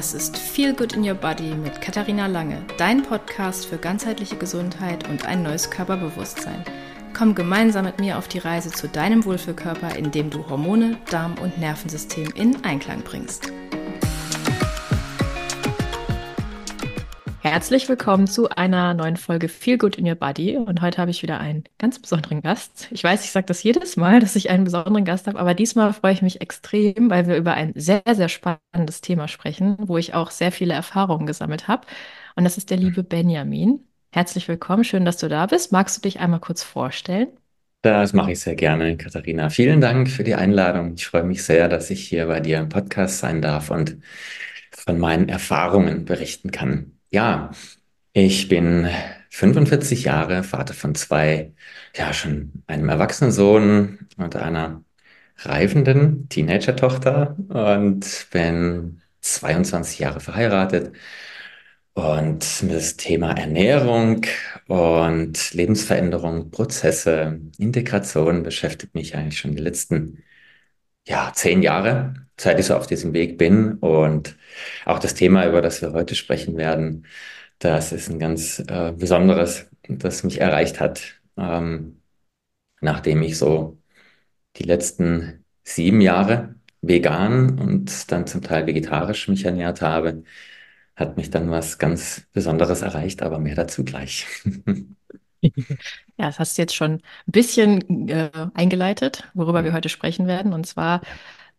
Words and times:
Das 0.00 0.14
ist 0.14 0.38
Feel 0.38 0.72
Good 0.72 0.94
in 0.94 1.06
Your 1.06 1.14
Body 1.14 1.54
mit 1.54 1.82
Katharina 1.82 2.26
Lange, 2.26 2.64
dein 2.78 3.02
Podcast 3.02 3.66
für 3.66 3.76
ganzheitliche 3.76 4.36
Gesundheit 4.36 5.06
und 5.10 5.26
ein 5.26 5.42
neues 5.42 5.68
Körperbewusstsein. 5.68 6.64
Komm 7.12 7.34
gemeinsam 7.34 7.84
mit 7.84 8.00
mir 8.00 8.16
auf 8.16 8.26
die 8.26 8.38
Reise 8.38 8.70
zu 8.70 8.88
deinem 8.88 9.26
Wohlfühlkörper, 9.26 9.96
indem 9.96 10.30
du 10.30 10.48
Hormone, 10.48 10.96
Darm 11.10 11.34
und 11.42 11.58
Nervensystem 11.58 12.30
in 12.34 12.64
Einklang 12.64 13.02
bringst. 13.02 13.52
Herzlich 17.52 17.88
willkommen 17.88 18.28
zu 18.28 18.48
einer 18.48 18.94
neuen 18.94 19.16
Folge 19.16 19.48
Feel 19.48 19.76
Good 19.76 19.96
in 19.96 20.06
Your 20.06 20.14
Body. 20.14 20.56
Und 20.56 20.82
heute 20.82 20.98
habe 20.98 21.10
ich 21.10 21.24
wieder 21.24 21.40
einen 21.40 21.64
ganz 21.78 21.98
besonderen 21.98 22.42
Gast. 22.42 22.86
Ich 22.92 23.02
weiß, 23.02 23.24
ich 23.24 23.32
sage 23.32 23.46
das 23.46 23.64
jedes 23.64 23.96
Mal, 23.96 24.20
dass 24.20 24.36
ich 24.36 24.50
einen 24.50 24.62
besonderen 24.62 25.04
Gast 25.04 25.26
habe, 25.26 25.36
aber 25.36 25.52
diesmal 25.54 25.92
freue 25.92 26.12
ich 26.12 26.22
mich 26.22 26.40
extrem, 26.40 27.10
weil 27.10 27.26
wir 27.26 27.36
über 27.36 27.54
ein 27.54 27.72
sehr, 27.74 28.02
sehr 28.12 28.28
spannendes 28.28 29.00
Thema 29.00 29.26
sprechen, 29.26 29.76
wo 29.80 29.98
ich 29.98 30.14
auch 30.14 30.30
sehr 30.30 30.52
viele 30.52 30.74
Erfahrungen 30.74 31.26
gesammelt 31.26 31.66
habe. 31.66 31.88
Und 32.36 32.44
das 32.44 32.56
ist 32.56 32.70
der 32.70 32.76
liebe 32.76 33.02
Benjamin. 33.02 33.80
Herzlich 34.12 34.46
willkommen, 34.46 34.84
schön, 34.84 35.04
dass 35.04 35.16
du 35.16 35.28
da 35.28 35.46
bist. 35.46 35.72
Magst 35.72 35.96
du 35.96 36.02
dich 36.02 36.20
einmal 36.20 36.38
kurz 36.38 36.62
vorstellen? 36.62 37.30
Das 37.82 38.12
mache 38.12 38.30
ich 38.30 38.38
sehr 38.38 38.54
gerne, 38.54 38.96
Katharina. 38.96 39.50
Vielen 39.50 39.80
Dank 39.80 40.08
für 40.08 40.22
die 40.22 40.36
Einladung. 40.36 40.94
Ich 40.94 41.08
freue 41.08 41.24
mich 41.24 41.42
sehr, 41.42 41.68
dass 41.68 41.90
ich 41.90 42.06
hier 42.06 42.28
bei 42.28 42.38
dir 42.38 42.58
im 42.58 42.68
Podcast 42.68 43.18
sein 43.18 43.42
darf 43.42 43.72
und 43.72 43.96
von 44.70 45.00
meinen 45.00 45.28
Erfahrungen 45.28 46.04
berichten 46.04 46.52
kann. 46.52 46.92
Ja, 47.10 47.50
ich 48.12 48.48
bin 48.48 48.88
45 49.30 50.04
Jahre, 50.04 50.42
Vater 50.44 50.74
von 50.74 50.94
zwei, 50.94 51.52
ja, 51.96 52.12
schon 52.12 52.62
einem 52.66 52.88
erwachsenen 52.88 53.32
Sohn 53.32 54.08
und 54.16 54.36
einer 54.36 54.84
reifenden 55.38 56.28
Teenager-Tochter 56.28 57.36
und 57.48 58.28
bin 58.32 59.02
22 59.22 59.98
Jahre 60.00 60.20
verheiratet. 60.20 60.94
Und 61.94 62.70
das 62.70 62.96
Thema 62.96 63.32
Ernährung 63.32 64.24
und 64.68 65.52
Lebensveränderung, 65.52 66.50
Prozesse, 66.50 67.40
Integration 67.58 68.42
beschäftigt 68.44 68.94
mich 68.94 69.16
eigentlich 69.16 69.38
schon 69.38 69.56
die 69.56 69.62
letzten, 69.62 70.22
ja, 71.06 71.32
zehn 71.34 71.62
Jahre 71.62 72.14
seit 72.40 72.58
ich 72.58 72.66
so 72.66 72.76
auf 72.76 72.86
diesem 72.86 73.12
Weg 73.12 73.38
bin. 73.38 73.74
Und 73.78 74.36
auch 74.86 74.98
das 74.98 75.14
Thema, 75.14 75.46
über 75.46 75.62
das 75.62 75.82
wir 75.82 75.92
heute 75.92 76.14
sprechen 76.14 76.56
werden, 76.56 77.06
das 77.58 77.92
ist 77.92 78.08
ein 78.10 78.18
ganz 78.18 78.60
äh, 78.68 78.92
besonderes, 78.96 79.68
das 79.88 80.24
mich 80.24 80.40
erreicht 80.40 80.80
hat, 80.80 81.20
ähm, 81.36 82.00
nachdem 82.80 83.22
ich 83.22 83.38
so 83.38 83.78
die 84.56 84.64
letzten 84.64 85.44
sieben 85.64 86.00
Jahre 86.00 86.56
vegan 86.82 87.58
und 87.60 88.12
dann 88.12 88.26
zum 88.26 88.42
Teil 88.42 88.66
vegetarisch 88.66 89.28
mich 89.28 89.44
ernährt 89.44 89.82
habe, 89.82 90.24
hat 90.96 91.16
mich 91.16 91.30
dann 91.30 91.50
was 91.50 91.78
ganz 91.78 92.26
Besonderes 92.32 92.82
erreicht, 92.82 93.22
aber 93.22 93.38
mehr 93.40 93.56
dazu 93.56 93.84
gleich. 93.84 94.26
Ja, 96.18 96.26
das 96.26 96.38
hast 96.38 96.58
du 96.58 96.62
jetzt 96.62 96.74
schon 96.74 96.92
ein 96.92 97.00
bisschen 97.32 98.08
äh, 98.10 98.30
eingeleitet, 98.52 99.24
worüber 99.32 99.64
wir 99.64 99.72
heute 99.72 99.88
sprechen 99.88 100.26
werden. 100.26 100.52
Und 100.52 100.66
zwar 100.66 101.00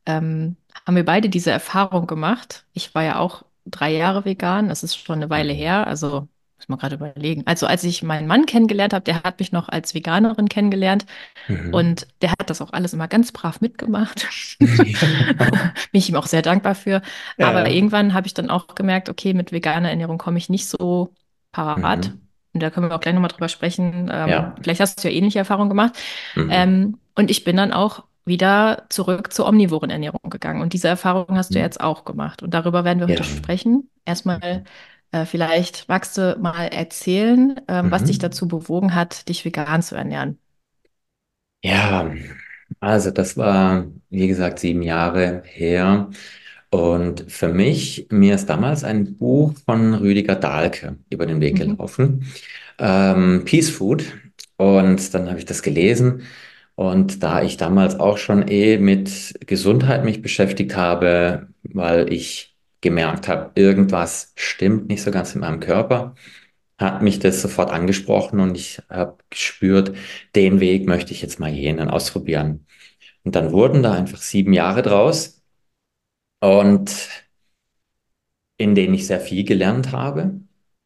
ähm, 0.05 0.55
haben 0.85 0.95
wir 0.95 1.05
beide 1.05 1.29
diese 1.29 1.49
Erfahrung 1.49 2.05
gemacht. 2.05 2.65
Ich 2.73 2.93
war 2.93 3.03
ja 3.03 3.17
auch 3.17 3.43
drei 3.65 3.91
Jahre 3.91 4.23
vegan, 4.23 4.69
das 4.69 4.83
ist 4.83 4.95
schon 4.95 5.15
eine 5.15 5.31
Weile 5.31 5.53
mhm. 5.53 5.57
her, 5.57 5.87
also 5.87 6.27
muss 6.57 6.69
man 6.69 6.77
gerade 6.77 6.95
überlegen. 6.95 7.41
Also 7.47 7.65
als 7.65 7.83
ich 7.83 8.03
meinen 8.03 8.27
Mann 8.27 8.45
kennengelernt 8.45 8.93
habe, 8.93 9.03
der 9.03 9.23
hat 9.23 9.39
mich 9.39 9.51
noch 9.51 9.67
als 9.67 9.95
Veganerin 9.95 10.47
kennengelernt 10.47 11.07
mhm. 11.47 11.73
und 11.73 12.07
der 12.21 12.31
hat 12.31 12.51
das 12.51 12.61
auch 12.61 12.71
alles 12.71 12.93
immer 12.93 13.07
ganz 13.07 13.31
brav 13.31 13.61
mitgemacht. 13.61 14.27
Bin 14.59 14.95
ich 15.93 16.09
ihm 16.09 16.15
auch 16.15 16.27
sehr 16.27 16.43
dankbar 16.43 16.75
für. 16.75 17.01
Ja. 17.37 17.49
Aber 17.49 17.67
irgendwann 17.67 18.13
habe 18.13 18.27
ich 18.27 18.35
dann 18.35 18.51
auch 18.51 18.75
gemerkt, 18.75 19.09
okay, 19.09 19.33
mit 19.33 19.51
veganer 19.51 19.89
Ernährung 19.89 20.19
komme 20.19 20.37
ich 20.37 20.49
nicht 20.49 20.67
so 20.67 21.15
parat. 21.51 22.09
Mhm. 22.09 22.21
Und 22.53 22.61
da 22.61 22.69
können 22.69 22.89
wir 22.89 22.95
auch 22.95 22.99
gleich 22.99 23.13
nochmal 23.13 23.29
drüber 23.29 23.49
sprechen. 23.49 24.09
Ähm, 24.11 24.29
ja. 24.29 24.55
Vielleicht 24.61 24.81
hast 24.81 25.03
du 25.03 25.09
ja 25.09 25.15
ähnliche 25.15 25.39
Erfahrungen 25.39 25.69
gemacht. 25.69 25.97
Mhm. 26.35 26.49
Ähm, 26.51 26.97
und 27.15 27.31
ich 27.31 27.43
bin 27.43 27.57
dann 27.57 27.71
auch 27.71 28.03
wieder 28.25 28.85
zurück 28.89 29.33
zur 29.33 29.47
omnivoren 29.47 29.89
Ernährung 29.89 30.29
gegangen. 30.29 30.61
Und 30.61 30.73
diese 30.73 30.87
Erfahrung 30.87 31.37
hast 31.37 31.53
du 31.53 31.59
mhm. 31.59 31.65
jetzt 31.65 31.81
auch 31.81 32.05
gemacht. 32.05 32.43
Und 32.43 32.53
darüber 32.53 32.83
werden 32.83 32.99
wir 32.99 33.07
ja. 33.07 33.15
heute 33.15 33.23
sprechen. 33.23 33.89
Erstmal, 34.05 34.63
äh, 35.11 35.25
vielleicht 35.25 35.87
magst 35.87 36.17
du 36.17 36.37
mal 36.39 36.67
erzählen, 36.67 37.59
ähm, 37.67 37.87
mhm. 37.87 37.91
was 37.91 38.03
dich 38.03 38.19
dazu 38.19 38.47
bewogen 38.47 38.95
hat, 38.95 39.29
dich 39.29 39.43
vegan 39.45 39.81
zu 39.81 39.95
ernähren. 39.95 40.37
Ja, 41.63 42.11
also 42.79 43.11
das 43.11 43.37
war, 43.37 43.85
wie 44.09 44.27
gesagt, 44.27 44.59
sieben 44.59 44.81
Jahre 44.81 45.43
her. 45.45 46.09
Und 46.71 47.29
für 47.29 47.49
mich, 47.49 48.07
mir 48.09 48.35
ist 48.35 48.45
damals 48.47 48.85
ein 48.85 49.17
Buch 49.17 49.53
von 49.65 49.93
Rüdiger 49.93 50.35
Dahlke 50.35 50.97
über 51.09 51.25
den 51.25 51.41
Weg 51.41 51.55
mhm. 51.55 51.57
gelaufen, 51.59 52.25
ähm, 52.79 53.43
Peace 53.45 53.69
Food. 53.69 54.05
Und 54.57 55.13
dann 55.13 55.27
habe 55.27 55.37
ich 55.37 55.45
das 55.45 55.63
gelesen 55.63 56.23
und 56.75 57.23
da 57.23 57.43
ich 57.43 57.57
damals 57.57 57.99
auch 57.99 58.17
schon 58.17 58.47
eh 58.47 58.77
mit 58.77 59.35
Gesundheit 59.45 60.05
mich 60.05 60.21
beschäftigt 60.21 60.75
habe, 60.75 61.47
weil 61.63 62.11
ich 62.13 62.55
gemerkt 62.81 63.27
habe, 63.27 63.51
irgendwas 63.55 64.33
stimmt 64.35 64.87
nicht 64.87 65.03
so 65.03 65.11
ganz 65.11 65.35
in 65.35 65.41
meinem 65.41 65.59
Körper, 65.59 66.15
hat 66.77 67.01
mich 67.01 67.19
das 67.19 67.41
sofort 67.41 67.71
angesprochen 67.71 68.39
und 68.39 68.55
ich 68.57 68.81
habe 68.89 69.17
gespürt, 69.29 69.95
den 70.35 70.59
Weg 70.59 70.87
möchte 70.87 71.11
ich 71.13 71.21
jetzt 71.21 71.39
mal 71.39 71.51
gehen 71.53 71.79
und 71.79 71.89
ausprobieren. 71.89 72.65
Und 73.23 73.35
dann 73.35 73.51
wurden 73.51 73.83
da 73.83 73.93
einfach 73.93 74.21
sieben 74.21 74.53
Jahre 74.53 74.81
draus 74.81 75.40
und 76.41 77.09
in 78.57 78.75
denen 78.75 78.93
ich 78.93 79.07
sehr 79.07 79.21
viel 79.21 79.45
gelernt 79.45 79.91
habe. 79.91 80.41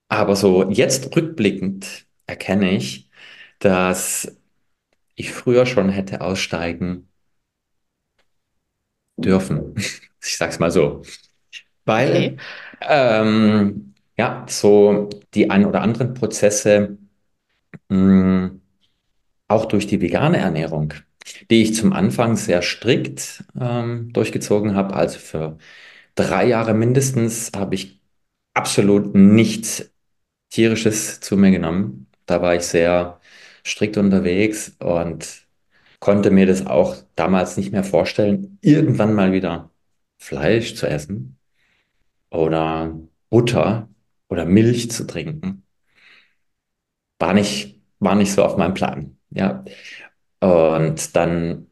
Aber 0.07 0.35
so 0.35 0.69
jetzt 0.69 1.15
rückblickend 1.15 2.05
erkenne 2.27 2.71
ich, 2.71 3.09
dass 3.59 4.37
ich 5.15 5.31
früher 5.31 5.65
schon 5.65 5.89
hätte 5.89 6.21
aussteigen 6.21 7.09
dürfen. 9.17 9.75
Ich 10.27 10.37
sag's 10.37 10.57
mal 10.57 10.71
so. 10.71 11.03
Weil, 11.85 12.09
okay. 12.09 12.37
ähm, 12.81 13.93
ja, 14.17 14.43
so 14.49 15.07
die 15.35 15.51
ein 15.51 15.67
oder 15.67 15.83
anderen 15.83 16.15
Prozesse, 16.15 16.97
mh, 17.89 17.97
mm, 17.97 18.61
auch 19.47 19.65
durch 19.65 19.85
die 19.85 20.01
vegane 20.01 20.37
Ernährung, 20.37 20.95
die 21.49 21.63
ich 21.63 21.75
zum 21.75 21.93
Anfang 21.93 22.35
sehr 22.35 22.61
strikt 22.61 23.43
ähm, 23.59 24.11
durchgezogen 24.13 24.75
habe, 24.75 24.93
also 24.95 25.19
für 25.19 25.57
drei 26.15 26.47
Jahre 26.47 26.73
mindestens, 26.73 27.51
habe 27.55 27.75
ich 27.75 28.01
absolut 28.53 29.15
nichts 29.15 29.91
Tierisches 30.49 31.19
zu 31.19 31.37
mir 31.37 31.51
genommen. 31.51 32.07
Da 32.25 32.41
war 32.41 32.55
ich 32.55 32.63
sehr 32.63 33.19
strikt 33.65 33.97
unterwegs 33.97 34.75
und 34.79 35.47
konnte 35.99 36.31
mir 36.31 36.45
das 36.45 36.65
auch 36.65 36.95
damals 37.15 37.57
nicht 37.57 37.71
mehr 37.71 37.83
vorstellen, 37.83 38.57
irgendwann 38.61 39.13
mal 39.13 39.33
wieder 39.33 39.71
Fleisch 40.17 40.75
zu 40.75 40.87
essen 40.87 41.37
oder 42.29 42.97
Butter 43.29 43.89
oder 44.29 44.45
Milch 44.45 44.91
zu 44.91 45.05
trinken. 45.05 45.63
War 47.19 47.33
nicht, 47.33 47.81
war 47.99 48.15
nicht 48.15 48.31
so 48.31 48.43
auf 48.43 48.57
meinem 48.57 48.73
Plan. 48.73 49.17
Ja. 49.29 49.63
Und 50.45 51.15
dann 51.15 51.65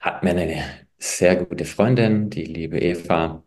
hat 0.00 0.22
mir 0.22 0.32
eine 0.32 0.62
sehr 0.98 1.36
gute 1.36 1.64
Freundin, 1.64 2.28
die 2.28 2.44
liebe 2.44 2.78
Eva, 2.78 3.42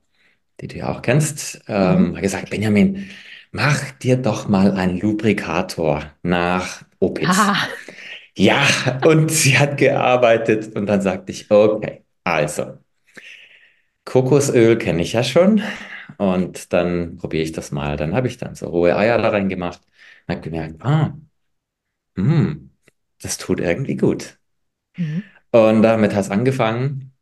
die 0.59 0.67
du 0.67 0.77
ja 0.77 0.91
auch 0.91 1.03
kennst, 1.03 1.61
ähm, 1.67 2.09
mhm. 2.09 2.15
gesagt, 2.15 2.49
Benjamin, 2.49 3.11
mach 3.51 3.91
dir 3.91 4.17
doch 4.17 4.47
mal 4.47 4.71
einen 4.71 4.99
Lubrikator 4.99 6.03
nach 6.23 6.83
Opitz. 6.97 7.29
Ah. 7.29 7.67
Ja, 8.35 8.65
und 9.05 9.29
sie 9.29 9.59
hat 9.59 9.77
gearbeitet 9.77 10.75
und 10.75 10.87
dann 10.87 11.01
sagte 11.01 11.31
ich, 11.31 11.51
okay, 11.51 12.03
also, 12.23 12.79
Kokosöl 14.05 14.79
kenne 14.79 15.03
ich 15.03 15.13
ja 15.13 15.23
schon 15.23 15.61
und 16.17 16.73
dann 16.73 17.17
probiere 17.17 17.43
ich 17.43 17.51
das 17.51 17.71
mal. 17.71 17.97
Dann 17.97 18.15
habe 18.15 18.27
ich 18.27 18.37
dann 18.37 18.55
so 18.55 18.69
rohe 18.69 18.97
Eier 18.97 19.19
da 19.21 19.29
reingemacht 19.29 19.81
und 20.27 20.35
habe 20.35 20.41
gemerkt, 20.41 20.81
ah, 20.81 21.15
mh, 22.15 22.23
hm, 22.23 22.71
das 23.21 23.37
tut 23.37 23.59
irgendwie 23.59 23.95
gut. 23.97 24.38
Mhm. 24.99 25.23
Und 25.51 25.81
damit 25.81 26.13
hat 26.13 26.25
es 26.25 26.31
angefangen 26.31 27.13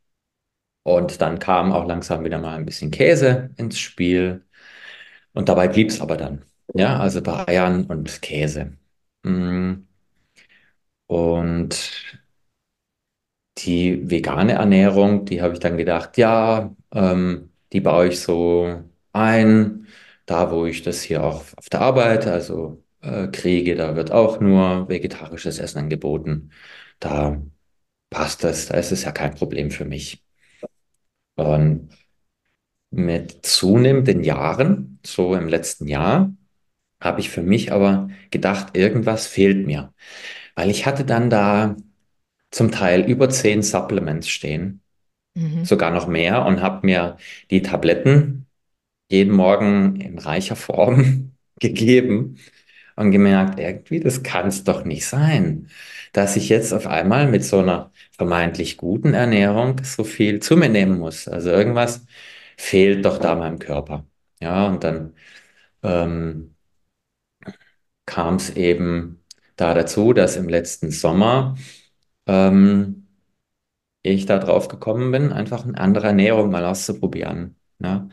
und 0.82 1.20
dann 1.20 1.38
kam 1.38 1.72
auch 1.72 1.86
langsam 1.86 2.24
wieder 2.24 2.38
mal 2.38 2.56
ein 2.56 2.66
bisschen 2.66 2.90
Käse 2.90 3.50
ins 3.56 3.78
Spiel 3.78 4.44
und 5.32 5.48
dabei 5.48 5.68
blieb 5.68 5.90
es 5.90 6.00
aber 6.00 6.16
dann. 6.16 6.44
Ja, 6.74 6.98
also 6.98 7.22
bei 7.22 7.46
Eiern 7.48 7.86
und 7.86 8.20
Käse. 8.22 8.76
Mm. 9.22 9.86
Und 11.06 12.18
die 13.58 14.08
vegane 14.10 14.52
Ernährung, 14.52 15.24
die 15.24 15.42
habe 15.42 15.54
ich 15.54 15.60
dann 15.60 15.76
gedacht, 15.76 16.16
ja, 16.16 16.74
ähm, 16.92 17.50
die 17.72 17.80
baue 17.80 18.08
ich 18.08 18.20
so 18.20 18.82
ein, 19.12 19.86
da 20.26 20.50
wo 20.52 20.66
ich 20.66 20.82
das 20.82 21.02
hier 21.02 21.24
auch 21.24 21.44
auf 21.56 21.68
der 21.70 21.80
Arbeit, 21.80 22.26
also 22.26 22.84
äh, 23.00 23.28
kriege, 23.28 23.74
da 23.76 23.96
wird 23.96 24.12
auch 24.12 24.40
nur 24.40 24.88
vegetarisches 24.88 25.58
Essen 25.58 25.78
angeboten. 25.78 26.50
Da 27.00 27.40
passt 28.10 28.44
das, 28.44 28.66
da 28.66 28.74
ist 28.76 28.92
es 28.92 29.04
ja 29.04 29.12
kein 29.12 29.34
Problem 29.34 29.70
für 29.70 29.84
mich. 29.84 30.22
Und 31.36 31.90
mit 32.90 33.44
zunehmenden 33.46 34.24
Jahren, 34.24 34.98
so 35.04 35.34
im 35.34 35.48
letzten 35.48 35.88
Jahr, 35.88 36.32
habe 37.00 37.20
ich 37.20 37.30
für 37.30 37.42
mich 37.42 37.72
aber 37.72 38.10
gedacht, 38.30 38.76
irgendwas 38.76 39.26
fehlt 39.26 39.66
mir. 39.66 39.92
Weil 40.54 40.70
ich 40.70 40.86
hatte 40.86 41.04
dann 41.04 41.30
da 41.30 41.76
zum 42.50 42.72
Teil 42.72 43.02
über 43.08 43.28
zehn 43.30 43.62
Supplements 43.62 44.28
stehen, 44.28 44.80
Mhm. 45.34 45.64
sogar 45.64 45.92
noch 45.92 46.08
mehr, 46.08 46.46
und 46.46 46.62
habe 46.62 46.86
mir 46.86 47.16
die 47.50 47.62
Tabletten 47.62 48.46
jeden 49.10 49.34
Morgen 49.34 50.00
in 50.00 50.18
reicher 50.18 50.56
Form 50.56 51.32
gegeben 51.60 52.38
und 52.98 53.12
gemerkt, 53.12 53.58
irgendwie, 53.60 54.00
das 54.00 54.22
kann 54.22 54.48
es 54.48 54.64
doch 54.64 54.84
nicht 54.84 55.06
sein, 55.06 55.68
dass 56.12 56.36
ich 56.36 56.48
jetzt 56.48 56.72
auf 56.72 56.86
einmal 56.86 57.28
mit 57.28 57.44
so 57.44 57.60
einer 57.60 57.92
vermeintlich 58.16 58.76
guten 58.76 59.14
Ernährung 59.14 59.80
so 59.84 60.04
viel 60.04 60.40
zu 60.40 60.56
mir 60.56 60.68
nehmen 60.68 60.98
muss. 60.98 61.28
Also 61.28 61.50
irgendwas 61.50 62.06
fehlt 62.56 63.04
doch 63.04 63.18
da 63.18 63.34
meinem 63.36 63.58
Körper. 63.60 64.06
Ja, 64.40 64.66
und 64.66 64.82
dann 64.84 65.14
ähm, 65.82 66.56
kam 68.06 68.36
es 68.36 68.50
eben 68.50 69.24
da 69.56 69.74
dazu, 69.74 70.12
dass 70.12 70.36
im 70.36 70.48
letzten 70.48 70.90
Sommer 70.90 71.56
ähm, 72.26 73.08
ich 74.02 74.26
da 74.26 74.38
drauf 74.38 74.68
gekommen 74.68 75.12
bin, 75.12 75.32
einfach 75.32 75.64
eine 75.64 75.78
andere 75.78 76.08
Ernährung 76.08 76.50
mal 76.50 76.64
auszuprobieren. 76.64 77.56
Ja. 77.80 78.08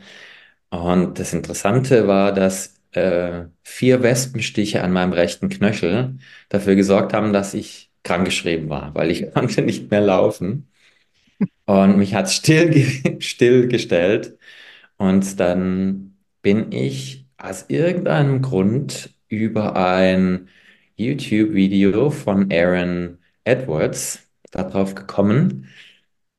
Und 0.70 1.18
das 1.18 1.34
Interessante 1.34 2.08
war, 2.08 2.32
dass 2.32 2.75
äh, 2.96 3.46
vier 3.62 4.02
Wespenstiche 4.02 4.82
an 4.82 4.92
meinem 4.92 5.12
rechten 5.12 5.48
Knöchel 5.48 6.18
dafür 6.48 6.74
gesorgt 6.76 7.12
haben, 7.12 7.32
dass 7.32 7.54
ich 7.54 7.90
krankgeschrieben 8.04 8.68
war, 8.68 8.94
weil 8.94 9.10
ich 9.10 9.30
konnte 9.34 9.62
nicht 9.62 9.90
mehr 9.90 10.00
laufen. 10.00 10.68
Und 11.66 11.98
mich 11.98 12.14
hat 12.14 12.30
still, 12.30 13.16
stillgestellt. 13.20 14.38
Und 14.96 15.40
dann 15.40 16.16
bin 16.42 16.72
ich 16.72 17.26
aus 17.38 17.66
irgendeinem 17.68 18.42
Grund 18.42 19.10
über 19.28 19.76
ein 19.76 20.48
YouTube-Video 20.96 22.10
von 22.10 22.50
Aaron 22.52 23.18
Edwards 23.44 24.26
darauf 24.50 24.94
gekommen, 24.94 25.68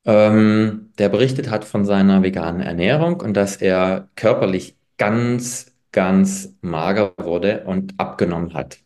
ähm, 0.06 0.94
der 0.98 1.10
berichtet 1.10 1.50
hat 1.50 1.66
von 1.66 1.86
seiner 1.86 2.24
veganen 2.24 2.62
Ernährung 2.62 3.20
und 3.22 3.36
dass 3.36 3.58
er 3.58 4.10
körperlich 4.16 4.78
ganz, 4.98 5.76
ganz 5.98 6.56
mager 6.62 7.14
wurde 7.18 7.66
und 7.66 8.00
abgenommen 8.00 8.54
hat. 8.54 8.80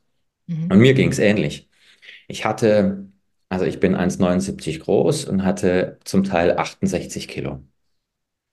Mhm. 0.48 0.70
Und 0.72 0.80
mir 0.80 0.94
ging 0.96 1.12
es 1.12 1.20
ähnlich. 1.20 1.70
Ich 2.28 2.46
hatte, 2.46 3.10
also 3.50 3.66
ich 3.66 3.80
bin 3.82 3.96
1,79 3.96 4.80
groß 4.80 5.26
und 5.26 5.44
hatte 5.46 6.00
zum 6.06 6.24
Teil 6.26 6.58
68 6.58 7.28
Kilo. 7.30 7.62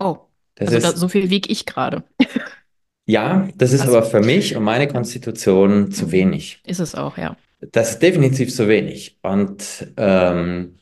Oh, 0.00 0.19
Das 0.56 0.69
also 0.69 0.78
da, 0.81 0.88
ist, 0.90 0.99
so 0.99 1.08
viel 1.08 1.31
wiege 1.31 1.49
ich 1.50 1.66
gerade. 1.66 2.05
ja, 3.06 3.49
das 3.56 3.72
ist 3.72 3.81
Krass. 3.82 3.88
aber 3.88 4.02
für 4.05 4.20
mich 4.20 4.55
und 4.56 4.62
meine. 4.64 4.87
Konstitution 4.88 5.90
zu 5.90 6.06
Mhm. 6.06 6.12
wenig. 6.12 6.64
Ist 6.64 6.81
es 6.81 6.94
auch, 6.94 7.16
ja. 7.19 7.37
Das 7.60 7.90
ist 7.93 7.99
definitiv 8.00 8.55
zu 8.55 8.69
wenig. 8.69 9.19
Und 9.22 9.93
ähm, 9.96 10.78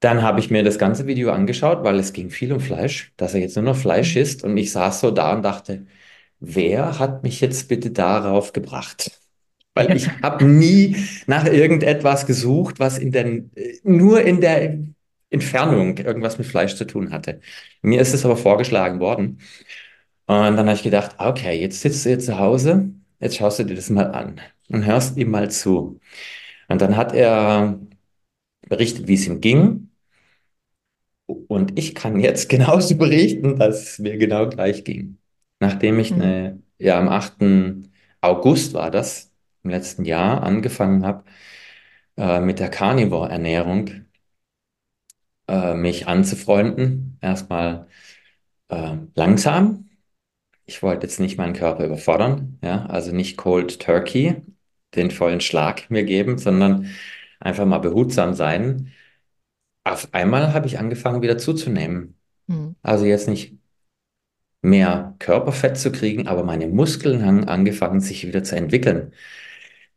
Dann 0.00 0.22
habe 0.22 0.40
ich 0.40 0.50
mir 0.50 0.64
das 0.64 0.78
ganze 0.78 1.06
Video 1.06 1.30
angeschaut, 1.30 1.84
weil 1.84 1.98
es 2.00 2.12
ging 2.12 2.30
viel 2.30 2.52
um 2.52 2.58
Fleisch, 2.60 3.12
dass 3.16 3.34
er 3.34 3.40
jetzt 3.40 3.54
nur 3.56 3.64
noch 3.64 3.76
Fleisch 3.76 4.16
Mhm. 4.16 4.16
isst. 4.16 4.42
Und 4.42 4.56
ich 4.56 4.72
saß 4.72 5.00
so 5.00 5.10
da 5.12 5.32
und 5.34 5.42
dachte, 5.42 5.86
wer 6.42 6.98
hat 6.98 7.22
mich 7.22 7.40
jetzt 7.40 7.68
bitte 7.68 7.90
darauf 7.90 8.52
gebracht? 8.52 9.12
Weil 9.74 9.96
ich 9.96 10.08
habe 10.20 10.44
nie 10.44 10.96
nach 11.26 11.46
irgendetwas 11.46 12.26
gesucht, 12.26 12.78
was 12.78 12.98
in 12.98 13.10
den, 13.10 13.50
nur 13.84 14.20
in 14.22 14.42
der 14.42 14.78
Entfernung 15.30 15.96
irgendwas 15.96 16.36
mit 16.36 16.46
Fleisch 16.46 16.76
zu 16.76 16.84
tun 16.86 17.10
hatte. 17.10 17.40
Mir 17.80 18.00
ist 18.02 18.12
es 18.12 18.24
aber 18.26 18.36
vorgeschlagen 18.36 19.00
worden. 19.00 19.38
Und 20.26 20.56
dann 20.56 20.66
habe 20.66 20.74
ich 20.74 20.82
gedacht, 20.82 21.16
okay, 21.18 21.60
jetzt 21.60 21.80
sitzt 21.80 22.04
du 22.04 22.10
hier 22.10 22.18
zu 22.18 22.38
Hause, 22.38 22.90
jetzt 23.20 23.36
schaust 23.36 23.58
du 23.58 23.64
dir 23.64 23.74
das 23.74 23.90
mal 23.90 24.12
an 24.12 24.40
und 24.68 24.86
hörst 24.86 25.16
ihm 25.16 25.30
mal 25.30 25.50
zu. 25.50 26.00
Und 26.68 26.82
dann 26.82 26.96
hat 26.96 27.14
er 27.14 27.80
berichtet, 28.68 29.08
wie 29.08 29.14
es 29.14 29.26
ihm 29.26 29.40
ging. 29.40 29.90
Und 31.26 31.78
ich 31.78 31.94
kann 31.94 32.20
jetzt 32.20 32.48
genauso 32.50 32.96
berichten, 32.96 33.58
dass 33.58 33.82
es 33.92 33.98
mir 33.98 34.16
genau 34.18 34.48
gleich 34.48 34.84
ging. 34.84 35.18
Nachdem 35.62 36.00
ich 36.00 36.10
Mhm. 36.10 36.20
eine, 36.22 36.62
ja, 36.78 36.98
am 36.98 37.08
8. 37.08 37.88
August 38.20 38.74
war 38.74 38.90
das, 38.90 39.30
im 39.62 39.70
letzten 39.70 40.04
Jahr, 40.04 40.42
angefangen 40.42 41.06
habe, 41.06 41.22
äh, 42.16 42.40
mit 42.40 42.58
der 42.58 42.68
Carnivore-Ernährung 42.68 43.90
äh, 45.46 45.74
mich 45.74 46.08
anzufreunden. 46.08 47.16
Erstmal 47.20 47.86
äh, 48.70 48.96
langsam. 49.14 49.88
Ich 50.66 50.82
wollte 50.82 51.06
jetzt 51.06 51.20
nicht 51.20 51.38
meinen 51.38 51.54
Körper 51.54 51.84
überfordern, 51.84 52.58
ja, 52.64 52.86
also 52.86 53.12
nicht 53.14 53.36
Cold 53.36 53.80
Turkey, 53.80 54.42
den 54.96 55.12
vollen 55.12 55.40
Schlag 55.40 55.90
mir 55.90 56.02
geben, 56.02 56.38
sondern 56.38 56.88
einfach 57.38 57.66
mal 57.66 57.78
behutsam 57.78 58.34
sein. 58.34 58.90
Auf 59.84 60.08
einmal 60.12 60.54
habe 60.54 60.66
ich 60.66 60.80
angefangen, 60.80 61.22
wieder 61.22 61.38
zuzunehmen. 61.38 62.18
Mhm. 62.48 62.74
Also 62.82 63.04
jetzt 63.04 63.28
nicht 63.28 63.61
mehr 64.62 65.14
Körperfett 65.18 65.76
zu 65.78 65.92
kriegen, 65.92 66.28
aber 66.28 66.44
meine 66.44 66.68
Muskeln 66.68 67.24
haben 67.26 67.44
angefangen, 67.48 68.00
sich 68.00 68.26
wieder 68.26 68.44
zu 68.44 68.56
entwickeln. 68.56 69.12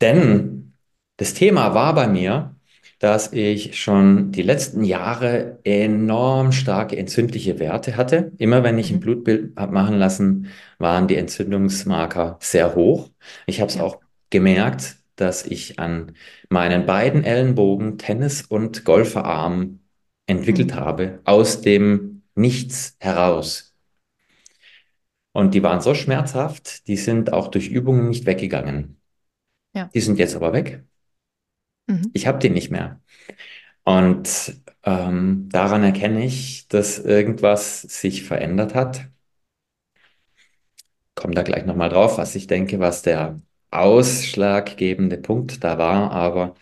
Denn 0.01 0.73
das 1.17 1.33
Thema 1.33 1.73
war 1.73 1.94
bei 1.95 2.07
mir, 2.07 2.56
dass 3.00 3.33
ich 3.33 3.79
schon 3.79 4.31
die 4.31 4.41
letzten 4.41 4.83
Jahre 4.83 5.59
enorm 5.63 6.51
starke 6.51 6.97
entzündliche 6.97 7.59
Werte 7.59 7.97
hatte. 7.97 8.31
Immer 8.38 8.63
wenn 8.63 8.77
ich 8.77 8.91
ein 8.91 8.95
Mhm. 8.95 9.00
Blutbild 9.01 9.57
habe 9.57 9.73
machen 9.73 9.97
lassen, 9.97 10.47
waren 10.79 11.07
die 11.07 11.15
Entzündungsmarker 11.17 12.38
sehr 12.41 12.75
hoch. 12.75 13.09
Ich 13.47 13.62
habe 13.62 13.69
es 13.69 13.79
auch 13.79 14.00
gemerkt, 14.29 14.97
dass 15.17 15.45
ich 15.45 15.79
an 15.79 16.13
meinen 16.50 16.85
beiden 16.85 17.23
Ellenbogen 17.23 17.97
Tennis- 17.97 18.41
und 18.44 18.85
Golferarm 18.85 19.79
entwickelt 20.27 20.71
Mhm. 20.71 20.75
habe, 20.75 21.19
aus 21.25 21.62
dem 21.62 22.23
Nichts 22.38 22.97
heraus. 23.00 23.64
Und 25.36 25.54
die 25.54 25.64
waren 25.64 25.82
so 25.82 25.94
schmerzhaft, 25.94 26.88
die 26.88 26.96
sind 26.96 27.34
auch 27.34 27.50
durch 27.50 27.68
Übungen 27.68 28.08
nicht 28.08 28.26
weggegangen. 28.26 29.02
Ja. 29.74 29.90
Die 29.94 30.00
sind 30.00 30.18
jetzt 30.18 30.34
aber 30.34 30.54
weg. 30.54 30.86
Mhm. 31.88 32.10
Ich 32.14 32.26
habe 32.26 32.40
die 32.40 32.50
nicht 32.50 32.72
mehr. 32.72 33.02
Und 33.84 34.62
ähm, 34.84 35.50
daran 35.52 35.84
erkenne 35.84 36.24
ich, 36.24 36.70
dass 36.70 37.00
irgendwas 37.00 37.82
sich 37.82 38.24
verändert 38.24 38.75
hat. 38.75 39.10
Komme 41.15 41.34
da 41.34 41.44
gleich 41.44 41.65
nochmal 41.65 41.89
drauf, 41.89 42.18
was 42.18 42.34
ich 42.36 42.48
denke, 42.48 42.80
was 42.80 43.01
der 43.01 43.42
ausschlaggebende 43.72 45.18
Punkt 45.18 45.65
da 45.65 45.77
war. 45.77 46.12
Aber 46.12 46.56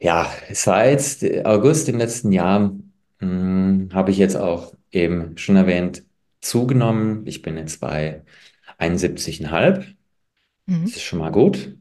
ja, 0.00 0.30
seit 0.52 1.44
August 1.44 1.90
im 1.90 1.98
letzten 1.98 2.32
Jahr 2.32 2.72
mh, 3.20 3.94
habe 3.94 4.10
ich 4.12 4.16
jetzt 4.16 4.36
auch 4.36 4.74
eben 4.90 5.36
schon 5.36 5.56
erwähnt, 5.56 6.07
zugenommen. 6.40 7.26
Ich 7.26 7.42
bin 7.42 7.56
jetzt 7.56 7.80
bei 7.80 8.24
71,5. 8.78 9.86
Das 10.84 10.92
Mhm. 10.92 10.94
ist 10.96 11.02
schon 11.04 11.20
mal 11.20 11.30
gut. 11.32 11.76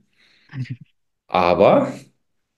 Aber 1.28 1.92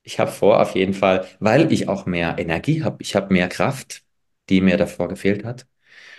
ich 0.04 0.20
habe 0.20 0.32
vor, 0.32 0.62
auf 0.62 0.76
jeden 0.76 0.94
Fall, 0.94 1.28
weil 1.40 1.72
ich 1.74 1.88
auch 1.90 2.06
mehr 2.06 2.38
Energie 2.40 2.84
habe, 2.84 2.98
ich 3.02 3.16
habe 3.16 3.34
mehr 3.34 3.50
Kraft, 3.50 4.04
die 4.50 4.62
mir 4.62 4.78
davor 4.78 5.08
gefehlt 5.10 5.44
hat. 5.46 5.68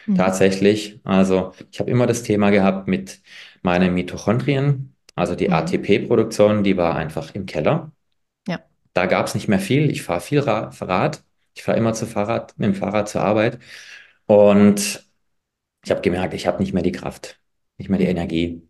Mhm. 0.07 0.15
Tatsächlich, 0.15 1.01
also 1.05 1.55
ich 1.73 1.81
habe 1.81 1.91
immer 1.91 2.07
das 2.09 2.23
Thema 2.25 2.51
gehabt 2.51 2.89
mit 2.89 3.23
meinen 3.63 3.95
Mitochondrien, 3.95 4.97
also 5.15 5.37
die 5.37 5.51
Mhm. 5.51 5.53
ATP-Produktion, 5.53 6.65
die 6.65 6.77
war 6.77 6.97
einfach 6.97 7.35
im 7.35 7.47
Keller. 7.47 7.93
Ja. 8.47 8.65
Da 8.93 9.07
gab 9.07 9.27
es 9.27 9.35
nicht 9.35 9.49
mehr 9.49 9.61
viel. 9.61 9.91
Ich 9.91 10.03
fahre 10.03 10.21
viel 10.21 10.41
Ra 10.41 10.71
Rad. 10.81 11.25
Ich 11.55 11.63
fahre 11.63 11.79
immer 11.79 11.93
zu 11.95 12.07
Fahrrad, 12.07 12.57
mit 12.59 12.67
dem 12.69 12.75
Fahrrad 12.75 13.09
zur 13.09 13.23
Arbeit. 13.23 13.59
Und 14.27 15.07
ich 15.85 15.91
habe 15.91 16.01
gemerkt, 16.03 16.35
ich 16.35 16.47
habe 16.47 16.59
nicht 16.63 16.73
mehr 16.75 16.83
die 16.83 16.93
Kraft, 16.93 17.41
nicht 17.79 17.89
mehr 17.91 17.99
die 17.99 18.05
Mhm. 18.05 18.11
Energie. 18.11 18.69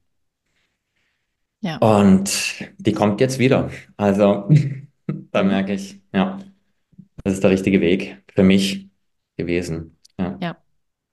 Ja. 1.60 1.80
Und 1.80 2.30
die 2.78 2.92
kommt 2.92 3.20
jetzt 3.20 3.38
wieder. 3.38 3.70
Also 3.96 4.48
da 5.32 5.42
Mhm. 5.42 5.48
merke 5.48 5.74
ich, 5.74 6.00
ja. 6.12 6.38
Das 7.24 7.34
ist 7.34 7.44
der 7.44 7.50
richtige 7.50 7.80
Weg 7.80 8.22
für 8.34 8.44
mich 8.44 8.88
gewesen. 9.36 9.98
Ja. 10.20 10.40
Ja. 10.40 10.56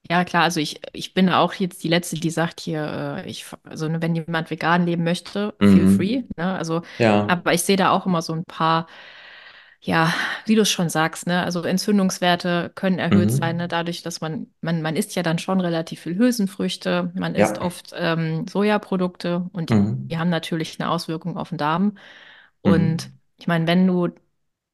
Ja, 0.10 0.26
klar, 0.26 0.44
also 0.44 0.60
ich, 0.62 0.82
ich 0.94 1.14
bin 1.16 1.30
auch 1.30 1.54
jetzt 1.56 1.84
die 1.84 1.90
Letzte, 1.90 2.18
die 2.18 2.30
sagt 2.32 2.62
hier, 2.62 3.24
äh, 3.26 3.30
ich, 3.30 3.46
also 3.64 3.90
ne, 3.90 4.02
wenn 4.02 4.16
jemand 4.16 4.52
vegan 4.52 4.86
leben 4.86 5.04
möchte, 5.04 5.56
feel 5.64 5.88
Mhm. 5.88 5.88
free, 5.88 6.24
ne? 6.38 6.56
Also, 6.58 6.84
Ja. 7.00 7.28
aber 7.28 7.54
ich 7.54 7.64
sehe 7.64 7.78
da 7.78 7.92
auch 7.92 8.06
immer 8.08 8.22
so 8.22 8.34
ein 8.34 8.44
paar, 8.46 8.88
ja, 9.82 10.14
wie 10.46 10.56
du 10.56 10.62
es 10.64 10.72
schon 10.72 10.90
sagst, 10.90 11.28
ne? 11.28 11.44
Also 11.44 11.62
Entzündungswerte 11.64 12.72
können 12.76 13.00
erhöht 13.00 13.32
sein, 13.32 13.58
ne? 13.58 13.66
Mhm. 13.66 13.70
Dadurch, 13.70 14.02
dass 14.04 14.22
man, 14.22 14.48
man, 14.62 14.82
man 14.82 14.96
isst 14.96 15.16
ja 15.16 15.24
dann 15.24 15.40
schon 15.40 15.62
relativ 15.62 16.02
viel 16.02 16.18
Hülsenfrüchte, 16.18 17.12
man 17.16 17.36
isst 17.36 17.58
Ja. 17.58 17.62
oft 17.64 17.92
ähm, 17.96 18.48
Sojaprodukte 18.48 19.48
und 19.54 19.70
die, 19.70 19.76
die 20.10 20.16
Mhm. 20.16 20.20
haben 20.20 20.30
natürlich 20.30 20.80
eine 20.80 20.90
Auswirkung 20.90 21.38
auf 21.38 21.50
den 21.50 21.58
Darm. 21.58 21.98
Und 22.62 23.08
Mhm. 23.10 23.20
ich 23.38 23.48
meine, 23.48 23.68
wenn 23.68 23.88
du, 23.88 24.08
ich 24.08 24.14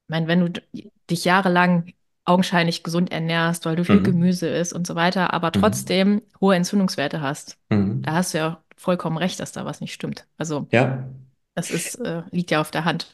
meine, 0.08 0.26
wenn 0.28 0.40
du 0.52 0.62
dich 1.10 1.24
jahrelang 1.24 1.92
augenscheinlich 2.24 2.82
gesund 2.82 3.12
ernährst, 3.12 3.66
weil 3.66 3.76
du 3.76 3.84
viel 3.84 4.00
Mhm. 4.00 4.04
Gemüse 4.04 4.48
isst 4.48 4.72
und 4.72 4.86
so 4.86 4.94
weiter, 4.94 5.32
aber 5.34 5.48
Mhm. 5.48 5.60
trotzdem 5.60 6.22
hohe 6.40 6.56
Entzündungswerte 6.56 7.20
hast. 7.20 7.58
Da 7.70 7.76
Mhm. 7.76 8.04
hast 8.12 8.34
du 8.34 8.38
ja 8.38 8.64
vollkommen 8.76 9.18
recht, 9.18 9.40
dass 9.40 9.52
da 9.52 9.64
was 9.66 9.80
nicht 9.80 9.92
stimmt. 9.94 10.26
Also 10.38 10.66
Ja, 10.70 11.08
das 11.54 11.70
ist, 11.70 11.96
äh, 11.96 12.22
liegt 12.30 12.50
ja 12.50 12.60
auf 12.60 12.70
der 12.70 12.84
Hand. 12.84 13.12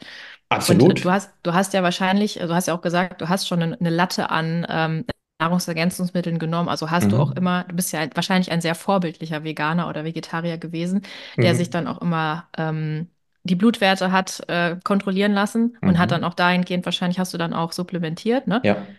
Und 0.66 0.88
äh, 0.88 0.94
absolut. 0.94 1.00
du 1.00 1.10
hast, 1.10 1.32
du 1.42 1.54
hast 1.54 1.72
ja 1.74 1.82
wahrscheinlich, 1.82 2.40
also 2.40 2.52
du 2.52 2.56
hast 2.56 2.66
ja 2.68 2.74
auch 2.74 2.82
gesagt, 2.82 3.20
du 3.20 3.28
hast 3.28 3.48
schon 3.48 3.62
eine, 3.62 3.78
eine 3.80 3.90
Latte 3.90 4.30
an 4.30 4.66
ähm, 4.68 5.04
Nahrungsergänzungsmitteln 5.40 6.38
genommen. 6.38 6.68
Also 6.68 6.90
hast 6.90 7.12
du 7.12 7.18
auch 7.18 7.30
Mhm. 7.30 7.36
immer, 7.36 7.64
du 7.64 7.74
bist 7.76 7.92
ja 7.92 8.06
wahrscheinlich 8.14 8.50
ein 8.52 8.60
sehr 8.60 8.74
vorbildlicher 8.74 9.42
Veganer 9.44 9.88
oder 9.88 10.04
Vegetarier 10.04 10.58
gewesen, 10.58 11.02
der 11.42 11.54
sich 11.54 11.68
Mhm. 11.68 11.70
dann 11.70 11.86
auch 11.86 12.00
immer 12.02 12.48
ähm, 12.58 13.08
die 13.44 13.54
Blutwerte 13.56 14.12
hat 14.12 14.42
äh, 14.48 14.76
kontrollieren 14.84 15.32
lassen 15.32 15.78
und 15.84 15.98
hat 15.98 16.10
dann 16.12 16.20
Mhm. 16.20 16.24
auch 16.24 16.34
dahingehend, 16.34 16.84
wahrscheinlich 16.84 17.18
hast 17.18 17.32
du 17.34 17.38
dann 17.38 17.54
auch 17.54 17.72
supplementiert, 17.72 18.46
ne? 18.46 18.62
Ja, 18.62 18.98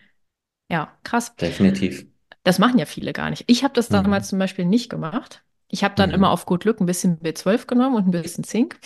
Ja, 0.69 0.97
krass. 1.03 1.35
definitiv. 1.37 2.05
Das 2.43 2.59
machen 2.59 2.79
ja 2.79 2.85
viele 2.85 3.13
gar 3.13 3.29
nicht. 3.29 3.43
Ich 3.47 3.63
habe 3.63 3.73
das 3.73 3.89
damals 3.89 4.27
Mhm. 4.27 4.29
zum 4.29 4.39
Beispiel 4.39 4.65
nicht 4.65 4.89
gemacht. 4.89 5.43
Ich 5.69 5.83
habe 5.83 5.95
dann 5.95 6.09
immer 6.11 6.27
Mhm. 6.27 6.31
auf 6.31 6.45
gut 6.45 6.61
Glück 6.63 6.79
ein 6.81 6.85
bisschen 6.85 7.19
B12 7.19 7.67
genommen 7.67 7.95
und 7.95 8.07
ein 8.07 8.11
bisschen 8.11 8.43
Zink, 8.43 8.79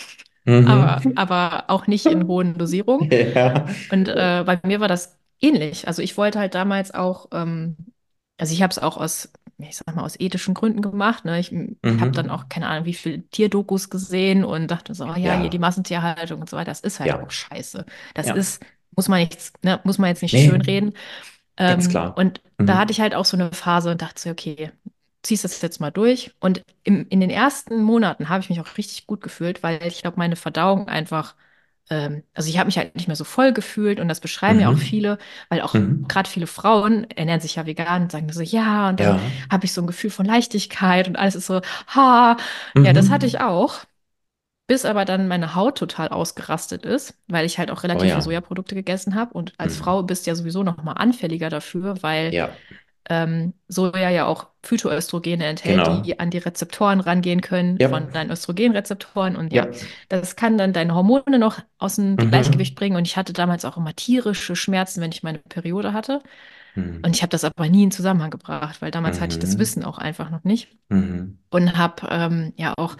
Mhm. 0.46 1.00
aber 1.14 1.64
auch 1.68 1.86
nicht 1.86 2.08
in 2.08 2.26
hohen 2.26 2.54
Dosierungen. 2.58 3.10
Ja. 3.34 3.66
Und 3.88 4.08
äh, 4.08 4.42
bei 4.46 4.60
mir 4.64 4.80
war 4.80 4.88
das 4.88 5.18
ähnlich. 5.40 5.86
Also 5.88 6.02
ich 6.02 6.16
wollte 6.16 6.38
halt 6.38 6.54
damals 6.54 6.92
auch, 6.94 7.28
ähm, 7.32 7.76
also 8.38 8.52
ich 8.54 8.62
habe 8.62 8.70
es 8.70 8.78
auch 8.78 8.96
aus, 8.96 9.32
ich 9.58 9.76
sag 9.76 9.94
mal, 9.96 10.04
aus 10.04 10.18
ethischen 10.20 10.54
Gründen 10.54 10.82
gemacht. 10.82 11.24
Ne? 11.24 11.38
Ich 11.40 11.52
habe 11.96 12.10
dann 12.12 12.28
Mhm. 12.28 12.30
auch 12.30 12.48
keine 12.48 12.68
Ahnung, 12.68 12.84
wie 12.86 12.94
viele 12.94 13.22
Tierdokus 13.28 13.90
gesehen 13.90 14.44
und 14.44 14.68
dachte 14.70 14.94
so, 14.94 15.06
oh 15.06 15.14
ja, 15.14 15.32
hier 15.34 15.50
die 15.50 15.58
Ja, 15.58 15.60
Massentierhaltung 15.60 16.40
und 16.40 16.50
so 16.50 16.56
weiter. 16.56 16.70
Das 16.70 16.80
ist 16.80 17.00
halt 17.00 17.12
ja, 17.12 17.20
auch 17.20 17.30
scheiße. 17.30 17.86
Das 18.14 18.28
ja. 18.28 18.32
ist, 18.32 18.62
muss 18.96 19.08
man 19.08 19.20
nicht, 19.20 19.52
ne, 19.64 19.80
muss 19.84 19.98
man 19.98 20.08
jetzt 20.10 20.22
nicht 20.22 20.38
Nee, 20.38 20.40
schönreden. 20.40 20.94
ganz 21.66 21.88
Ähm, 21.88 21.88
klar. 21.88 22.14
und 22.14 22.40
da 22.66 22.78
hatte 22.78 22.90
Mhm. 22.90 22.92
ich 22.92 23.00
halt 23.00 23.14
auch 23.14 23.24
so 23.24 23.36
eine 23.36 23.52
Phase 23.52 23.90
und 23.90 24.02
dachte 24.02 24.20
so, 24.20 24.30
okay, 24.30 24.72
ziehst 25.26 25.44
das 25.44 25.60
jetzt 25.62 25.80
mal 25.80 25.90
durch. 25.90 26.34
Und 26.40 26.62
im, 26.84 27.06
in 27.08 27.20
den 27.20 27.30
ersten 27.30 27.82
Monaten 27.82 28.28
habe 28.28 28.42
ich 28.42 28.50
mich 28.50 28.60
auch 28.60 28.76
richtig 28.78 29.06
gut 29.06 29.20
gefühlt, 29.22 29.62
weil 29.62 29.86
ich 29.86 30.02
glaube, 30.02 30.18
meine 30.18 30.36
Verdauung 30.36 30.88
einfach, 30.88 31.34
ähm, 31.90 32.22
also 32.34 32.48
ich 32.50 32.58
habe 32.58 32.66
mich 32.66 32.78
halt 32.78 32.94
nicht 32.96 33.06
mehr 33.08 33.16
so 33.16 33.24
voll 33.24 33.52
gefühlt 33.52 34.00
und 34.00 34.08
das 34.08 34.20
beschreiben 34.20 34.60
ja 34.60 34.68
auch 34.70 34.76
Mhm. 34.76 34.78
viele, 34.78 35.18
weil 35.48 35.60
auch 35.62 35.78
Mhm. 35.78 36.06
gerade 36.08 36.28
viele 36.30 36.46
Frauen 36.46 37.04
ernähren 37.10 37.40
sich 37.40 37.56
ja 37.56 37.66
vegan 37.66 38.02
und 38.04 38.12
sagen 38.12 38.32
so, 38.32 38.42
ja, 38.42 38.88
und 38.88 39.00
dann 39.00 39.16
Ja. 39.16 39.46
habe 39.50 39.64
ich 39.66 39.72
so 39.72 39.80
ein 39.82 39.86
Gefühl 39.86 40.10
von 40.10 40.26
Leichtigkeit 40.26 41.08
und 41.08 41.16
alles 41.16 41.34
ist 41.36 41.46
so, 41.46 41.60
ha, 41.88 42.36
ja, 42.82 42.92
das 42.92 43.10
hatte 43.10 43.26
Mhm. 43.26 43.26
ich 43.26 43.40
auch. 43.40 43.84
Bis 44.68 44.84
aber 44.84 45.04
dann 45.04 45.28
meine 45.28 45.54
Haut 45.54 45.78
total 45.78 46.08
ausgerastet 46.08 46.84
ist, 46.84 47.14
weil 47.28 47.46
ich 47.46 47.58
halt 47.58 47.70
auch 47.70 47.84
Oh 47.92 48.02
relativ 48.02 48.12
viel 48.12 48.22
ja. 48.22 48.22
Sojaprodukte 48.22 48.74
gegessen 48.74 49.14
habe. 49.14 49.32
Und 49.34 49.54
als 49.58 49.76
Frau 49.76 50.02
Mhm. 50.02 50.04
bist 50.04 50.26
du 50.26 50.30
ja 50.30 50.34
sowieso 50.34 50.64
noch 50.64 50.82
mal 50.82 50.94
anfälliger 50.94 51.50
dafür, 51.50 52.02
weil 52.02 52.34
Ja, 52.34 52.60
ähm, 53.10 53.54
Soja 53.68 54.10
ja 54.10 54.26
auch 54.26 54.48
Phytoöstrogene 54.62 55.44
enthält, 55.46 55.84
genau. 55.84 56.00
die 56.02 56.18
an 56.18 56.30
die 56.30 56.38
Rezeptoren 56.38 57.00
rangehen 57.00 57.40
können 57.40 57.78
Ja, 57.78 57.88
von 57.88 58.10
deinen 58.12 58.30
Östrogenrezeptoren. 58.30 59.36
Und 59.36 59.52
ja, 59.52 59.66
ja. 59.66 59.72
das 60.08 60.36
kann 60.36 60.58
dann 60.58 60.72
deine 60.72 60.94
Hormone 60.94 61.38
noch 61.38 61.60
aus 61.78 61.96
dem 61.96 62.16
Gleichgewicht 62.16 62.72
Mhm. 62.72 62.74
bringen. 62.74 62.96
Und 62.96 63.06
ich 63.06 63.16
hatte 63.16 63.32
damals 63.32 63.64
auch 63.64 63.76
immer 63.76 63.94
tierische 63.94 64.56
Schmerzen, 64.56 65.00
wenn 65.00 65.12
ich 65.12 65.22
meine 65.22 65.38
Periode 65.38 65.92
hatte. 65.92 66.22
Und 67.02 67.10
Mhm. 67.10 67.12
ich 67.14 67.22
habe 67.22 67.30
das 67.30 67.44
aber 67.44 67.68
nie 67.68 67.84
in 67.84 67.90
Zusammenhang 67.90 68.30
gebracht, 68.30 68.82
weil 68.82 68.90
damals 68.90 69.20
hatte 69.20 69.34
ich 69.34 69.38
das 69.38 69.56
Mhm. 69.56 69.58
Wissen 69.58 69.84
auch 69.84 69.98
einfach 69.98 70.30
noch 70.30 70.44
nicht. 70.44 70.68
Mhm. 70.88 71.38
Und 71.50 71.76
habe 71.76 72.08
ähm, 72.10 72.52
ja 72.56 72.74
auch 72.76 72.96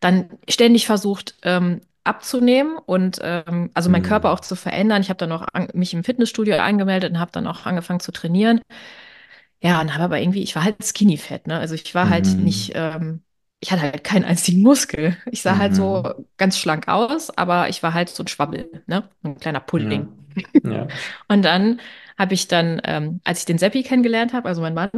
dann 0.00 0.30
ständig 0.48 0.86
versucht, 0.86 1.36
ähm, 1.42 1.80
abzunehmen 2.04 2.78
und 2.78 3.20
ähm, 3.22 3.70
also 3.74 3.90
meinen 3.90 4.02
Körper 4.02 4.32
auch 4.32 4.40
Mhm. 4.40 4.42
zu 4.42 4.56
verändern. 4.56 5.02
Ich 5.02 5.08
habe 5.10 5.18
dann 5.18 5.32
auch 5.32 5.46
an, 5.52 5.68
mich 5.74 5.94
im 5.94 6.04
Fitnessstudio 6.04 6.56
angemeldet 6.58 7.12
und 7.12 7.20
habe 7.20 7.30
dann 7.32 7.46
auch 7.46 7.66
angefangen 7.66 8.00
zu 8.00 8.12
trainieren. 8.12 8.60
Ja, 9.62 9.80
und 9.80 9.94
habe 9.94 10.04
aber 10.04 10.20
irgendwie, 10.20 10.42
ich 10.42 10.56
war 10.56 10.64
halt 10.64 10.82
skinny 10.84 11.16
fett, 11.16 11.46
ne? 11.46 11.58
Also 11.58 11.74
ich 11.74 11.94
war 11.94 12.08
halt 12.08 12.38
nicht, 12.38 12.72
Mhm. 12.72 12.74
ähm, 12.74 13.22
ich 13.60 13.70
hatte 13.70 13.82
halt 13.82 14.02
keinen 14.04 14.24
einzigen 14.24 14.60
Muskel. 14.62 15.16
Ich 15.30 15.42
sah 15.42 15.56
halt 15.58 15.74
so 15.74 16.02
Mhm. 16.02 16.12
ganz 16.36 16.58
schlank 16.58 16.88
aus, 16.88 17.30
aber 17.30 17.68
ich 17.68 17.82
war 17.82 17.94
halt 17.94 18.08
so 18.08 18.24
ein 18.24 18.28
Schwabbel, 18.28 18.82
ne? 18.86 19.08
Ein 19.22 19.38
kleiner 19.38 19.60
Ja, 19.74 19.86
Pudding. 19.86 20.08
ja, 20.62 21.02
Und 21.28 21.42
dann 21.42 21.80
habe 22.18 22.34
ich 22.34 22.48
dann, 22.48 22.80
ähm, 22.84 23.20
als 23.24 23.40
ich 23.40 23.44
den 23.46 23.58
Seppi 23.58 23.82
kennengelernt 23.82 24.32
habe, 24.32 24.48
also 24.48 24.60
mein 24.62 24.74
Mann, 24.74 24.90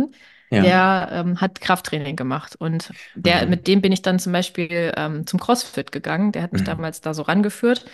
ja. 0.50 0.62
der 0.62 1.08
ähm, 1.12 1.40
hat 1.40 1.60
Krafttraining 1.60 2.16
gemacht 2.16 2.56
und 2.56 2.92
der, 3.24 3.46
Mhm. 3.46 3.48
mit 3.48 3.66
dem 3.66 3.80
bin 3.82 3.92
ich 3.92 4.02
dann 4.02 4.18
zum 4.18 4.32
Beispiel 4.32 4.92
ähm, 4.96 5.26
zum 5.26 5.40
CrossFit 5.40 5.92
gegangen. 5.92 6.32
Der 6.32 6.42
hat 6.42 6.52
mich 6.52 6.62
Mhm. 6.62 6.64
damals 6.64 7.00
da 7.00 7.12
so 7.14 7.22
rangeführt 7.22 7.84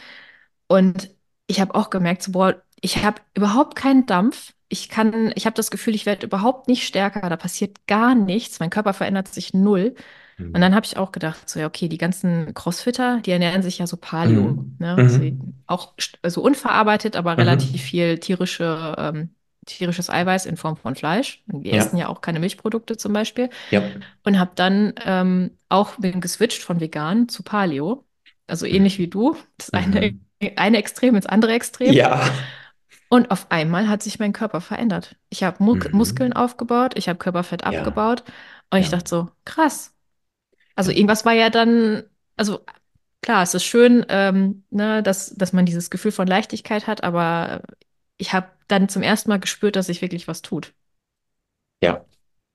und 0.69 1.11
ich 1.47 1.61
habe 1.61 1.75
auch 1.75 1.91
gemerkt, 1.91 2.23
so, 2.23 2.33
boah, 2.33 2.63
ich 2.81 3.05
habe 3.05 3.21
überhaupt 3.35 3.77
keinen 3.77 4.07
Dampf. 4.07 4.53
Ich 4.71 4.89
kann, 4.89 5.33
ich 5.37 5.47
habe 5.47 5.55
das 5.57 5.71
Gefühl, 5.73 5.95
ich 5.97 6.07
werde 6.07 6.27
überhaupt 6.27 6.69
nicht 6.69 6.87
stärker. 6.87 7.29
Da 7.29 7.37
passiert 7.37 7.87
gar 7.89 8.15
nichts. 8.15 8.61
Mein 8.61 8.71
Körper 8.71 8.95
verändert 8.95 9.29
sich 9.29 9.55
null. 9.55 9.97
Und 10.53 10.61
dann 10.63 10.73
Mhm. 10.73 10.77
habe 10.77 10.87
ich 10.87 10.97
auch 10.97 11.13
gedacht, 11.13 11.49
so 11.51 11.61
ja, 11.61 11.67
okay, 11.67 11.89
die 11.89 11.99
ganzen 11.99 12.55
Crossfitter, 12.55 13.21
die 13.23 13.31
ernähren 13.33 13.63
sich 13.63 13.79
ja 13.79 13.87
so 13.87 13.97
Paleo, 13.99 14.53
Mhm. 14.53 14.77
ne? 14.79 14.97
Mhm. 15.03 15.55
auch 15.67 15.97
st- 15.99 16.17
also 16.23 16.43
unverarbeitet, 16.43 17.17
aber 17.17 17.39
relativ 17.39 17.83
Mhm. 17.83 17.85
viel 17.85 18.19
tierische, 18.19 18.97
ähm, 18.99 19.35
tierisches 19.67 20.11
Eiweiß 20.11 20.47
in 20.47 20.57
Form 20.57 20.77
von 20.77 20.97
Fleisch. 20.97 21.45
Die 21.47 21.73
essen 21.73 21.97
Ja, 21.97 22.01
ja 22.01 22.09
auch 22.09 22.21
keine 22.23 22.41
Milchprodukte 22.41 22.97
zum 22.97 23.13
Beispiel. 23.13 23.51
ja. 23.71 23.83
Und 24.25 24.39
habe 24.39 24.53
dann 24.57 24.95
ähm, 25.05 25.53
auch 25.69 25.97
bin 25.99 26.21
geswitcht 26.21 26.63
von 26.63 26.81
vegan 26.81 27.29
zu 27.29 27.43
Paleo. 27.43 28.05
Also 28.47 28.67
ähnlich 28.67 28.99
wie 28.99 29.07
Mhm. 29.07 29.11
du. 29.11 29.37
Das 29.59 29.71
eine, 29.71 30.01
Mhm. 30.01 30.27
eine 30.57 30.79
Extrem 30.79 31.15
ins 31.17 31.27
andere 31.27 31.53
Extrem. 31.53 31.95
Ja. 31.95 32.25
Und 33.11 33.31
auf 33.33 33.51
einmal 33.53 33.89
hat 33.89 34.03
sich 34.05 34.21
mein 34.21 34.33
Körper 34.35 34.63
verändert. 34.63 35.17
Ich 35.31 35.45
habe 35.45 35.63
Mu 35.65 35.77
Muskeln 35.93 36.33
Mhm. 36.33 36.35
aufgebaut, 36.35 36.95
ich 36.97 37.09
habe 37.09 37.19
Körperfett 37.21 37.65
Ja, 37.65 37.65
abgebaut. 37.65 38.25
Und 38.71 38.81
ich 38.81 38.89
ja, 38.89 38.91
dachte 38.91 39.11
so, 39.11 39.31
krass. 39.47 39.95
Also 40.77 40.93
irgendwas 40.93 41.25
war 41.27 41.35
ja 41.35 41.51
dann, 41.51 42.05
also 42.37 42.61
klar, 43.23 43.43
es 43.45 43.55
ist 43.55 43.65
schön, 43.65 44.07
ähm, 44.11 44.65
ne, 44.71 45.03
dass, 45.03 45.35
dass 45.37 45.53
man 45.55 45.67
dieses 45.67 45.91
Gefühl 45.91 46.13
von 46.13 46.29
Leichtigkeit 46.29 46.87
hat, 46.89 47.05
aber 47.05 47.63
ich 48.19 48.33
habe 48.35 48.49
dann 48.69 48.89
zum 48.89 49.03
ersten 49.03 49.31
Mal 49.31 49.41
gespürt, 49.41 49.77
dass 49.77 49.87
sich 49.87 50.03
wirklich 50.03 50.29
was 50.29 50.43
tut. 50.43 50.75
ja. 51.83 52.05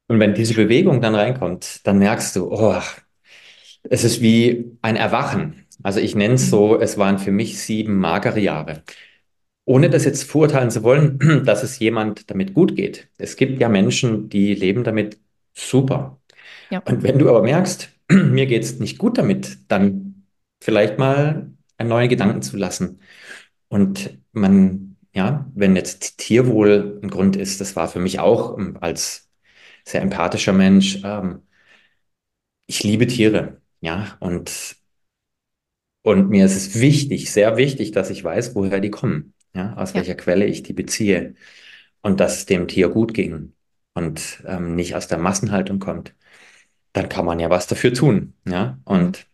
Und 0.08 0.20
wenn 0.20 0.36
diese 0.36 0.56
Bewegung 0.56 1.02
dann 1.02 1.16
reinkommt, 1.16 1.86
dann 1.88 2.00
merkst 2.00 2.36
du, 2.36 2.52
oh, 2.52 2.82
es 3.84 4.04
ist 4.04 4.22
wie 4.22 4.78
ein 4.82 4.96
Erwachen. 4.96 5.66
Also 5.84 6.00
ich 6.00 6.16
nenne 6.16 6.36
es 6.36 6.50
Mhm. 6.50 6.50
so, 6.50 6.80
es 6.80 6.98
waren 6.98 7.20
für 7.20 7.32
mich 7.32 7.60
sieben 7.62 7.98
magere 8.00 8.40
Jahre. 8.40 8.84
Ohne 9.66 9.90
das 9.90 10.06
jetzt 10.06 10.24
verurteilen 10.30 10.70
zu 10.72 10.84
wollen, 10.84 11.20
dass 11.46 11.64
es 11.64 11.80
jemand 11.80 12.30
damit 12.30 12.54
gut 12.54 12.76
geht. 12.76 13.10
Es 13.18 13.36
gibt 13.36 13.60
ja 13.60 13.70
Menschen, 13.70 14.30
die 14.30 14.54
leben 14.54 14.84
damit 14.84 15.20
super. 15.54 16.20
Ja, 16.70 16.82
Und 16.86 17.04
wenn 17.04 17.20
du 17.20 17.30
aber 17.30 17.42
merkst, 17.44 17.90
mir 18.12 18.46
geht 18.46 18.64
es 18.64 18.80
nicht 18.80 18.98
gut 18.98 19.18
damit, 19.18 19.58
dann 19.70 20.26
vielleicht 20.62 21.00
mal 21.00 21.52
einen 21.78 21.90
neuen 21.90 22.10
Gedanken 22.10 22.42
zu 22.42 22.58
lassen. 22.58 23.00
Und 23.70 24.20
man, 24.34 24.98
ja, 25.14 25.50
wenn 25.56 25.76
jetzt 25.76 26.18
Tierwohl 26.20 27.00
ein 27.04 27.10
Grund 27.10 27.36
ist, 27.36 27.62
das 27.62 27.76
war 27.76 27.88
für 27.88 28.00
mich 28.00 28.20
auch 28.20 28.58
ähm, 28.58 28.78
als 28.82 29.30
sehr 29.86 30.02
empathischer 30.02 30.54
Mensch, 30.54 31.02
ähm, 31.04 31.42
ich 32.68 32.84
liebe 32.84 33.08
Tiere, 33.08 33.62
ja, 33.82 34.18
und, 34.20 34.78
und 36.04 36.30
mir 36.30 36.46
ist 36.46 36.56
es 36.56 36.80
wichtig, 36.80 37.32
sehr 37.32 37.58
wichtig, 37.58 37.92
dass 37.92 38.10
ich 38.10 38.24
weiß, 38.24 38.56
woher 38.56 38.80
die 38.80 38.92
kommen, 38.92 39.34
ja, 39.56 39.76
aus 39.78 39.94
ja. 39.94 39.96
welcher 39.96 40.16
Quelle 40.16 40.46
ich 40.48 40.64
die 40.64 40.74
beziehe 40.74 41.36
und 42.02 42.20
dass 42.20 42.38
es 42.40 42.46
dem 42.48 42.68
Tier 42.68 42.90
gut 42.90 43.14
ging 43.14 43.54
und 43.96 44.44
ähm, 44.48 44.76
nicht 44.76 44.96
aus 44.96 45.08
der 45.08 45.20
Massenhaltung 45.20 45.80
kommt. 45.80 46.16
Dann 46.94 47.10
kann 47.10 47.26
man 47.26 47.40
ja 47.40 47.50
was 47.50 47.68
dafür 47.68 47.94
tun, 47.94 48.36
ja, 48.48 48.80
Mhm. 48.90 48.92
und 48.94 49.28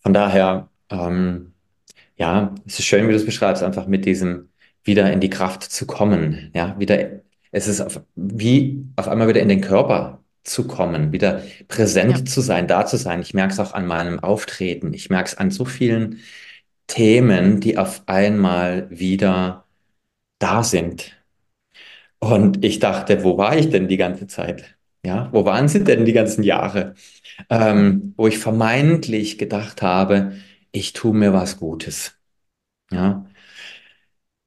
von 0.00 0.14
daher, 0.14 0.70
ähm, 0.90 1.54
Ja, 2.18 2.54
es 2.66 2.78
ist 2.80 2.86
schön, 2.86 3.06
wie 3.08 3.12
du 3.12 3.16
es 3.18 3.26
beschreibst, 3.26 3.62
einfach 3.62 3.86
mit 3.88 4.06
diesem 4.06 4.50
wieder 4.84 5.12
in 5.12 5.20
die 5.20 5.30
Kraft 5.30 5.64
zu 5.64 5.86
kommen. 5.86 6.50
Ja, 6.54 6.78
wieder, 6.78 7.22
es 7.52 7.68
ist 7.68 7.80
auf, 7.82 8.02
wie 8.16 8.86
auf 8.96 9.08
einmal 9.08 9.28
wieder 9.28 9.40
in 9.42 9.48
den 9.50 9.60
Körper 9.62 10.24
zu 10.44 10.66
kommen, 10.68 11.12
wieder 11.12 11.44
Ja, 12.02 12.18
präsent 12.18 12.28
zu 12.30 12.40
sein, 12.42 12.68
da 12.68 12.86
zu 12.86 12.98
sein. 12.98 13.22
Ich 13.22 13.34
merke 13.34 13.52
es 13.54 13.60
auch 13.60 13.72
an 13.74 13.86
meinem 13.86 14.20
Auftreten. 14.20 14.94
Ich 14.94 15.10
merke 15.10 15.28
es 15.30 15.38
an 15.38 15.50
so 15.52 15.64
vielen 15.66 16.20
Themen, 16.90 17.60
die 17.60 17.78
auf 17.78 18.02
einmal 18.06 18.88
wieder 18.90 19.66
da 20.40 20.64
sind. 20.64 21.16
Und 22.18 22.64
ich 22.64 22.78
dachte, 22.78 23.24
wo 23.24 23.38
war 23.38 23.56
ich 23.56 23.70
denn 23.70 23.88
die 23.88 23.96
ganze 23.96 24.26
Zeit? 24.26 24.76
Ja, 25.04 25.30
wo 25.32 25.44
waren 25.44 25.68
sie 25.68 25.82
denn 25.84 26.04
die 26.04 26.12
ganzen 26.12 26.42
Jahre? 26.42 26.94
Ähm, 27.50 28.14
wo 28.16 28.26
ich 28.26 28.38
vermeintlich 28.38 29.38
gedacht 29.38 29.82
habe, 29.82 30.34
ich 30.72 30.92
tue 30.92 31.14
mir 31.14 31.32
was 31.32 31.58
Gutes. 31.58 32.14
Ja. 32.92 33.26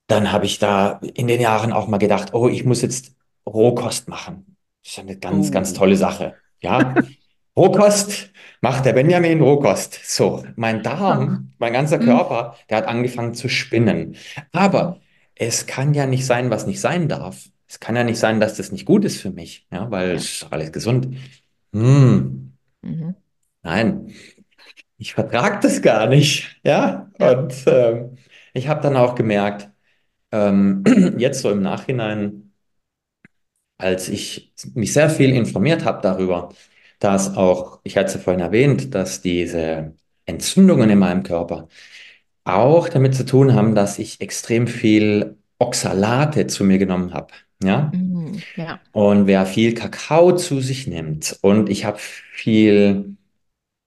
Dann 0.07 0.31
habe 0.31 0.45
ich 0.45 0.59
da 0.59 0.99
in 1.13 1.27
den 1.27 1.41
Jahren 1.41 1.71
auch 1.73 1.87
mal 1.87 1.97
gedacht, 1.97 2.33
oh, 2.33 2.49
ich 2.49 2.65
muss 2.65 2.81
jetzt 2.81 3.15
Rohkost 3.47 4.07
machen. 4.09 4.57
Das 4.83 4.93
ist 4.93 4.99
eine 4.99 5.17
ganz, 5.17 5.51
ganz 5.51 5.73
Oh. 5.73 5.77
tolle 5.77 5.95
Sache. 5.95 6.35
Ja, 6.61 6.95
Rohkost 7.57 8.31
macht 8.63 8.85
der 8.85 8.93
Benjamin 8.93 9.41
Rohkost. 9.41 9.99
So, 10.03 10.43
mein. 10.55 10.83
Darm, 10.83 11.51
mein 11.59 11.73
ganzer 11.73 11.99
Mhm. 11.99 12.05
Körper, 12.05 12.55
der 12.69 12.77
hat 12.77 12.87
angefangen 12.87 13.33
zu 13.35 13.49
spinnen. 13.49 14.15
Aber 14.51 14.99
es 15.35 15.65
kann 15.65 15.93
ja 15.93 16.05
nicht 16.07 16.25
sein, 16.25 16.49
was 16.49 16.65
nicht 16.67 16.81
sein 16.81 17.07
darf. 17.09 17.45
Es 17.67 17.79
kann 17.79 17.95
ja 17.95 18.03
nicht 18.03 18.19
sein, 18.19 18.39
dass 18.39 18.57
das 18.57 18.71
nicht 18.71 18.85
gut 18.85 19.05
ist 19.05 19.21
für 19.21 19.31
mich, 19.31 19.67
ja, 19.71 19.89
weil 19.91 20.09
Ja. 20.09 20.15
es 20.15 20.23
ist 20.43 20.47
alles 20.51 20.71
gesund. 20.71 21.15
Hm, 21.73 22.53
Mhm. 22.83 23.15
nein, 23.63 24.13
ich 24.97 25.13
vertrage 25.13 25.59
das 25.61 25.81
gar 25.81 26.07
nicht, 26.07 26.59
ja. 26.63 27.11
Ja. 27.19 27.31
Und 27.31 27.55
ähm, 27.67 28.17
ich 28.53 28.67
habe 28.69 28.81
dann 28.81 28.97
auch 28.97 29.15
gemerkt, 29.15 29.71
ähm, 30.31 30.83
jetzt 31.19 31.41
so 31.41 31.51
im 31.51 31.61
Nachhinein, 31.63 32.53
als 33.77 34.07
ich 34.09 34.53
mich 34.75 34.93
sehr 34.93 35.09
viel 35.09 35.33
informiert 35.33 35.83
habe 35.85 36.01
darüber, 36.01 36.49
dass 37.03 37.35
auch, 37.37 37.79
ich 37.83 37.97
hatte 37.97 38.07
es 38.07 38.13
ja 38.15 38.19
vorhin 38.19 38.41
erwähnt, 38.41 38.93
dass 38.95 39.21
diese 39.21 39.93
Entzündungen 40.25 40.89
in 40.89 40.99
meinem 40.99 41.23
Körper 41.23 41.67
auch 42.45 42.89
damit 42.89 43.15
zu 43.15 43.25
tun 43.25 43.53
haben, 43.53 43.75
dass 43.75 43.99
ich 43.99 44.21
extrem 44.21 44.67
viel 44.67 45.37
Oxalate 45.59 46.47
zu 46.47 46.63
mir 46.63 46.77
genommen 46.77 47.13
habe. 47.13 47.33
Ja, 47.63 47.91
Mhm. 47.93 48.41
Ja. 48.57 48.79
und 48.91 49.27
wer 49.27 49.45
viel 49.45 49.73
Kakao 49.73 50.35
zu 50.35 50.59
sich 50.61 50.87
nimmt 50.87 51.37
und 51.41 51.69
ich 51.69 51.85
habe 51.85 51.97
viel 51.99 53.15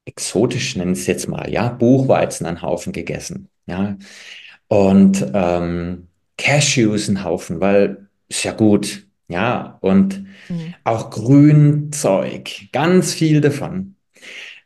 exotisch, 0.04 0.76
nennen 0.76 0.92
es 0.92 1.06
jetzt 1.06 1.28
mal, 1.28 1.50
ja, 1.50 1.68
Buchweizen 1.68 2.46
einen 2.46 2.62
Haufen 2.62 2.92
gegessen. 2.92 3.48
Ja, 3.66 3.96
und 4.68 5.26
ähm, 5.34 6.08
Cashews 6.38 7.08
einen 7.08 7.24
Haufen, 7.24 7.60
weil 7.60 8.08
ist 8.28 8.44
ja 8.44 8.52
gut. 8.52 9.05
Ja, 9.28 9.78
und 9.80 10.24
Mhm. 10.48 10.74
auch 10.84 11.10
Grünzeug, 11.10 12.68
ganz 12.72 13.14
viel 13.14 13.40
davon. 13.40 13.96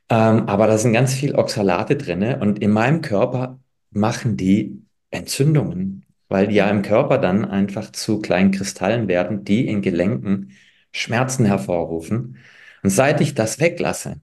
Ähm, 0.09 0.49
aber 0.49 0.67
da 0.67 0.79
sind 0.79 0.93
ganz 0.93 1.15
viel 1.15 1.35
Oxalate 1.35 1.97
drinne 1.97 2.41
und 2.41 2.59
in 2.61 2.71
meinem 2.73 3.01
Körper 3.03 3.61
machen 3.91 4.37
die 4.37 4.83
Entzündungen, 5.11 6.05
weil 6.29 6.49
die 6.49 6.57
ja 6.57 6.67
Ja. 6.67 6.71
im 6.71 6.83
Körper 6.83 7.19
dann 7.19 7.45
einfach 7.45 7.91
zu 7.93 8.21
kleinen 8.21 8.51
Kristallen 8.53 9.09
werden, 9.09 9.45
die 9.45 9.67
in 9.69 9.83
Gelenken 9.83 10.53
Schmerzen 10.93 11.45
hervorrufen. 11.47 12.39
Und 12.83 12.91
seit 12.91 13.21
ich 13.21 13.35
das 13.35 13.61
weglasse, 13.61 14.21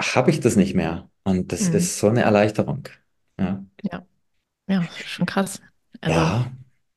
habe 0.00 0.30
ich 0.30 0.40
das 0.40 0.56
nicht 0.56 0.74
mehr. 0.74 1.10
Und 1.24 1.52
das 1.52 1.68
Mhm. 1.68 1.68
ist 1.68 1.98
so 1.98 2.08
eine 2.08 2.22
Erleichterung. 2.22 2.88
Ja, 3.38 3.64
Ja. 3.82 4.06
Ja, 4.68 4.88
schon 5.04 5.26
krass. 5.26 5.60
Also, 6.02 6.26
ja, 6.26 6.52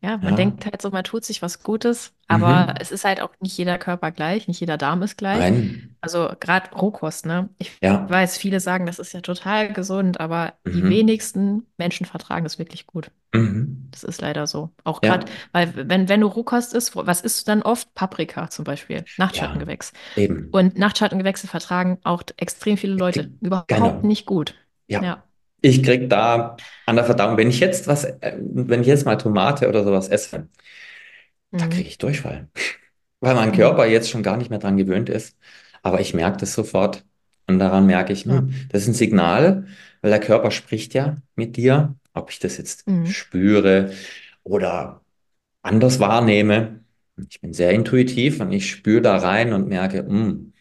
ja, 0.05 0.17
man 0.17 0.29
ja. 0.29 0.35
denkt 0.35 0.65
halt 0.65 0.81
so, 0.81 0.89
man 0.91 1.03
tut 1.03 1.25
sich 1.25 1.41
was 1.41 1.63
Gutes, 1.63 2.13
aber 2.27 2.67
Mhm. 2.67 2.74
es 2.79 2.91
ist 2.91 3.05
halt 3.05 3.21
auch 3.21 3.31
nicht 3.39 3.57
jeder 3.57 3.77
Körper 3.77 4.12
gleich, 4.12 4.47
nicht 4.47 4.59
jeder 4.59 4.77
Darm 4.77 5.01
ist 5.03 5.17
gleich. 5.17 5.39
Nein, 5.39 5.95
Also 6.01 6.29
gerade 6.39 6.69
Rohkost, 6.75 7.25
ne? 7.25 7.50
Ich 7.57 7.71
ja. 7.81 8.07
weiß, 8.09 8.38
viele 8.38 8.59
sagen, 8.59 8.85
das 8.85 9.00
ist 9.00 9.13
ja 9.13 9.21
total 9.21 9.74
gesund, 9.74 10.19
aber 10.19 10.53
die 10.65 10.81
Mhm. 10.83 10.89
wenigsten 10.89 11.65
Menschen 11.77 12.05
vertragen 12.05 12.43
das 12.43 12.59
wirklich 12.59 12.85
gut. 12.85 13.09
Mhm. 13.33 13.88
Das 13.91 14.03
ist 14.03 14.21
leider 14.21 14.45
so. 14.45 14.69
Auch 14.83 15.01
gerade, 15.01 15.25
Ja, 15.25 15.31
weil 15.51 15.89
wenn, 15.89 16.07
wenn 16.09 16.21
du 16.21 16.27
Rohkost 16.27 16.74
isst, 16.74 16.95
was 16.95 17.21
isst 17.21 17.41
du 17.47 17.51
dann 17.51 17.62
oft? 17.63 17.93
Paprika 17.95 18.50
zum 18.50 18.65
Beispiel, 18.65 18.97
ja, 18.97 19.03
Nachtschattengewächs. 19.17 19.93
eben. 20.15 20.50
Und 20.51 20.77
Nachtschattengewächse 20.77 21.47
vertragen 21.47 21.97
auch 22.03 22.21
extrem 22.38 22.77
viele 22.77 22.93
Leute 22.95 23.31
überhaupt 23.41 23.67
Genau. 23.69 24.01
nicht 24.03 24.25
gut. 24.25 24.53
Ja. 24.88 25.01
Ja. 25.03 25.24
Ich 25.67 25.81
krieg 25.84 26.10
da 26.10 26.57
an 26.86 26.95
der 26.95 27.05
Verdauung, 27.05 27.38
wenn 27.38 27.50
ich 27.50 27.60
jetzt 27.60 27.88
was, 27.88 28.03
äh, 28.05 28.38
wenn 28.39 28.81
ich 28.81 28.88
jetzt 28.88 29.05
mal 29.05 29.15
Tomate 29.17 29.67
oder 29.67 29.84
sowas 29.84 30.07
esse, 30.10 30.48
da 31.57 31.67
kriege 31.67 31.88
Mhm. 31.88 31.89
ich 31.89 31.98
Durchfall, 31.98 32.50
weil 33.19 33.36
mein 33.36 33.51
Mhm. 33.51 33.51
Körper 33.51 33.86
jetzt 33.86 34.10
schon 34.10 34.24
gar 34.24 34.38
nicht 34.38 34.50
mehr 34.50 34.60
dran 34.60 34.77
gewöhnt 34.77 35.10
ist. 35.10 35.38
Aber 35.84 36.01
ich 36.01 36.13
merke 36.13 36.38
das 36.38 36.53
sofort 36.53 37.05
und 37.48 37.60
daran 37.60 37.86
merke 37.86 38.13
ich, 38.13 38.25
hm, 38.25 38.53
das 38.69 38.84
ist 38.84 38.88
ein 38.89 38.93
Signal, 38.93 39.67
weil 40.01 40.12
der 40.12 40.19
Körper 40.19 40.51
spricht 40.51 40.93
ja 40.93 41.17
mit 41.36 41.57
dir, 41.57 41.95
ob 42.13 42.29
ich 42.31 42.39
das 42.39 42.57
jetzt 42.57 42.86
Mhm. 42.88 43.15
spüre 43.24 43.91
oder 44.43 45.01
anders 45.63 46.00
wahrnehme. 46.00 46.86
Ich 47.29 47.41
bin 47.41 47.53
sehr 47.53 47.72
intuitiv 47.72 48.41
und 48.41 48.51
ich 48.53 48.69
spüre 48.69 49.01
da 49.01 49.17
rein 49.17 49.53
und 49.53 49.67
merke, 49.69 50.00
hm, 50.05 50.54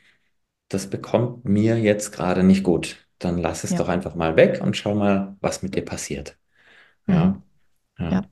das 0.68 0.90
bekommt 0.90 1.44
mir 1.46 1.78
jetzt 1.80 2.12
gerade 2.12 2.44
nicht 2.44 2.64
gut. 2.64 3.03
Dann 3.24 3.38
lass 3.38 3.64
es 3.64 3.70
Ja. 3.72 3.78
doch 3.78 3.88
einfach 3.88 4.14
mal 4.14 4.36
weg 4.36 4.60
und 4.62 4.76
schau 4.76 4.94
mal, 4.94 5.36
was 5.40 5.62
mit 5.62 5.74
dir 5.74 5.84
passiert. 5.84 6.38
Mhm. 7.06 7.14
Ja, 7.14 7.42
ja. 7.98 8.10
Ja. 8.10 8.30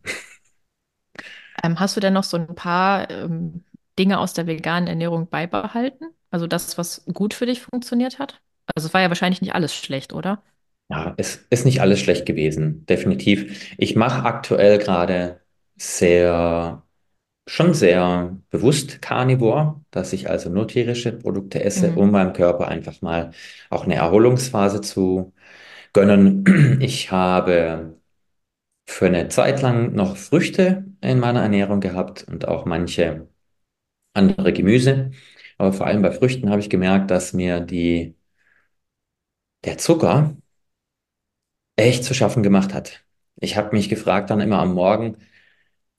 Ähm, 1.62 1.78
hast 1.80 1.96
du 1.96 2.00
denn 2.00 2.12
noch 2.14 2.24
so 2.24 2.36
ein 2.36 2.54
paar 2.54 3.10
ähm, 3.10 3.64
Dinge 3.98 4.18
aus 4.18 4.32
der 4.32 4.46
veganen 4.46 4.88
Ernährung 4.88 5.28
beibehalten? 5.28 6.06
Also 6.30 6.46
das, 6.46 6.78
was 6.78 7.04
gut 7.12 7.34
für 7.34 7.46
dich 7.46 7.62
funktioniert 7.62 8.18
hat? 8.18 8.40
Also 8.74 8.86
es 8.88 8.94
war 8.94 9.00
ja 9.02 9.08
wahrscheinlich 9.08 9.40
nicht 9.42 9.54
alles 9.54 9.74
schlecht, 9.74 10.12
oder? 10.12 10.42
Ja, 10.88 11.14
es 11.16 11.46
ist 11.50 11.64
nicht 11.64 11.80
alles 11.80 12.00
schlecht 12.00 12.26
gewesen, 12.26 12.84
definitiv. 12.86 13.74
Ich 13.78 13.96
mache 13.96 14.24
aktuell 14.24 14.78
gerade 14.78 15.40
sehr, 15.76 16.82
schon 17.46 17.74
sehr 17.74 18.38
bewusst 18.50 19.02
Carnivore, 19.02 19.80
dass 19.90 20.12
ich 20.12 20.30
also 20.30 20.48
nur 20.50 20.68
tierische 20.68 21.12
Produkte 21.12 21.62
esse, 21.64 21.90
Mhm. 21.90 21.98
um 21.98 22.10
meinem 22.10 22.32
Körper 22.32 22.68
einfach 22.68 23.02
mal 23.02 23.32
auch 23.70 23.84
eine 23.84 23.96
Erholungsphase 23.96 24.80
zu 24.80 25.32
gönnen. 25.92 26.44
Ich 26.82 27.10
habe 27.12 27.98
für 28.86 29.06
eine 29.06 29.28
Zeit 29.28 29.62
lang 29.62 29.94
noch 29.94 30.16
Früchte 30.16 30.86
in 31.02 31.20
meiner 31.20 31.42
Ernährung 31.42 31.80
gehabt 31.80 32.24
und 32.28 32.48
auch 32.48 32.64
manche 32.66 33.28
andere 34.14 34.52
Gemüse. 34.52 35.12
Aber 35.58 35.72
vor 35.72 35.86
allem 35.86 36.02
bei 36.02 36.12
Früchten 36.12 36.50
habe 36.50 36.60
ich 36.60 36.70
gemerkt, 36.70 37.10
dass 37.10 37.32
mir 37.34 37.60
die, 37.60 38.16
der 39.64 39.76
Zucker 39.78 40.36
echt 41.76 42.04
zu 42.04 42.14
schaffen 42.14 42.42
gemacht 42.42 42.72
hat. 42.74 43.04
Ich 43.40 43.56
habe 43.56 43.74
mich 43.76 43.88
gefragt 43.88 44.30
dann 44.30 44.40
immer 44.40 44.58
am 44.60 44.74
Morgen, 44.74 45.16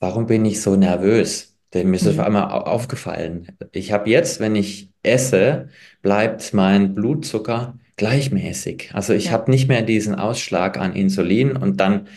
warum 0.03 0.25
bin 0.25 0.43
ich 0.43 0.61
so 0.61 0.75
nervös? 0.75 1.55
Denn 1.73 1.89
mir 1.89 1.95
ist 1.95 2.01
es 2.03 2.09
auf 2.09 2.15
Mhm. 2.17 2.35
einmal 2.35 2.51
au- 2.51 2.65
aufgefallen. 2.65 3.47
Ich 3.71 3.93
habe 3.93 4.09
jetzt, 4.09 4.41
wenn 4.41 4.53
ich 4.55 4.91
esse, 5.01 5.69
bleibt 6.01 6.53
mein 6.53 6.93
Blutzucker 6.93 7.77
gleichmäßig. 7.95 8.91
Also 8.93 9.13
ich 9.13 9.25
Ja. 9.27 9.31
habe 9.31 9.49
nicht 9.49 9.69
mehr 9.69 9.81
diesen 9.81 10.15
Ausschlag 10.15 10.77
an 10.77 10.93
Insulin 10.93 11.55
und 11.55 11.79
dann 11.79 12.07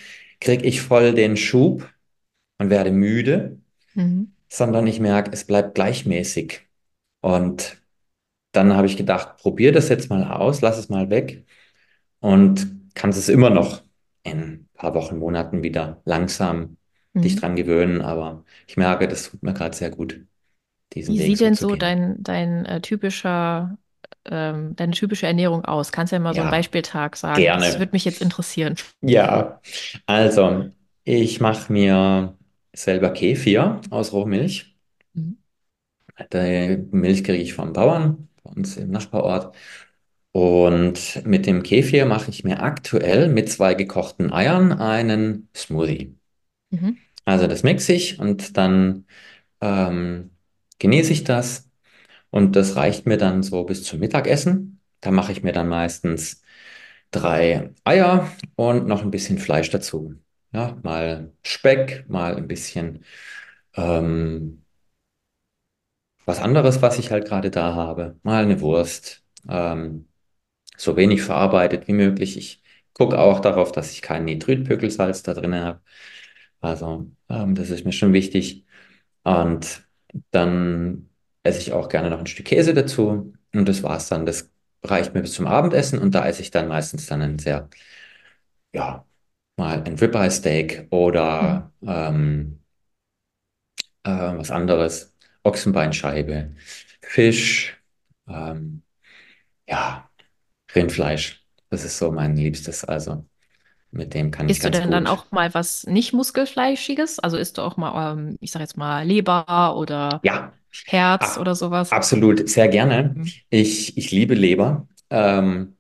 kriege 0.41 0.65
ich 0.67 0.81
voll 0.83 1.15
den 1.15 1.37
Schub 1.37 1.89
und 2.59 2.71
werde 2.71 2.91
müde, 2.91 3.61
Mhm. 3.95 4.33
sondern 4.49 4.87
ich 4.89 4.99
merke, 4.99 5.31
es 5.33 5.45
bleibt 5.45 5.77
gleichmäßig. 5.77 6.63
Und 7.21 7.81
dann 8.53 8.75
habe 8.75 8.89
ich 8.89 8.97
gedacht, 8.97 9.37
probier 9.39 9.71
das 9.73 9.89
jetzt 9.89 10.11
mal 10.11 10.25
aus, 10.25 10.61
lass 10.61 10.77
es 10.77 10.89
mal 10.89 11.09
weg 11.09 11.45
und 12.21 12.67
kannst 12.95 13.19
es 13.19 13.29
immer 13.29 13.51
noch 13.51 13.83
in 14.25 14.39
ein 14.39 14.69
paar 14.75 14.95
Wochen, 14.95 15.19
Monaten 15.19 15.63
wieder 15.63 16.03
langsam 16.05 16.77
dich 17.25 17.37
Mhm. 17.37 17.41
dran 17.41 17.57
gewöhnen. 17.57 18.01
Aber 18.03 18.45
ich 18.67 18.77
merke, 18.77 19.09
das 19.09 19.31
tut 19.31 19.43
mir 19.43 19.55
gerade 19.55 19.77
sehr 19.77 19.91
gut, 19.91 20.21
diesen 20.95 21.17
Wie 21.17 21.19
Weg 21.19 21.37
sieht 21.37 21.39
so 21.39 21.51
denn 21.51 21.55
so 21.55 21.77
gehen. 21.77 21.77
dein, 21.77 22.23
dein 22.23 22.65
äh, 22.67 22.81
typischer, 22.81 23.79
ähm, 24.25 24.75
deine 24.77 24.93
typische 24.93 25.27
Ernährung 25.27 25.65
aus? 25.65 25.93
Kannst 25.93 26.13
du 26.13 26.17
ja 26.17 26.21
mal 26.21 26.35
so 26.35 26.41
einen 26.41 26.51
Beispieltag 26.51 27.17
sagen? 27.17 27.53
Das 27.57 27.79
gerne. 27.79 27.79
würde 27.79 27.93
mich 27.93 28.05
jetzt 28.05 28.21
interessieren. 28.21 28.77
Ja, 29.01 29.61
also 30.07 30.71
ich 31.05 31.41
mache 31.41 31.73
mir 31.73 32.37
selber 32.75 33.11
Kefir 33.13 33.81
aus 33.91 34.13
Rohmilch. 34.13 34.77
Mhm. 35.15 35.37
Die 36.33 36.87
Milch 36.93 37.25
kriege 37.25 37.43
ich 37.43 37.55
vom 37.55 37.73
Bauern 37.73 38.29
bei 38.43 38.51
uns 38.51 38.77
im 38.77 38.91
Nachbarort. 38.91 39.55
Und 40.33 41.25
mit 41.27 41.47
dem 41.47 41.63
Kefir 41.63 42.07
mache 42.07 42.31
ich 42.31 42.45
mir 42.45 42.63
aktuell 42.63 43.29
mit 43.29 43.51
zwei 43.51 43.75
gekochten 43.75 44.33
Eiern 44.33 44.73
einen 44.73 45.49
Smoothie. 45.57 46.17
Mhm. 46.71 47.06
Also 47.27 47.49
das 47.49 47.65
mixe 47.65 47.93
ich 47.95 48.21
und 48.21 48.57
dann 48.57 49.07
ähm, 49.63 50.33
genieße 50.81 51.13
ich 51.13 51.25
das. 51.25 51.71
Und 52.31 52.57
das 52.57 52.77
reicht 52.77 53.07
mir 53.07 53.19
dann 53.19 53.43
so 53.45 53.65
bis 53.65 53.85
zum 53.85 54.01
Mittagessen. 54.01 54.81
Da 55.01 55.11
mache 55.13 55.33
ich 55.33 55.43
mir 55.45 55.53
dann 55.53 55.69
meistens 55.69 56.43
drei 57.13 57.73
Eier 57.85 58.31
und 58.57 58.89
noch 58.89 59.03
ein 59.03 59.11
bisschen 59.13 59.39
Fleisch 59.39 59.71
dazu. 59.71 60.17
Ja, 60.53 60.79
mal 60.85 61.33
Speck, 61.45 62.07
mal 62.09 62.37
ein 62.37 62.49
bisschen 62.49 63.05
ähm, 63.77 64.65
was 66.25 66.41
anderes, 66.41 66.83
was 66.83 66.99
ich 66.99 67.11
halt 67.11 67.27
gerade 67.27 67.51
da 67.51 67.75
habe. 67.75 68.19
Mal 68.23 68.43
eine 68.45 68.61
Wurst. 68.61 69.23
Ähm, 69.49 70.09
so 70.79 70.97
wenig 70.97 71.23
verarbeitet 71.23 71.89
wie 71.89 71.95
möglich. 71.95 72.37
Ich 72.39 72.63
gucke 72.95 73.19
auch 73.19 73.41
darauf, 73.41 73.73
dass 73.73 73.93
ich 73.93 74.03
kein 74.03 74.25
Nitritpökelsalz 74.27 75.23
da 75.25 75.35
drin 75.35 75.55
habe. 75.57 75.83
Also, 76.67 77.07
ähm, 77.29 77.55
das 77.55 77.71
ist 77.71 77.85
mir 77.85 77.93
schon 77.93 78.13
wichtig. 78.13 78.65
Und 79.25 79.87
dann 80.33 81.11
esse 81.45 81.61
ich 81.61 81.73
auch 81.73 81.89
gerne 81.89 82.11
noch 82.11 82.19
ein 82.21 82.27
Stück 82.27 82.47
Käse 82.47 82.75
dazu. 82.75 83.35
Und 83.55 83.69
das 83.69 83.83
war's 83.83 84.09
dann. 84.09 84.27
Das 84.27 84.51
reicht 84.85 85.15
mir 85.15 85.23
bis 85.23 85.35
zum 85.35 85.47
Abendessen. 85.47 85.99
Und 85.99 86.15
da 86.15 86.27
esse 86.27 86.43
ich 86.43 86.51
dann 86.51 86.69
meistens 86.69 87.07
dann 87.07 87.23
ein 87.23 87.39
sehr, 87.39 87.69
ja, 88.73 89.05
mal 89.57 89.83
ein 89.85 89.95
Ribeye 89.99 90.31
Steak 90.31 90.83
Mhm. 90.83 90.89
oder 90.91 91.73
ähm, 91.87 92.61
äh, 94.05 94.11
was 94.11 94.51
anderes. 94.51 95.15
Ochsenbeinscheibe, 95.45 96.55
Fisch, 97.03 97.81
ähm, 98.29 98.83
ja, 99.69 100.11
Rindfleisch. 100.75 101.47
Das 101.71 101.85
ist 101.85 101.99
so 101.99 102.13
mein 102.13 102.37
Liebstes. 102.37 102.85
Also. 102.85 103.27
Mit 103.91 104.15
dem 104.15 104.31
kann 104.31 104.49
ich 104.49 104.59
Isst 104.59 104.65
du 104.65 104.71
ganz 104.71 104.81
denn 104.81 104.91
dann 104.91 105.07
gut. 105.07 105.09
auch 105.09 105.31
mal 105.33 105.53
was 105.55 105.85
nicht 105.87 106.13
Muskelfleischiges? 106.13 107.19
Also 107.19 107.37
isst 107.37 107.59
du 107.59 107.63
auch 107.63 107.77
mal, 107.77 108.13
ähm, 108.13 108.37
ich 108.41 108.53
sag 108.53 108.61
jetzt 108.61 108.77
mal, 108.77 109.05
Leber 109.07 109.77
oder 109.77 110.23
Ja, 110.23 110.53
Herz 110.85 111.37
ab, 111.37 111.39
oder 111.39 111.55
sowas? 111.57 111.99
absolut, 111.99 112.49
sehr 112.49 112.69
gerne. 112.69 113.17
Mhm. 113.17 113.33
Ich, 113.51 113.97
ich 113.97 114.11
liebe 114.13 114.35
Leber. 114.35 114.89
Ähm, 115.11 115.77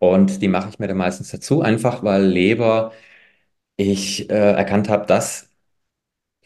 und 0.00 0.42
die 0.42 0.48
mache 0.48 0.70
ich 0.70 0.78
mir 0.78 0.88
dann 0.88 0.98
meistens 0.98 1.30
dazu, 1.30 1.62
einfach 1.62 2.04
weil 2.04 2.24
Leber 2.26 2.92
ich 3.76 4.30
äh, 4.30 4.34
erkannt 4.52 4.88
habe, 4.88 5.06
dass 5.06 5.50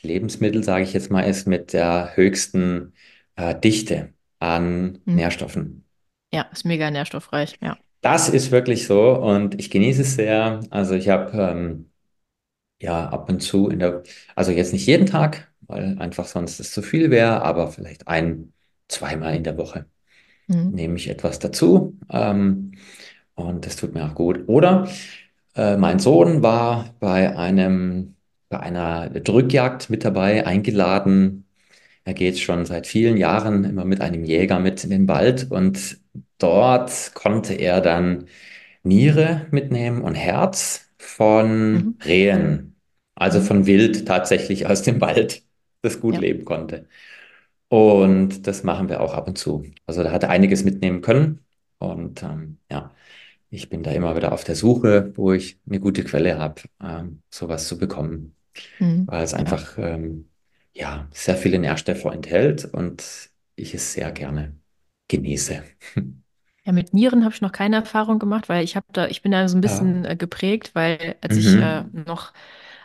Lebensmittel, 0.03 0.65
sage 0.65 0.85
ich 0.85 0.93
jetzt 0.95 1.11
mal, 1.11 1.23
ist 1.23 1.47
mit 1.47 1.73
der 1.73 2.17
höchsten 2.17 2.95
äh, 3.37 3.59
Dichte 3.61 4.15
an 4.41 5.01
Mhm. 5.07 5.15
Nährstoffen. 5.15 5.87
Ja, 6.33 6.43
ist 6.53 6.65
mega 6.65 6.91
nährstoffreich, 6.91 7.59
ja. 7.61 7.77
Das 8.01 8.29
ist 8.29 8.51
wirklich 8.53 8.87
so 8.87 9.13
und 9.17 9.59
ich 9.59 9.71
genieße 9.71 10.03
es 10.03 10.15
sehr. 10.15 10.61
Also 10.71 10.95
ich 10.95 11.09
habe 11.09 11.37
ähm, 11.37 11.91
ja 12.81 13.09
ab 13.11 13.29
und 13.31 13.41
zu 13.43 13.69
in 13.69 13.81
der, 13.81 14.03
also 14.37 14.53
jetzt 14.53 14.73
nicht 14.73 14.87
jeden 14.87 15.07
Tag, 15.07 15.53
weil 15.63 15.99
einfach 15.99 16.27
sonst 16.27 16.61
es 16.61 16.73
zu 16.73 16.83
viel 16.83 17.11
wäre, 17.11 17.43
aber 17.43 17.69
vielleicht 17.73 18.09
ein, 18.09 18.53
zweimal 18.89 19.37
in 19.37 19.45
der 19.45 19.59
Woche 19.59 19.87
Mhm. 20.49 20.71
nehme 20.71 20.97
ich 20.97 21.09
etwas 21.11 21.39
dazu 21.41 21.99
ähm, 22.11 22.73
und 23.35 23.67
das 23.67 23.77
tut 23.77 23.95
mir 23.95 24.05
auch 24.07 24.15
gut. 24.15 24.49
Oder 24.49 24.89
äh, 25.57 25.77
mein 25.77 25.99
Sohn 25.99 26.43
war 26.43 26.95
bei 27.01 27.37
einem, 27.37 28.17
bei 28.49 28.61
einer 28.61 29.11
Drückjagd 29.11 29.91
mit 29.91 30.05
dabei, 30.05 30.47
eingeladen 30.47 31.47
Er 32.05 32.15
geht 32.15 32.39
schon 32.41 32.67
seit 32.67 32.87
vielen 32.87 33.17
Jahren 33.19 33.65
immer 33.65 33.85
mit 33.85 34.01
einem 34.03 34.25
Jäger 34.25 34.61
mit 34.61 34.85
in 34.85 34.91
den 34.91 35.09
Wald 35.09 35.51
und 35.51 35.99
dort 36.39 37.15
konnte 37.15 37.55
er 37.55 37.81
dann 37.81 38.27
Niere 38.83 39.47
mitnehmen 39.51 40.03
und 40.03 40.15
Herz 40.15 40.91
Mhm. 41.73 41.79
von 41.79 41.97
Rehen, 42.05 42.77
also 43.15 43.41
Mhm. 43.41 43.43
von 43.43 43.67
Wild 43.67 44.07
tatsächlich 44.09 44.67
aus 44.67 44.83
dem 44.83 45.01
Wald, 45.01 45.45
das 45.83 46.01
gut 46.01 46.17
Ja. 46.17 46.19
leben 46.19 46.45
konnte. 46.45 46.89
Und 47.69 48.47
das 48.47 48.65
machen 48.65 48.89
wir 48.89 49.01
auch 49.01 49.15
ab 49.15 49.29
und 49.29 49.37
zu. 49.39 49.65
Also 49.87 50.03
da 50.03 50.11
hat 50.13 50.23
er 50.23 50.31
einiges 50.31 50.65
mitnehmen 50.65 51.03
können 51.03 51.45
und 51.79 52.23
ähm, 52.23 52.59
ja, 52.71 52.95
ich 53.51 53.69
bin 53.71 53.83
da 53.83 53.93
immer 53.93 54.17
wieder 54.17 54.33
auf 54.33 54.45
der 54.45 54.57
Suche, 54.57 55.13
wo 55.17 55.33
ich 55.33 55.61
eine 55.69 55.81
gute 55.81 56.05
Quelle 56.05 56.39
habe, 56.39 56.63
ähm, 56.83 57.23
sowas 57.33 57.69
zu 57.69 57.79
bekommen 57.79 58.35
Mhm. 58.81 59.09
weil 59.09 59.25
es 59.25 59.35
einfach 59.35 59.79
ähm, 59.79 60.31
ja, 60.75 61.09
sehr 61.13 61.37
viele 61.37 61.59
Nährstoffe 61.59 62.05
enthält 62.07 62.65
und 62.67 63.31
ich 63.57 63.75
es 63.75 63.93
sehr 63.95 64.13
gerne 64.13 64.59
genieße. 65.09 65.63
Ja, 66.69 66.73
mit 66.75 66.93
Nieren 66.93 67.25
habe 67.25 67.35
ich 67.35 67.41
noch 67.41 67.53
keine 67.53 67.77
Erfahrung 67.77 68.19
gemacht, 68.19 68.51
weil 68.51 68.63
ich 68.63 68.77
habe 68.77 68.85
da, 68.93 69.07
ich 69.09 69.23
bin 69.23 69.33
da 69.33 69.49
so 69.49 69.57
ein 69.57 69.63
Ja. 69.63 69.71
bisschen 69.71 70.05
äh, 70.05 70.17
geprägt, 70.17 70.73
weil 70.75 71.17
als 71.23 71.39
ich 71.39 71.59
äh, 71.59 71.85
Mhm. 71.85 72.05
noch 72.07 72.35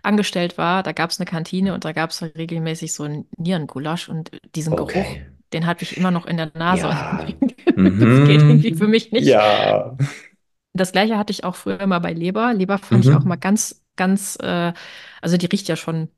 angestellt 0.04 0.58
war, 0.58 0.84
da 0.84 0.93
gab 0.93 1.10
es 1.12 1.19
eine 1.19 1.26
Kantine 1.30 1.74
und 1.74 1.84
da 1.86 1.91
gab 1.91 2.12
es 2.12 2.22
regelmäßig 2.24 2.93
so 2.93 3.04
einen 3.04 3.28
Nierengulasch 3.38 4.08
und 4.10 4.32
diesen 4.56 4.76
Geruch, 4.78 5.19
Okay. 5.19 5.26
den 5.52 5.65
habe 5.67 5.84
ich 5.84 5.98
immer 5.98 6.12
noch 6.12 6.26
in 6.28 6.38
der 6.38 6.52
Nase. 6.56 6.89
Ja. 6.89 7.26
Das 8.00 8.24
geht 8.24 8.43
irgendwie 8.48 8.74
für 8.74 8.88
Mhm. 8.88 8.89
mich 8.89 9.12
nicht. 9.12 9.39
Ja. 9.43 9.98
Das 10.74 10.91
gleiche 10.91 11.17
hatte 11.17 11.32
ich 11.32 11.43
auch 11.43 11.56
früher 11.56 11.86
mal 11.88 12.00
bei 12.00 12.13
Leber. 12.13 12.54
Leber 12.54 12.78
fand 12.80 13.06
ich 13.06 13.13
auch 13.13 13.24
mal 13.26 13.36
Mhm. 13.36 13.39
ganz, 13.39 13.84
ganz, 13.96 14.38
äh, 14.41 14.74
also 15.22 15.38
die 15.38 15.46
riecht 15.46 15.67
ja 15.67 15.76
schon, 15.76 16.10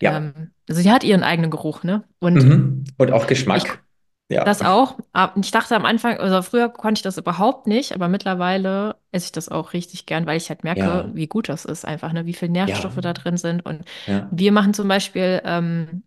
Ja. 0.00 0.12
ähm, 0.18 0.52
also 0.68 0.82
sie 0.82 0.90
hat 0.92 1.04
ihren 1.04 1.22
eigenen 1.24 1.50
Geruch, 1.50 1.84
ne? 1.84 2.04
Und 2.20 2.44
Mhm. 2.44 2.84
Und 2.98 3.12
auch 3.12 3.26
Geschmack. 3.26 3.82
Ja. 4.28 4.44
Das 4.44 4.60
auch. 4.62 4.98
Ich 5.40 5.50
dachte 5.52 5.76
am 5.76 5.84
Anfang, 5.84 6.18
also 6.18 6.42
früher 6.42 6.68
konnte 6.68 6.98
ich 6.98 7.02
das 7.02 7.16
überhaupt 7.16 7.66
nicht, 7.68 7.92
aber 7.94 8.08
mittlerweile 8.08 8.96
esse 9.12 9.26
ich 9.26 9.32
das 9.32 9.48
auch 9.48 9.72
richtig 9.72 10.04
gern, 10.06 10.26
weil 10.26 10.36
ich 10.36 10.48
halt 10.48 10.64
merke, 10.64 10.80
Ja. 10.80 11.10
wie 11.14 11.26
gut 11.28 11.48
das 11.48 11.64
ist 11.64 11.84
einfach, 11.84 12.12
ne? 12.12 12.26
Wie 12.26 12.34
viele 12.34 12.50
Nährstoffe 12.52 12.96
Ja. 12.96 13.02
da 13.02 13.12
drin 13.12 13.36
sind. 13.36 13.64
Und 13.64 13.84
wir 14.30 14.50
machen 14.52 14.74
zum 14.74 14.88
Beispiel, 14.88 15.40
ähm, 15.44 16.02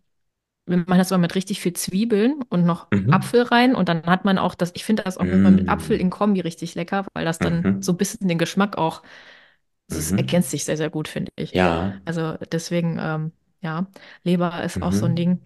wir 0.66 0.78
machen 0.78 0.98
das 0.98 1.10
immer 1.10 1.18
mit 1.18 1.34
richtig 1.34 1.60
viel 1.60 1.72
Zwiebeln 1.74 2.42
und 2.50 2.64
noch 2.66 2.88
Mhm. 2.92 3.12
Apfel 3.14 3.42
rein. 3.42 3.74
Und 3.74 3.88
dann 3.88 4.04
hat 4.06 4.24
man 4.24 4.38
auch 4.38 4.54
das, 4.54 4.72
ich 4.74 4.84
finde 4.84 5.02
das 5.04 5.18
auch 5.18 5.24
immer 5.24 5.50
mit 5.50 5.68
Apfel 5.68 5.96
in 5.98 6.08
Mhm. 6.08 6.10
Kombi 6.10 6.40
richtig 6.40 6.74
lecker, 6.76 7.06
weil 7.14 7.24
das 7.24 7.38
dann 7.38 7.62
so 7.80 7.92
Mhm. 7.92 7.96
ein 7.96 7.98
bisschen 7.98 8.28
den 8.28 8.38
Geschmack 8.38 8.78
auch, 8.78 9.02
es 9.88 10.12
Mhm. 10.12 10.18
ergänzt 10.18 10.50
sich 10.50 10.64
sehr, 10.64 10.76
sehr 10.76 10.90
gut, 10.90 11.08
finde 11.08 11.32
ich. 11.36 11.52
Ja. 11.52 11.94
Also 12.04 12.36
deswegen, 12.52 12.98
ähm, 13.00 13.32
ja, 13.62 13.86
Leber 14.24 14.62
ist 14.64 14.82
auch 14.82 14.92
so 14.92 15.06
ein 15.06 15.12
Mhm. 15.12 15.16
Ding. 15.16 15.40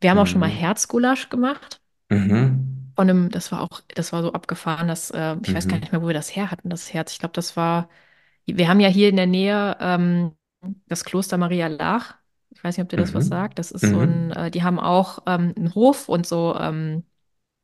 Wir 0.00 0.10
haben 0.10 0.18
auch 0.18 0.26
schon 0.26 0.40
mal 0.40 0.48
Mhm. 0.48 0.54
Herzgulasch 0.54 1.28
gemacht. 1.30 1.80
Mhm. 2.10 2.92
Von 2.96 3.08
einem, 3.08 3.30
das 3.30 3.52
war 3.52 3.60
auch, 3.62 3.80
das 3.94 4.12
war 4.12 4.22
so 4.22 4.32
abgefahren, 4.32 4.88
dass, 4.88 5.10
äh, 5.12 5.36
ich 5.42 5.54
weiß 5.54 5.68
gar 5.68 5.78
nicht 5.78 5.92
Mhm. 5.92 5.92
mehr, 5.92 6.02
wo 6.02 6.08
wir 6.08 6.14
das 6.14 6.34
her 6.34 6.50
hatten, 6.50 6.68
das 6.68 6.92
Herz. 6.92 7.12
Ich 7.12 7.20
glaube, 7.20 7.32
das 7.34 7.56
war, 7.56 7.88
wir 8.46 8.68
haben 8.68 8.80
ja 8.80 8.88
hier 8.88 9.08
in 9.08 9.16
der 9.16 9.26
Nähe 9.26 9.76
ähm, 9.80 10.32
das 10.88 11.04
Kloster 11.04 11.38
Maria 11.38 11.68
Laach. 11.68 12.16
Ich 12.50 12.64
weiß 12.64 12.76
nicht, 12.76 12.82
ob 12.84 12.88
dir 12.90 12.96
das 12.98 13.14
was 13.14 13.26
Mhm. 13.26 13.28
sagt. 13.28 13.58
Das 13.60 13.70
ist 13.72 13.88
so 13.90 14.00
ein, 14.00 14.30
Mhm. 14.30 14.32
äh, 14.32 14.50
die 14.50 14.62
haben 14.64 14.80
auch 14.80 15.20
ähm, 15.26 15.54
einen 15.56 15.74
Hof 15.76 16.08
und 16.08 16.26
so, 16.26 16.56
ähm, 16.58 17.04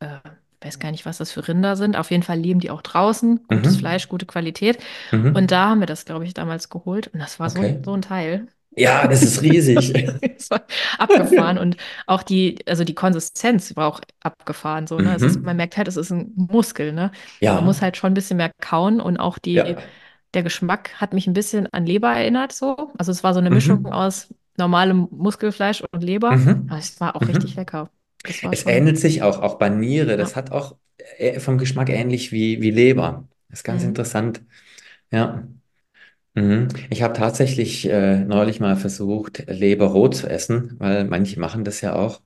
äh, 0.01 0.19
weiß 0.63 0.79
gar 0.81 0.91
nicht, 0.93 1.07
was 1.07 1.19
das 1.19 1.33
für 1.33 1.47
Rinder 1.49 1.77
sind. 1.77 1.97
Auf 1.97 2.11
jeden 2.11 2.23
Fall 2.25 2.39
leben 2.39 2.61
die 2.61 2.71
auch 2.71 2.83
draußen. 2.83 3.47
Gutes 3.49 3.77
Mhm. 3.77 3.79
Fleisch, 3.79 4.09
gute 4.09 4.27
Qualität. 4.27 4.79
Und 5.33 5.51
Mhm. 5.51 5.53
da 5.53 5.71
haben 5.71 5.81
wir 5.81 5.87
das, 5.87 6.05
glaube 6.07 6.25
ich, 6.27 6.35
damals 6.35 6.71
geholt. 6.71 7.09
Und 7.09 7.21
das 7.21 7.41
war 7.41 7.51
so, 7.51 7.61
Okay. 7.61 7.79
so 7.85 7.95
ein 7.95 8.03
Teil. 8.03 8.49
Ja, 8.77 9.07
das 9.07 9.23
ist 9.23 9.43
riesig. 9.43 9.93
Es 10.37 10.51
war 10.51 10.63
abgefahren 10.99 11.59
und 11.59 11.77
auch 12.07 12.23
die, 12.23 12.59
also 12.67 12.85
die 12.85 12.95
Konsistenz 12.95 13.77
war 13.77 13.87
auch 13.89 14.01
abgefahren 14.21 14.87
so, 14.87 15.01
ne? 15.01 15.15
Es 15.15 15.23
ist, 15.23 15.43
man 15.43 15.57
Mhm. 15.57 15.57
merkt 15.57 15.77
halt, 15.77 15.89
es 15.89 15.97
ist 15.97 16.11
ein 16.11 16.33
Muskel, 16.37 16.93
ne? 16.93 17.13
Man 17.51 17.65
muss 17.65 17.81
Ja, 17.81 17.83
halt 17.83 17.97
schon 17.97 18.13
ein 18.13 18.15
bisschen 18.15 18.37
mehr 18.39 18.51
kauen 18.61 19.01
und 19.01 19.19
auch 19.19 19.39
die, 19.39 19.57
ja. 19.59 19.77
der 20.35 20.43
Geschmack 20.43 21.01
hat 21.01 21.13
mich 21.15 21.27
ein 21.27 21.33
bisschen 21.35 21.69
an 21.73 21.87
Leber 21.87 22.13
erinnert 22.15 22.53
so. 22.53 22.93
Also 22.99 23.13
es 23.13 23.23
war 23.25 23.35
so 23.35 23.41
eine 23.41 23.51
Mischung 23.51 23.81
Mhm. 23.81 23.87
aus 23.87 24.35
normalem 24.57 25.09
Muskelfleisch 25.11 25.83
und 25.93 26.03
Leber. 26.03 26.43
Aber 26.69 26.79
Mhm. 26.79 26.79
es 26.79 27.01
war 27.01 27.17
auch 27.17 27.29
richtig 27.29 27.55
Mhm. 27.55 27.57
lecker. 27.57 27.91
Das 28.25 28.43
war 28.43 28.53
Es 28.53 28.67
ähnelt 28.67 28.99
sich 28.99 29.23
auch, 29.23 29.41
auch 29.41 29.57
bei 29.59 29.69
Niere. 29.69 30.17
ja. 30.17 30.17
Das 30.17 30.37
hat 30.37 30.51
auch 30.53 30.77
äh, 31.19 31.41
vom 31.41 31.59
Geschmack 31.59 31.89
ähnlich 31.91 32.33
wie, 32.33 32.61
wie 32.63 32.71
Leber. 32.71 33.29
Das 33.49 33.61
ist 33.61 33.65
ganz 33.65 33.83
Mhm. 33.83 33.89
interessant. 33.89 34.43
Ja. 35.13 35.49
Mhm. 36.35 36.69
Ich 36.91 37.03
habe 37.03 37.15
tatsächlich 37.15 37.89
äh, 37.89 38.25
neulich 38.25 38.59
mal 38.61 38.77
versucht, 38.77 39.45
Leber 39.49 39.87
roh 39.87 40.09
zu 40.09 40.29
essen, 40.29 40.75
weil 40.81 41.05
manche 41.05 41.39
machen 41.39 41.65
das 41.65 41.81
ja 41.81 41.95
auch. 41.95 42.21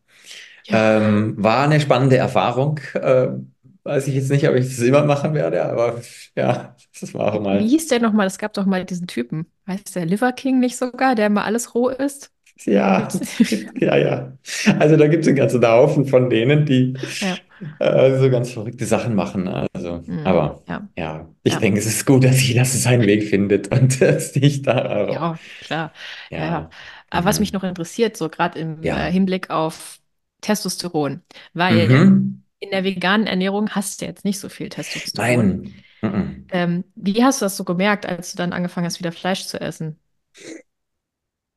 Ja. 0.65 0.79
Ähm, 0.79 1.35
war 1.39 1.65
eine 1.65 1.81
spannende 1.81 2.17
Erfahrung. 2.19 2.81
Ähm, 2.95 3.55
weiß 3.85 4.09
ich 4.09 4.15
jetzt 4.17 4.31
nicht, 4.31 4.49
ob 4.49 4.55
ich 4.57 4.69
das 4.69 4.81
immer 4.81 5.05
machen 5.05 5.35
werde, 5.35 5.65
aber 5.65 6.03
ja, 6.37 6.77
das 7.01 7.15
war 7.15 7.35
auch 7.35 7.41
Wie 7.43 7.43
mal. 7.43 7.69
hieß 7.69 7.89
der 7.89 8.01
nochmal? 8.01 8.27
Es 8.27 8.39
gab 8.39 8.53
doch 8.55 8.67
mal 8.67 8.85
diesen 8.85 9.07
Typen. 9.07 9.47
Heißt 9.67 9.95
der 9.97 10.07
Liver 10.07 10.33
King 10.33 10.59
nicht 10.61 10.77
sogar, 10.77 11.15
der 11.15 11.31
mal 11.31 11.45
alles 11.45 11.75
roh 11.75 11.89
isst? 11.89 12.33
Ja, 12.65 13.09
ja, 13.81 13.97
ja. 13.97 14.39
Also 14.79 14.97
da 14.97 15.07
gibt 15.09 15.23
es 15.23 15.29
einen 15.29 15.37
ganzen 15.37 15.65
Haufen 15.67 16.07
von 16.07 16.29
denen, 16.31 16.67
die 16.67 16.97
Ja. 17.21 17.39
äh, 17.79 18.19
so 18.19 18.31
ganz 18.31 18.51
verrückte 18.53 18.85
Sachen 18.87 19.15
machen. 19.15 19.49
Also, 19.49 20.03
Mhm. 20.07 20.25
aber 20.25 20.65
Ja. 20.69 20.89
ja, 20.97 21.29
ich 21.45 21.55
Ja. 21.55 21.61
denke, 21.61 21.79
es 21.79 21.87
ist 21.87 22.07
gut, 22.07 22.25
dass 22.25 22.47
jeder 22.47 22.65
seinen 22.65 23.07
Weg 23.07 23.25
findet 23.29 23.69
und 23.73 24.01
dass 24.01 24.35
ich 24.37 24.63
da 24.63 25.07
auch. 25.07 25.15
Ja, 25.15 25.39
klar. 25.61 25.93
Ja. 26.31 26.71
Aber 27.11 27.27
was 27.27 27.41
mich 27.41 27.51
Mhm. 27.51 27.55
noch 27.55 27.65
interessiert, 27.65 28.17
so 28.17 28.29
gerade 28.29 28.59
im 28.59 28.83
äh. 28.83 29.11
Hinblick 29.11 29.51
auf 29.51 30.01
Testosteron, 30.41 31.23
weil 31.55 31.89
Mhm. 31.89 32.43
in 32.61 32.71
der 32.71 32.85
veganen 32.85 33.27
Ernährung 33.27 33.71
hast 33.71 34.01
du 34.03 34.07
jetzt 34.07 34.25
nicht 34.25 34.39
so 34.41 34.49
viel 34.49 34.69
Testosteron. 34.69 35.63
Nein. 35.63 35.75
Mhm. 36.03 36.47
Ähm, 36.51 36.85
wie 36.95 37.23
hast 37.25 37.41
du 37.41 37.45
das 37.47 37.57
so 37.57 37.65
gemerkt, 37.65 38.07
als 38.07 38.33
du 38.33 38.39
dann 38.39 38.53
angefangen 38.53 38.87
hast, 38.87 38.99
wieder 39.01 39.13
Fleisch 39.13 39.47
zu 39.47 39.61
essen? 39.61 39.99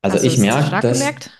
Also 0.02 0.18
Hast 0.18 0.24
ich 0.24 0.38
merke 0.38 0.68
stark 0.68 0.80
das, 0.80 0.98
gemerkt? 0.98 1.30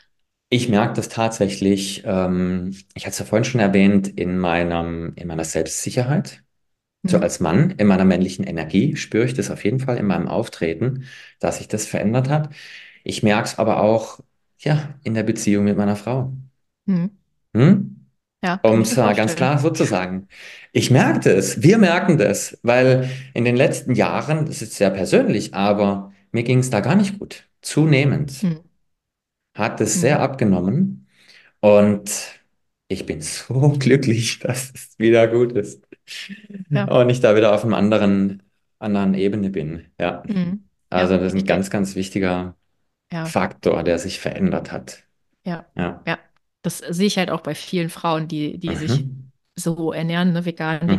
ich 0.51 0.69
merke 0.69 0.95
das 0.95 1.09
tatsächlich, 1.09 2.03
ähm, 2.07 2.77
ich 2.95 3.05
hatte 3.07 3.13
es 3.15 3.19
ja 3.21 3.25
vorhin 3.27 3.45
schon 3.45 3.61
erwähnt, 3.61 4.09
in 4.09 4.39
meinem, 4.39 5.15
in 5.17 5.29
meiner 5.29 5.45
Selbstsicherheit. 5.45 6.43
So 7.07 7.19
Mhm. 7.19 7.23
als 7.23 7.41
Mann, 7.41 7.73
in 7.73 7.89
meiner 7.89 8.05
männlichen 8.07 8.45
Energie 8.47 8.97
spüre 8.97 9.27
ich 9.27 9.35
das 9.35 9.51
auf 9.51 9.65
jeden 9.65 9.81
Fall 9.81 9.99
in 9.99 10.07
meinem 10.07 10.29
Auftreten, 10.29 11.07
dass 11.41 11.59
sich 11.59 11.69
das 11.69 11.87
verändert 11.87 12.29
hat. 12.31 12.51
Ich 13.05 13.23
merke 13.25 13.45
es 13.49 13.59
aber 13.59 13.83
auch, 13.83 14.21
ja, 14.61 14.95
in 15.05 15.15
der 15.15 15.25
Beziehung 15.25 15.65
mit 15.65 15.77
meiner 15.79 15.97
Frau. 15.97 16.33
Mhm. 16.87 17.11
Hm? 17.55 17.97
Ja, 18.43 18.61
Um 18.63 18.83
es 18.83 18.97
ganz 18.97 19.37
klar 19.37 19.59
so 19.59 19.71
zu 19.71 19.85
sagen. 19.85 20.29
Ich 20.73 20.91
merke 20.91 21.35
das, 21.35 21.63
wir 21.63 21.79
merken 21.79 22.19
das, 22.19 22.59
weil 22.63 23.11
in 23.35 23.45
den 23.45 23.57
letzten 23.57 23.95
Jahren, 23.95 24.47
das 24.47 24.63
ist 24.63 24.75
sehr 24.75 24.91
persönlich, 24.91 25.55
aber 25.55 26.12
mir 26.33 26.43
ging 26.43 26.59
es 26.61 26.71
da 26.71 26.81
gar 26.81 26.97
nicht 26.97 27.19
gut. 27.19 27.49
Zunehmend 27.63 28.43
Mhm. 28.43 28.61
hat 29.55 29.81
es 29.81 30.01
sehr 30.01 30.19
Mhm. 30.19 30.23
abgenommen 30.23 31.09
und 31.61 32.11
ich 32.89 33.07
bin 33.07 33.21
so 33.23 33.71
glücklich, 33.79 34.39
dass 34.41 34.73
es 34.75 34.99
wieder 34.99 35.29
gut 35.29 35.53
ist 35.53 35.83
Ja. 36.71 36.85
und 36.85 37.11
ich 37.11 37.21
da 37.21 37.37
wieder 37.37 37.55
auf 37.55 37.65
einem 37.65 37.75
anderen, 37.75 38.43
anderen 38.79 39.15
Ebene 39.15 39.51
bin. 39.51 39.87
Ja, 40.01 40.23
Mhm. 40.27 40.65
also 40.91 41.15
Ja, 41.15 41.21
das 41.21 41.33
ist 41.35 41.41
ein 41.41 41.47
ganz, 41.47 41.71
ganz 41.71 41.95
wichtiger 41.97 42.57
ja. 43.13 43.25
Faktor, 43.27 43.83
der 43.83 43.99
sich 43.99 44.21
verändert 44.21 44.73
hat. 44.73 45.05
Ja, 45.45 45.67
Ja. 45.77 46.03
ja. 46.07 46.19
Das 46.63 46.79
sehe 46.79 47.07
ich 47.09 47.19
halt 47.19 47.31
auch 47.31 47.41
bei 47.41 47.55
vielen 47.55 47.91
Frauen, 47.91 48.29
die, 48.29 48.59
die 48.59 48.75
sich 48.77 49.05
Mhm. 49.05 49.33
so 49.57 49.93
ernähren, 49.93 50.33
ne, 50.33 50.45
vegan, 50.45 50.87
Mhm. 50.87 50.99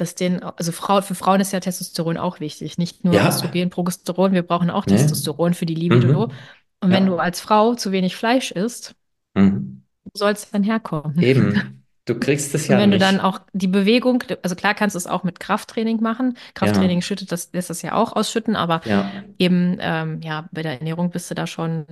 Dass 0.00 0.14
den, 0.14 0.42
also 0.42 0.72
Frau, 0.72 1.00
für 1.02 1.14
Frauen 1.14 1.40
ist 1.40 1.52
ja 1.52 1.60
Testosteron 1.60 2.16
auch 2.16 2.40
wichtig. 2.40 2.78
Nicht 2.78 3.04
nur 3.04 3.14
Ja, 3.14 3.28
Östrogen, 3.28 3.70
Progesteron, 3.70 4.32
wir 4.32 4.42
brauchen 4.42 4.70
auch 4.70 4.86
ne? 4.86 4.96
Testosteron 4.96 5.54
für 5.54 5.66
die 5.66 5.74
Libido. 5.74 6.24
Mhm. 6.26 6.32
Und 6.80 6.90
wenn 6.90 7.06
du 7.06 7.16
Ja. 7.16 7.18
als 7.22 7.40
Frau 7.40 7.74
zu 7.74 7.92
wenig 7.92 8.16
Fleisch 8.16 8.50
isst, 8.52 8.94
Mhm. 9.34 9.82
wo 10.04 10.10
soll 10.14 10.32
es 10.32 10.50
dann 10.50 10.62
herkommen? 10.64 11.18
Eben. 11.22 11.52
Du 12.06 12.18
kriegst 12.18 12.54
es 12.54 12.66
Und 12.68 12.68
ja 12.68 12.78
wenn 12.78 12.90
du 12.90 12.98
dann 12.98 13.16
nicht. 13.16 13.24
auch 13.24 13.40
die 13.52 13.68
Bewegung, 13.68 14.22
also 14.42 14.56
klar 14.56 14.74
kannst 14.74 14.94
du 14.94 14.98
es 14.98 15.06
auch 15.06 15.24
mit 15.24 15.40
Krafttraining 15.40 16.00
machen. 16.02 16.36
Ja, 16.36 16.54
Krafttraining 16.62 17.02
schüttet 17.02 17.32
das, 17.32 17.52
lässt 17.52 17.70
das 17.70 17.82
ja 17.82 17.94
auch 17.94 18.14
ausschütten, 18.14 18.56
aber 18.56 18.80
ja. 18.84 19.24
eben, 19.38 19.76
ähm, 19.80 20.20
ja, 20.22 20.48
bei 20.52 20.62
der 20.62 20.74
Ernährung 20.78 21.10
bist 21.10 21.30
du 21.30 21.34
da 21.34 21.46
schon, 21.46 21.86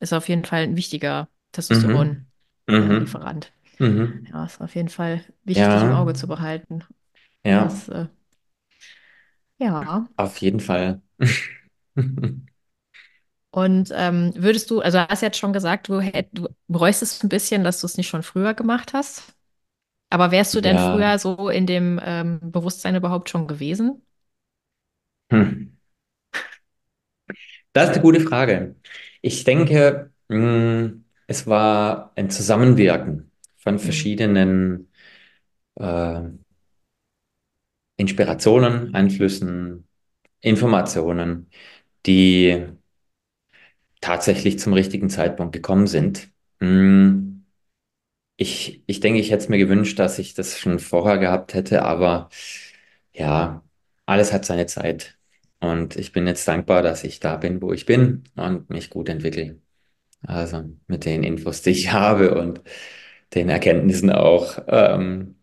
ist 0.00 0.12
auf 0.12 0.28
jeden 0.28 0.44
Fall 0.44 0.62
ein 0.64 0.76
wichtiger 0.76 1.28
Mhm. 1.70 2.26
Mhm. 2.68 3.06
Testosteron-Lieferant. 3.12 3.52
Mhm. 3.78 4.26
Ja, 4.32 4.44
ist 4.44 4.60
auf 4.60 4.74
jeden 4.74 4.88
Fall 4.88 5.24
wichtig 5.44 5.82
im 5.84 5.92
Ja, 5.92 5.96
Auge 5.96 6.14
zu 6.14 6.26
behalten. 6.28 6.84
Ja, 7.44 7.68
Das, 7.68 7.88
äh, 7.88 8.06
ja. 9.58 10.08
auf 10.16 10.38
jeden 10.38 10.60
Fall. 10.60 11.02
Und 13.52 13.90
ähm, 13.94 14.32
würdest 14.36 14.70
du, 14.70 14.80
also 14.80 15.00
hast 15.00 15.22
jetzt 15.22 15.38
schon 15.38 15.52
gesagt, 15.52 15.88
du, 15.88 16.00
hätt, 16.00 16.28
du 16.32 16.48
bereust 16.68 17.02
es 17.02 17.22
ein 17.24 17.28
bisschen, 17.28 17.64
dass 17.64 17.80
du 17.80 17.86
es 17.86 17.96
nicht 17.96 18.08
schon 18.08 18.22
früher 18.22 18.54
gemacht 18.54 18.92
hast. 18.94 19.34
Aber 20.10 20.30
wärst 20.32 20.54
du 20.56 20.60
denn 20.62 20.78
Ja. 20.78 20.78
früher 20.78 21.18
so 21.18 21.48
in 21.50 21.66
dem 21.66 22.00
ähm, 22.04 22.40
Bewusstsein 22.52 22.96
überhaupt 22.96 23.30
schon 23.30 23.48
gewesen? 23.48 24.02
Hm. 25.30 25.70
Das 27.72 27.84
ist 27.90 27.92
eine 27.94 28.02
gute 28.02 28.20
Frage. 28.20 28.76
Ich 29.22 29.44
denke, 29.44 30.12
mh, 30.28 30.92
es 31.26 31.46
war 31.46 32.12
ein 32.16 32.30
Zusammenwirken 32.30 33.30
von 33.56 33.78
Hm, 33.82 34.04
verschiedenen 34.04 34.90
äh, 35.76 36.22
Inspirationen, 38.00 38.94
Einflüssen, 38.94 39.88
Informationen, 40.42 41.50
die 42.06 42.66
tatsächlich 44.00 44.58
zum 44.58 44.72
richtigen 44.72 45.10
Zeitpunkt 45.10 45.52
gekommen 45.52 45.86
sind. 45.86 46.30
Mh, 46.60 47.22
Ich, 48.36 48.82
ich 48.86 49.00
denke, 49.00 49.20
ich 49.20 49.30
hätte 49.30 49.42
es 49.44 49.48
mir 49.48 49.58
gewünscht, 49.58 49.98
dass 49.98 50.18
ich 50.18 50.32
das 50.34 50.58
schon 50.58 50.78
vorher 50.78 51.18
gehabt 51.18 51.52
hätte, 51.54 51.82
aber 51.84 52.30
ja, 53.12 53.62
alles 54.06 54.32
hat 54.32 54.44
seine 54.46 54.66
Zeit. 54.66 55.18
Und 55.60 55.96
ich 55.96 56.12
bin 56.12 56.26
jetzt 56.26 56.48
dankbar, 56.48 56.82
dass 56.82 57.04
ich 57.04 57.20
da 57.20 57.36
bin, 57.36 57.60
wo 57.60 57.72
ich 57.72 57.84
bin 57.86 58.24
und 58.36 58.70
mich 58.70 58.88
gut 58.90 59.08
entwickle. 59.10 59.60
Also 60.22 60.64
mit 60.88 61.04
den 61.06 61.24
Infos, 61.24 61.62
die 61.62 61.70
ich 61.72 61.92
habe 61.94 62.40
und 62.40 62.62
den 63.34 63.48
Erkenntnissen 63.50 64.10
auch. 64.12 64.58
Ähm, 64.68 65.39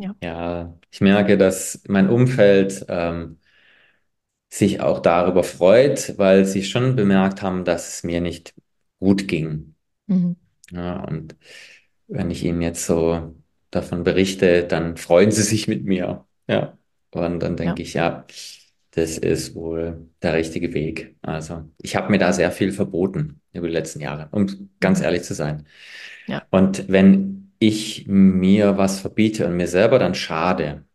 ja. 0.00 0.14
ja, 0.22 0.78
ich 0.90 1.00
merke, 1.00 1.38
dass 1.38 1.82
mein 1.88 2.08
Umfeld 2.10 2.84
ähm, 2.88 3.38
sich 4.48 4.80
auch 4.80 5.00
darüber 5.00 5.44
freut, 5.44 6.18
weil 6.18 6.44
sie 6.44 6.64
schon 6.64 6.96
bemerkt 6.96 7.42
haben, 7.42 7.64
dass 7.64 7.94
es 7.94 8.04
mir 8.04 8.20
nicht 8.20 8.54
gut 8.98 9.28
ging. 9.28 9.74
Mhm. 10.08 10.34
Ja, 10.70 11.04
und 11.04 11.36
wenn 12.08 12.30
ich 12.30 12.44
ihnen 12.44 12.62
jetzt 12.62 12.86
so 12.86 13.34
davon 13.70 14.04
berichte, 14.04 14.66
dann 14.66 14.96
freuen 14.96 15.30
sie 15.32 15.42
sich 15.42 15.68
mit 15.68 15.84
mir. 15.84 16.26
Ja. 16.48 16.78
Und 17.12 17.40
dann 17.40 17.52
Ja. 17.52 17.56
denke 17.56 17.82
ich, 17.82 17.94
ja, 17.94 18.26
das 18.92 19.18
ist 19.18 19.54
wohl 19.54 20.08
der 20.22 20.34
richtige 20.34 20.72
Weg. 20.74 21.16
Also 21.22 21.70
ich 21.82 21.96
habe 21.96 22.10
mir 22.10 22.18
da 22.18 22.32
sehr 22.32 22.52
viel 22.52 22.72
verboten 22.72 23.40
über 23.52 23.68
die 23.68 23.72
letzten 23.74 24.00
Jahre, 24.00 24.28
um 24.32 24.70
ganz 24.80 25.00
Mhm. 25.00 25.04
ehrlich 25.06 25.22
zu 25.24 25.34
sein. 25.34 25.66
Ja. 26.26 26.46
Und 26.50 26.88
wenn 26.88 27.39
ich 27.60 28.06
mir 28.08 28.78
was 28.78 29.00
verbiete 29.00 29.46
und 29.48 29.56
mir 29.58 29.68
selber 29.68 30.00
dann 30.00 30.16
schade, 30.16 30.86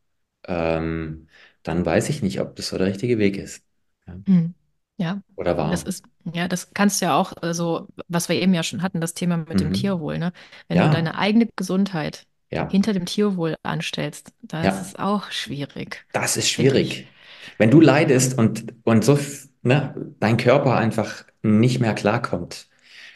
ähm, 0.47 1.29
dann 1.63 1.85
weiß 1.85 2.09
ich 2.09 2.23
nicht, 2.23 2.41
ob 2.41 2.55
das 2.57 2.69
so 2.69 2.77
der 2.79 2.87
richtige 2.87 3.19
Weg 3.19 3.37
ist. 3.37 3.65
Ja. 4.07 4.17
Mhm. 4.27 4.55
Ja. 4.97 5.21
Oder 5.35 5.57
Das 5.69 5.83
war. 5.83 5.83
ist, 5.83 6.05
ja, 6.33 6.47
das 6.47 6.73
kannst 6.73 7.01
du 7.01 7.05
ja 7.05 7.15
auch, 7.17 7.33
also, 7.41 7.87
was 8.07 8.29
wir 8.29 8.35
eben 8.41 8.53
ja 8.53 8.63
schon 8.63 8.81
hatten, 8.83 9.01
das 9.01 9.13
Thema 9.13 9.37
mit 9.37 9.59
dem 9.59 9.71
Mhm. 9.71 9.73
Tierwohl, 9.73 10.19
ne? 10.19 10.31
Wenn 10.67 10.79
du 10.79 10.89
Ja, 10.89 10.89
deine 10.89 11.17
eigene 11.17 11.47
Gesundheit 11.55 12.27
ja, 12.51 12.65
hinter 12.67 12.93
dem 12.93 13.05
Tierwohl 13.05 13.55
anstellst, 13.63 14.31
da 14.41 14.65
ist 14.65 14.81
ja. 14.81 14.81
es 14.81 14.95
auch 14.95 15.31
schwierig, 15.31 16.05
Das 16.11 16.37
ist 16.37 16.49
schwierig. 16.49 17.13
Wenn 17.57 17.71
du 17.71 17.81
leidest 17.81 18.37
und, 18.37 18.73
und 18.83 19.03
so, 19.03 19.19
ne, 19.63 20.13
dein 20.19 20.37
Körper 20.37 20.75
einfach 20.75 21.25
nicht 21.41 21.79
mehr 21.79 21.93
klarkommt 21.93 22.67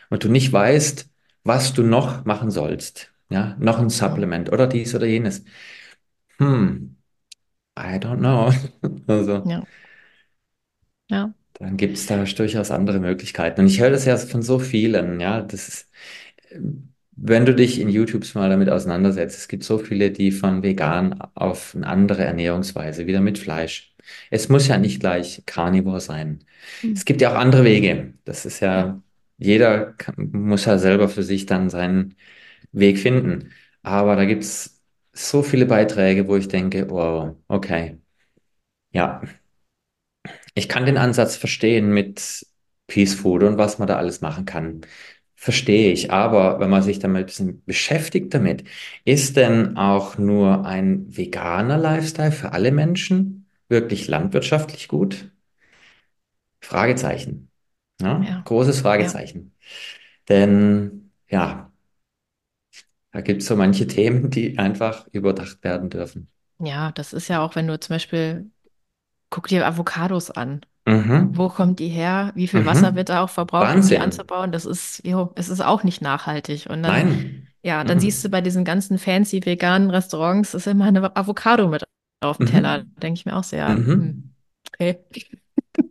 und 0.10 0.24
du 0.24 0.30
nicht 0.30 0.54
weißt, 0.54 1.10
was 1.44 1.74
du 1.74 1.84
noch 1.84 2.26
machen 2.26 2.52
sollst, 2.52 3.14
ja, 3.30 3.56
noch 3.60 3.80
ein. 3.80 3.90
Supplement 3.90 4.52
oder 4.52 4.68
dies 4.68 4.96
oder 4.96 5.06
jenes. 5.06 5.44
Hm, 6.40 6.98
I 7.78 8.00
don't 8.00 8.20
know. 8.20 8.52
Also, 9.08 9.44
Ja. 9.46 9.64
Ja. 11.10 11.34
dann 11.54 11.78
gibt 11.78 11.98
es 11.98 12.06
da 12.08 12.24
durchaus 12.24 12.72
andere 12.72 13.00
Möglichkeiten. 13.00 13.62
Und 13.62 13.68
ich 13.68 13.80
höre 13.82 13.90
das 13.92 14.06
ja 14.06 14.18
von 14.18 14.42
so 14.42 14.60
vielen, 14.60 15.20
ja, 15.20 15.42
das 15.42 15.68
ist, 15.68 15.90
wenn 17.16 17.46
du 17.46 17.54
dich 17.54 17.80
in 17.80 17.90
YouTube 17.90 18.24
mal 18.36 18.50
damit 18.50 18.70
auseinandersetzt, 18.70 19.38
es 19.38 19.48
gibt 19.48 19.64
so 19.64 19.78
viele, 19.78 20.12
die 20.12 20.32
von 20.32 20.64
vegan 20.64 21.20
auf 21.36 21.76
eine 21.76 21.86
andere 21.88 22.24
Ernährungsweise, 22.24 23.08
wieder 23.08 23.20
mit 23.22 23.38
Fleisch. 23.38 23.94
Es 24.32 24.48
muss 24.50 24.68
ja 24.68 24.78
nicht 24.78 25.00
gleich 25.02 25.44
Carnivore 25.46 26.00
sein. 26.00 26.40
Mhm. 26.82 26.92
Es 26.94 27.04
gibt 27.06 27.22
ja 27.22 27.32
auch 27.32 27.36
andere 27.38 27.64
Wege. 27.66 28.14
Das 28.26 28.46
ist 28.46 28.62
Ja. 28.74 28.86
ja, 28.88 29.04
jeder 29.38 29.94
kann, 29.94 30.30
muss 30.32 30.66
ja 30.66 30.78
selber 30.78 31.10
für 31.10 31.24
sich 31.24 31.46
dann 31.46 31.70
seinen 31.70 32.16
Weg 32.72 33.00
finden. 33.00 33.52
Aber 33.84 34.16
da 34.16 34.26
gibt 34.26 34.44
es 34.44 34.82
so 35.14 35.44
viele 35.44 35.66
Beiträge, 35.66 36.28
wo 36.28 36.36
ich 36.36 36.48
denke, 36.48 36.90
wow, 36.90 37.36
okay, 37.48 38.00
ja, 38.92 39.22
ich 40.54 40.70
kann 40.70 40.86
den 40.86 40.98
Ansatz 40.98 41.36
verstehen 41.36 41.94
mit 41.94 42.46
Peace 42.88 43.14
Food 43.16 43.44
und 43.44 43.58
was 43.58 43.80
man 43.80 43.88
da 43.88 43.98
alles 43.98 44.22
machen 44.22 44.46
kann. 44.46 44.82
Verstehe 45.36 45.92
ich. 45.94 46.12
Aber 46.12 46.60
wenn 46.60 46.70
man 46.70 46.82
sich 46.84 47.00
damit 47.00 47.22
ein 47.24 47.26
bisschen 47.26 47.64
beschäftigt 47.66 48.34
damit, 48.34 48.64
ist 49.06 49.38
denn 49.38 49.78
auch 49.78 50.18
nur 50.18 50.66
ein 50.66 51.06
veganer 51.16 51.78
Lifestyle 51.78 52.32
für 52.32 52.52
alle 52.52 52.72
Menschen 52.72 53.48
wirklich 53.70 54.08
landwirtschaftlich 54.08 54.88
gut? 54.88 55.32
Fragezeichen. 56.62 57.52
Ja, 58.02 58.22
Ja. 58.24 58.42
großes 58.46 58.78
Ja. 58.78 58.82
Fragezeichen. 58.84 59.56
Denn 60.30 61.12
ja, 61.30 61.69
da 63.12 63.22
gibt 63.22 63.42
es 63.42 63.48
so 63.48 63.56
manche 63.56 63.88
Themen, 63.88 64.30
die 64.30 64.58
einfach 64.58 65.08
überdacht 65.12 65.64
werden 65.64 65.90
dürfen. 65.90 66.30
Ja, 66.60 66.92
das 66.92 67.14
ist 67.14 67.28
ja 67.30 67.42
auch, 67.42 67.56
wenn 67.56 67.68
du 67.68 67.80
zum 67.80 67.96
Beispiel, 67.96 68.52
guck 69.30 69.48
dir 69.48 69.66
Avocados 69.68 70.32
an. 70.32 70.62
Mhm. 70.86 71.30
Wo 71.38 71.50
kommt 71.50 71.80
die 71.80 71.90
her? 71.90 72.32
Wie 72.36 72.48
viel 72.48 72.66
Wasser 72.66 72.96
wird 72.96 73.10
Mhm. 73.10 73.14
da 73.14 73.24
auch 73.24 73.30
verbraucht, 73.30 73.64
um 73.64 73.68
die 73.88 73.98
Wahnsinn. 73.98 74.02
anzubauen? 74.02 74.52
Das 74.52 74.66
ist, 74.66 75.06
jo, 75.06 75.32
es 75.36 75.50
ist 75.50 75.62
auch 75.62 75.84
nicht 75.84 76.02
nachhaltig. 76.02 76.68
Und 76.70 76.84
dann, 76.84 76.92
Nein. 76.92 77.48
ja, 77.64 77.84
dann 77.84 78.00
siehst 78.00 78.24
du 78.24 78.30
Mhm. 78.30 78.32
bei 78.32 78.42
diesen 78.42 78.66
ganzen 78.66 78.98
fancy 78.98 79.46
veganen 79.46 79.90
Restaurants, 79.92 80.54
ist 80.54 80.68
immer 80.68 80.86
eine 80.86 81.16
Avocado 81.16 81.68
mit 81.70 81.84
auf 82.22 82.38
dem 82.38 82.46
Teller. 82.48 82.80
Mhm. 82.80 82.92
Da 82.96 83.02
denke 83.02 83.20
ich 83.20 83.26
mir 83.26 83.36
auch 83.36 83.44
so, 83.44 83.56
ja, 83.56 83.70
hm, 83.70 83.84
Mhm. 83.96 84.34
okay. 84.74 85.00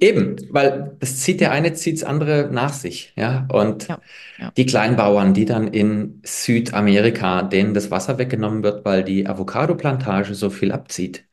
Eben, 0.01 0.37
weil 0.53 0.97
das 1.01 1.21
zieht 1.21 1.41
der 1.41 1.53
eine, 1.53 1.73
zieht 1.75 1.97
das 2.01 2.05
andere 2.05 2.49
nach 2.53 2.73
sich, 2.73 3.13
ja. 3.17 3.47
Und 3.53 3.89
Ja, 3.89 3.99
ja. 4.37 4.53
die 4.57 4.67
Kleinbauern, 4.67 5.35
die 5.35 5.45
dann 5.45 5.69
in 5.69 6.21
Südamerika, 6.25 7.43
denen 7.43 7.75
das 7.75 7.91
Wasser 7.91 8.19
weggenommen 8.19 8.63
wird, 8.63 8.85
weil 8.85 9.05
die 9.05 9.27
Avocado-Plantage 9.29 10.35
so 10.35 10.51
viel 10.51 10.73
abzieht, 10.73 11.25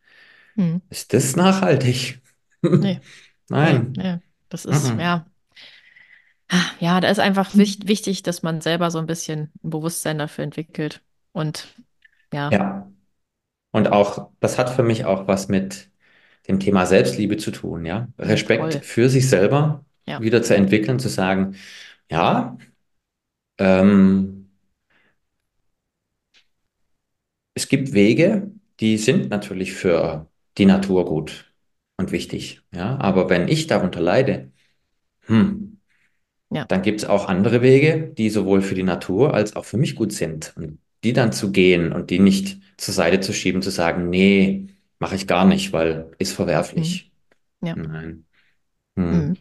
Hm. 0.57 0.77
ist 0.89 1.13
das 1.13 1.35
nachhaltig? 1.35 2.21
Nee, 2.79 3.01
nee, 3.55 3.79
Nein. 3.79 3.93
nee. 3.95 4.19
Das 4.49 4.65
ist, 4.65 4.93
Mhm. 4.93 4.99
ja, 4.99 5.25
ja, 6.79 6.99
da 7.01 7.09
ist 7.09 7.19
einfach 7.19 7.55
wich 7.55 7.79
wichtig, 7.87 8.23
dass 8.23 8.43
man 8.43 8.61
selber 8.61 8.91
so 8.91 8.99
ein 8.99 9.07
bisschen 9.07 9.51
ein 9.63 9.69
Bewusstsein 9.69 10.17
dafür 10.17 10.43
entwickelt. 10.43 11.01
Und 11.31 11.67
ja, 12.33 12.51
Ja. 12.51 12.91
Und 13.71 13.89
auch, 13.91 14.31
das 14.39 14.57
hat 14.59 14.69
für 14.69 14.83
mich 14.83 15.05
auch 15.05 15.27
was 15.27 15.49
mit 15.49 15.91
dem 16.47 16.59
Thema 16.59 16.85
Selbstliebe 16.85 17.37
zu 17.37 17.51
tun, 17.51 17.85
ja. 17.85 18.07
Respekt 18.19 18.73
voll. 18.73 18.81
für 18.81 19.09
sich 19.09 19.29
selber 19.29 19.83
Ja. 20.07 20.21
wieder 20.21 20.43
zu 20.43 20.55
entwickeln, 20.55 20.99
zu 20.99 21.09
sagen, 21.09 21.55
ja, 22.11 22.57
ähm, 23.57 24.35
Es 27.55 27.69
gibt 27.69 27.93
Wege, 27.93 28.51
die 28.81 28.97
sind 28.97 29.29
natürlich 29.29 29.73
für 29.73 30.27
die 30.57 30.65
Natur 30.65 31.05
gut 31.05 31.53
und 31.97 32.11
wichtig, 32.11 32.61
ja. 32.73 32.97
Aber 32.99 33.29
wenn 33.29 33.47
ich 33.47 33.67
darunter 33.67 34.01
leide, 34.01 34.51
hm, 35.21 35.79
Ja. 36.51 36.65
dann 36.65 36.81
gibt 36.81 36.99
es 37.01 37.05
auch 37.05 37.27
andere 37.27 37.61
Wege, 37.61 38.13
die 38.17 38.29
sowohl 38.29 38.61
für 38.61 38.75
die 38.75 38.83
Natur 38.83 39.33
als 39.33 39.55
auch 39.55 39.65
für 39.65 39.77
mich 39.77 39.95
gut 39.95 40.11
sind. 40.11 40.53
Und 40.57 40.79
die 41.03 41.13
dann 41.13 41.31
zu 41.31 41.51
gehen 41.51 41.91
und 41.93 42.09
die 42.09 42.19
nicht 42.19 42.59
zur 42.77 42.93
Seite 42.93 43.19
zu 43.19 43.31
schieben, 43.33 43.61
zu 43.61 43.71
sagen, 43.71 44.09
nee, 44.09 44.67
mache 44.99 45.15
ich 45.15 45.27
gar 45.27 45.45
nicht, 45.45 45.73
weil 45.73 46.11
ist 46.19 46.33
verwerflich. 46.33 47.11
Ja. 47.61 47.75
Nein. 47.75 48.25
Hm. 48.97 49.29
Hm. 49.29 49.37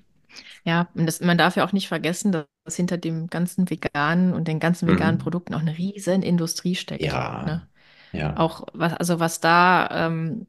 Ja, 0.64 0.88
und 0.95 1.07
das, 1.07 1.21
man 1.21 1.38
darf 1.38 1.57
ja 1.57 1.67
auch 1.67 1.73
nicht 1.73 1.88
vergessen, 1.88 2.33
dass 2.33 2.77
hinter 2.77 2.99
dem 2.99 3.29
ganzen 3.29 3.71
veganen 3.71 4.33
und 4.35 4.49
den 4.49 4.61
ganzen 4.61 4.88
veganen 4.88 5.19
Mhm. 5.19 5.19
Produkten 5.19 5.55
auch 5.55 5.61
eine 5.61 5.79
riesen 5.79 6.23
Industrie 6.23 6.75
steckt. 6.77 7.23
Ja, 7.23 7.23
Ne? 7.40 7.69
ja. 8.12 8.31
Auch 8.35 8.67
was, 8.75 8.95
also 8.95 9.21
was 9.21 9.40
da 9.40 9.88
ähm, 10.09 10.47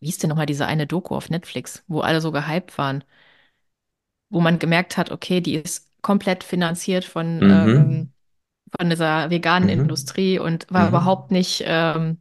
wie 0.00 0.06
hieß 0.08 0.18
denn 0.18 0.30
nochmal 0.30 0.46
diese 0.46 0.66
eine 0.66 0.86
Doku 0.86 1.16
auf 1.16 1.30
Netflix, 1.30 1.84
wo 1.88 2.00
alle 2.00 2.20
so 2.20 2.32
gehypt 2.32 2.78
waren, 2.78 3.04
wo 4.30 4.40
man 4.40 4.58
gemerkt 4.58 4.96
hat, 4.96 5.10
okay, 5.10 5.40
die 5.40 5.54
ist 5.56 5.90
komplett 6.02 6.44
finanziert 6.44 7.04
von, 7.04 7.44
Mhm. 7.44 7.48
ähm, 7.48 8.12
von 8.78 8.90
dieser 8.90 9.30
veganen 9.30 9.68
Mhm. 9.68 9.70
Industrie 9.70 10.38
und 10.38 10.66
war 10.70 10.88
Mhm. 10.88 10.88
überhaupt 10.88 11.30
nicht 11.30 11.62
ähm, 11.66 12.20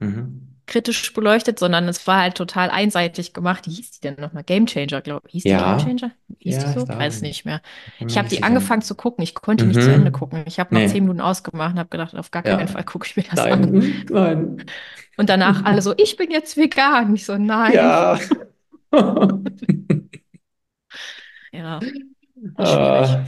Mhm. 0.00 0.51
Kritisch 0.66 1.12
beleuchtet, 1.12 1.58
sondern 1.58 1.88
es 1.88 2.06
war 2.06 2.20
halt 2.22 2.36
total 2.36 2.70
einseitig 2.70 3.32
gemacht. 3.34 3.66
Wie 3.66 3.72
hieß 3.72 3.92
die 3.92 4.00
denn 4.00 4.16
nochmal? 4.20 4.44
Game 4.44 4.66
Changer, 4.66 5.00
glaube 5.02 5.26
ich. 5.28 5.32
Hieß 5.32 5.46
die 5.46 5.56
Game 5.56 5.76
Ja, 5.76 5.78
Changer? 5.78 6.12
Hieß 6.38 6.58
die 6.58 6.68
ja, 6.68 6.74
ich 6.76 6.84
so? 6.84 6.86
glaube, 6.86 6.98
Weiß 6.98 7.22
nicht 7.22 7.44
mehr. 7.44 7.60
Ich 8.06 8.18
habe 8.18 8.28
die 8.28 8.42
sicher. 8.42 8.42
angefangen 8.42 8.82
zu 8.82 8.94
gucken. 8.94 9.22
Ich 9.24 9.34
konnte 9.34 9.66
nicht 9.66 9.82
zu 9.82 9.92
Ende 9.92 10.10
Mhm. 10.10 10.12
gucken. 10.12 10.44
Ich 10.46 10.58
habe 10.60 10.74
nach 10.74 10.84
zehn 10.84 11.02
Nee, 11.02 11.04
Minuten 11.04 11.20
ausgemacht 11.20 11.72
und 11.74 11.78
habe 11.78 11.88
gedacht, 11.90 12.14
auf 12.16 12.30
gar 12.30 12.42
keinen 12.42 12.68
Fall 12.68 12.84
ja. 12.84 12.84
gucke 12.84 13.06
ich 13.06 13.16
mir 13.16 13.24
das 13.24 13.46
an. 13.46 13.68
Nein, 13.70 14.06
nein. 14.10 14.66
Und 15.16 15.28
danach 15.28 15.64
alle 15.64 15.82
so, 15.82 15.94
ich 15.96 16.16
bin 16.16 16.30
jetzt 16.30 16.56
vegan. 16.56 17.14
Ich 17.14 17.24
so, 17.26 17.36
nein. 17.38 17.72
Ja. 17.72 18.18
Ja. 21.52 21.86
Ah, 22.56 23.24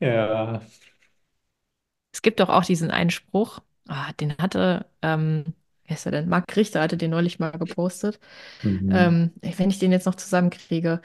ja. 0.00 0.62
Es 2.12 2.22
gibt 2.22 2.40
doch 2.40 2.48
auch 2.48 2.64
diesen 2.64 2.90
einen 2.90 3.10
Spruch, 3.10 3.60
ah, 3.88 4.12
den 4.14 4.36
hatte, 4.38 4.86
ähm, 5.02 5.54
wer 5.92 5.96
ist 5.98 6.06
er 6.06 6.12
denn? 6.12 6.28
Marc 6.28 6.56
Richter 6.56 6.80
hatte 6.80 6.96
den 6.96 7.10
neulich 7.10 7.38
mal 7.38 7.50
gepostet. 7.50 8.18
Mhm. 8.62 8.90
Ähm, 8.92 9.30
wenn 9.42 9.70
ich 9.70 9.78
den 9.78 9.92
jetzt 9.92 10.06
noch 10.06 10.14
zusammenkriege. 10.14 11.00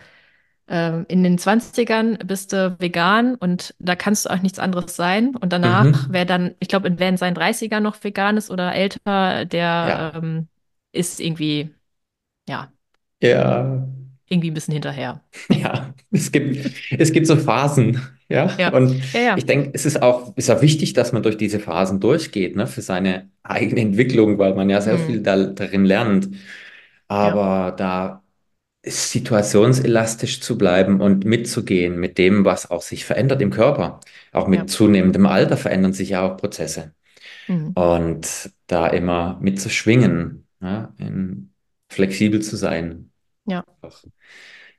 Ähm, 0.69 1.05
in 1.07 1.23
den 1.23 1.37
Zwanzigern 1.37 2.17
bist 2.25 2.51
du 2.53 2.75
vegan 2.79 3.35
und 3.35 3.73
da 3.79 3.95
kannst 3.95 4.25
du 4.25 4.29
auch 4.29 4.41
nichts 4.41 4.59
anderes 4.59 4.95
sein. 4.95 5.35
Und 5.35 5.53
danach, 5.53 5.85
Mhm. 5.85 6.07
wer 6.09 6.25
dann, 6.25 6.55
ich 6.59 6.67
glaube, 6.67 6.93
wer 6.97 7.09
in 7.09 7.17
seinen 7.17 7.35
Dreißigern 7.35 7.83
noch 7.83 8.03
vegan 8.03 8.37
ist 8.37 8.51
oder 8.51 8.73
älter, 8.75 9.45
der 9.45 9.61
Ja. 9.61 10.11
ähm, 10.15 10.47
ist 10.91 11.19
irgendwie, 11.19 11.73
ja, 12.49 12.71
Ja. 13.21 13.87
irgendwie 14.29 14.51
ein 14.51 14.53
bisschen 14.53 14.73
hinterher. 14.73 15.21
Ja. 15.51 15.93
Es 16.11 16.31
gibt, 16.31 16.57
es 16.99 17.11
gibt 17.11 17.27
so 17.27 17.35
Phasen. 17.37 18.01
Ja. 18.29 18.57
Ja, 18.57 18.71
Und 18.71 19.03
ja, 19.13 19.21
ich 19.35 19.45
ja, 19.45 19.45
denke, 19.45 19.71
es 19.73 19.85
ist 19.85 20.01
auch, 20.01 20.35
ist 20.37 20.49
auch 20.49 20.61
wichtig, 20.61 20.93
dass 20.93 21.13
man 21.13 21.23
durch 21.23 21.37
diese 21.37 21.59
Phasen 21.59 21.99
durchgeht, 21.99 22.55
ne, 22.55 22.67
für 22.67 22.81
seine 22.81 23.29
eigene 23.43 23.81
Entwicklung, 23.81 24.37
weil 24.37 24.53
man 24.55 24.69
ja 24.69 24.81
sehr 24.81 24.97
hm, 24.97 24.99
viel 24.99 25.21
da, 25.21 25.37
darin 25.47 25.85
lernt. 25.85 26.29
Aber 27.07 27.73
da 27.77 28.23
situationselastisch 28.85 30.41
zu 30.41 30.57
bleiben 30.57 31.01
und 31.01 31.25
mitzugehen 31.25 31.99
mit 31.99 32.17
dem, 32.17 32.45
was 32.45 32.71
auch 32.71 32.81
sich 32.81 33.05
verändert 33.05 33.41
im 33.41 33.51
Körper. 33.51 33.99
Auch 34.33 34.47
mit 34.47 34.69
zunehmendem 34.69 35.25
Alter 35.27 35.57
verändern 35.57 35.93
sich 35.93 36.09
ja 36.09 36.21
auch 36.23 36.37
Prozesse. 36.37 36.93
hm, 37.47 37.71
Und 37.75 38.51
da 38.67 38.87
immer 38.87 39.39
mitzuschwingen, 39.41 40.47
in, 40.97 41.53
flexibel 41.89 42.41
zu 42.41 42.55
sein, 42.57 43.11
ja. 43.45 43.63
auch 43.81 44.03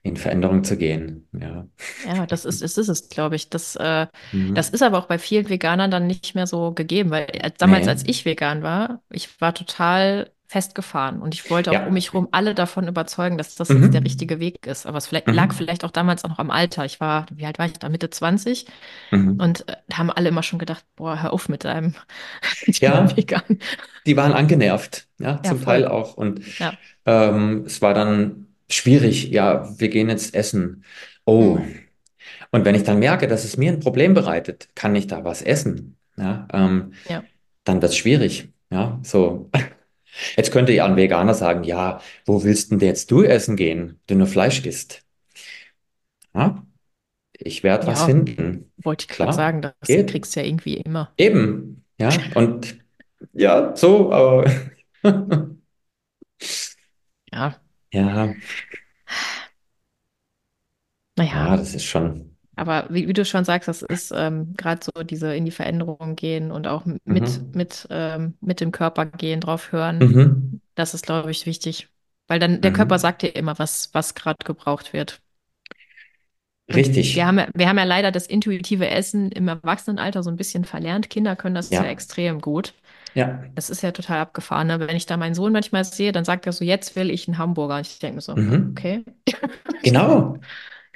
in 0.08 0.16
Veränderung 0.16 0.64
zu 0.64 0.76
gehen. 0.76 1.28
Ja. 1.32 1.66
Ja, 2.06 2.26
das 2.26 2.44
ist, 2.44 2.62
das 2.62 2.78
ist 2.78 2.88
es, 2.88 3.08
glaube 3.08 3.36
ich. 3.36 3.50
Das, 3.50 3.76
äh, 3.76 4.06
das 4.32 4.70
Mhm. 4.70 4.74
ist 4.74 4.82
aber 4.82 4.98
auch 4.98 5.06
bei 5.06 5.18
vielen 5.18 5.48
Veganern 5.48 5.90
dann 5.90 6.06
nicht 6.06 6.34
mehr 6.34 6.46
so 6.46 6.72
gegeben, 6.72 7.10
weil 7.10 7.26
äh, 7.32 7.50
damals, 7.56 7.86
als 7.88 8.04
Nee. 8.04 8.10
ich 8.10 8.24
vegan 8.24 8.62
war, 8.62 9.02
ich 9.10 9.40
war 9.40 9.54
total 9.54 10.30
festgefahren 10.50 11.20
und 11.20 11.34
ich 11.34 11.50
wollte 11.50 11.72
auch 11.72 11.80
um 11.80 11.82
Ja. 11.88 11.90
mich 11.90 12.14
herum 12.14 12.28
alle 12.32 12.54
davon 12.54 12.88
überzeugen, 12.88 13.36
dass 13.36 13.54
das 13.54 13.68
jetzt 13.68 13.92
der 13.92 14.00
Mhm. 14.00 14.06
richtige 14.06 14.40
Weg 14.40 14.66
ist. 14.66 14.86
Aber 14.86 14.96
es 14.96 15.06
vielleicht, 15.06 15.26
lag 15.28 15.48
Mhm. 15.48 15.52
vielleicht 15.52 15.84
auch 15.84 15.90
damals 15.90 16.24
auch 16.24 16.30
noch 16.30 16.38
am 16.38 16.50
Alter. 16.50 16.86
Ich 16.86 17.00
war, 17.00 17.26
wie 17.34 17.44
alt 17.44 17.58
war 17.58 17.66
ich 17.66 17.74
da? 17.74 17.90
Mitte 17.90 18.08
20 18.08 18.64
Mhm. 19.10 19.38
und 19.40 19.68
äh, 19.68 19.76
da 19.88 19.98
haben 19.98 20.10
alle 20.10 20.30
immer 20.30 20.42
schon 20.42 20.58
gedacht, 20.58 20.84
boah, 20.96 21.22
hör 21.22 21.34
auf 21.34 21.50
mit 21.50 21.64
deinem 21.64 21.94
Ja, 22.80 23.14
vegan. 23.14 23.42
die 24.06 24.16
waren 24.16 24.32
angenervt, 24.32 25.06
ja, 25.18 25.32
Ja, 25.32 25.42
zum 25.42 25.62
Teil 25.62 25.82
voll. 25.82 25.90
auch. 25.92 26.14
Und 26.16 26.40
ähm, 27.04 27.64
es 27.66 27.82
war 27.82 27.94
dann 27.94 28.47
schwierig. 28.70 29.30
Ja, 29.30 29.68
wir 29.78 29.88
gehen 29.88 30.08
jetzt 30.08 30.34
essen. 30.34 30.84
Oh, 31.24 31.58
Hm. 31.58 31.88
Und 32.52 32.64
wenn 32.64 32.74
ich 32.74 32.84
dann 32.84 32.98
merke, 33.00 33.28
dass 33.28 33.44
es 33.44 33.56
mir 33.56 33.72
ein 33.72 33.80
Problem 33.80 34.14
bereitet, 34.14 34.68
kann 34.74 34.94
ich 34.96 35.06
da 35.06 35.24
was 35.24 35.42
essen? 35.42 35.96
Ja, 36.16 36.48
ähm, 36.52 36.94
Ja. 37.04 37.28
dann 37.64 37.82
wird 37.82 37.92
es 37.92 37.98
schwierig. 37.98 38.50
Ja, 38.70 39.00
so. 39.04 39.50
Jetzt 40.36 40.52
könnte 40.52 40.72
ja 40.72 40.86
ein 40.86 40.96
Veganer 40.96 41.34
sagen, 41.34 41.64
ja, 41.64 42.00
wo 42.26 42.44
willst 42.44 42.72
denn 42.72 42.80
jetzt 42.80 43.10
du 43.12 43.22
essen 43.24 43.56
gehen, 43.56 44.00
du 44.08 44.16
nur 44.16 44.26
Fleisch 44.28 44.64
isst? 44.66 45.04
Ja, 46.34 46.66
ich 47.34 47.62
werde 47.64 47.86
was 47.88 48.02
Ja, 48.02 48.04
finden. 48.04 48.72
wollte 48.78 49.04
ich 49.04 49.08
gerade 49.10 49.32
Klar, 49.32 49.34
sagen, 49.34 49.62
das 49.62 49.74
geht. 49.86 50.06
kriegst 50.06 50.36
du 50.36 50.40
ja 50.40 50.46
irgendwie 50.46 50.76
immer. 50.78 51.16
Eben. 51.18 51.84
Ja, 51.98 52.30
und 52.34 52.78
ja, 53.32 53.74
so, 53.76 54.12
aber 54.12 54.44
Ja, 57.32 57.60
ja, 57.92 58.34
ja, 61.32 61.56
naja. 61.56 61.56
das 61.56 61.74
ist 61.74 61.84
schon. 61.84 62.36
Aber 62.56 62.88
wie, 62.90 63.08
wie 63.08 63.12
du 63.12 63.24
schon 63.24 63.44
sagst, 63.44 63.68
das 63.68 63.82
ist 63.82 64.12
ähm, 64.14 64.54
gerade 64.56 64.84
so 64.84 65.04
diese 65.04 65.34
in 65.36 65.44
die 65.44 65.52
Veränderung 65.52 66.16
gehen 66.16 66.50
und 66.52 66.66
auch 66.66 66.84
mit, 67.04 67.40
Mhm. 67.40 67.52
mit, 67.54 67.86
ähm, 67.90 68.36
mit 68.40 68.60
dem 68.60 68.72
Körper 68.72 69.06
gehen, 69.06 69.40
drauf 69.40 69.72
hören. 69.72 70.06
Mhm. 70.06 70.60
Das 70.76 70.94
ist, 70.94 71.06
glaube 71.06 71.30
ich, 71.32 71.46
wichtig. 71.46 71.88
Weil 72.28 72.40
dann 72.40 72.62
der 72.62 72.72
Körper 72.72 72.98
Mhm. 72.98 73.00
sagt 73.00 73.22
dir 73.22 73.28
immer, 73.36 73.58
was, 73.58 73.94
was 73.94 74.14
gerade 74.14 74.44
gebraucht 74.44 74.92
wird. 74.94 75.22
Und 76.70 77.14
wir 77.14 77.26
Richtig. 77.26 77.26
haben 77.26 77.38
ja, 77.38 77.48
wir 77.54 77.68
haben 77.68 77.78
ja 77.78 77.84
leider 77.84 78.12
das 78.12 78.26
intuitive 78.26 78.88
Essen 78.88 79.32
im 79.32 79.48
Erwachsenenalter 79.48 80.22
so 80.22 80.30
ein 80.30 80.36
bisschen 80.36 80.64
verlernt. 80.64 81.08
Kinder 81.10 81.34
können 81.36 81.54
das 81.54 81.70
ja 81.78 81.84
Ja, 81.84 81.86
extrem 81.86 82.40
gut. 82.40 82.74
Ja. 83.18 83.42
Das 83.54 83.70
ist 83.70 83.82
ja 83.82 83.90
total 83.92 84.20
abgefahren. 84.20 84.68
Ne? 84.68 84.80
Wenn 84.80 84.96
ich 84.96 85.06
da 85.06 85.16
meinen 85.16 85.34
Sohn 85.34 85.52
manchmal 85.52 85.84
sehe, 85.84 86.12
dann 86.12 86.24
sagt 86.24 86.46
er 86.46 86.52
so, 86.52 86.64
jetzt 86.64 86.94
will 86.96 87.10
ich 87.10 87.26
einen 87.28 87.38
Hamburger. 87.38 87.76
Und 87.76 87.86
ich 87.86 87.98
denke 87.98 88.16
mir 88.16 88.20
so, 88.22 88.36
Mhm. 88.36 88.70
okay. 88.72 89.04
Genau. 89.82 90.38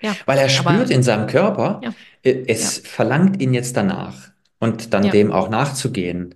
Ja, 0.00 0.16
Weil 0.26 0.38
er 0.38 0.48
spürt 0.48 0.90
aber 0.90 0.90
in 0.90 1.02
seinem 1.02 1.26
Körper, 1.28 1.80
ja, 1.82 1.94
äh, 2.24 2.44
ja, 2.48 2.52
es 2.52 2.78
verlangt 2.78 3.40
ihn 3.42 3.54
jetzt 3.54 3.76
danach 3.76 4.32
und 4.58 4.94
dann 4.94 5.04
ja. 5.04 5.10
dem 5.10 5.32
auch 5.32 5.48
nachzugehen. 5.50 6.34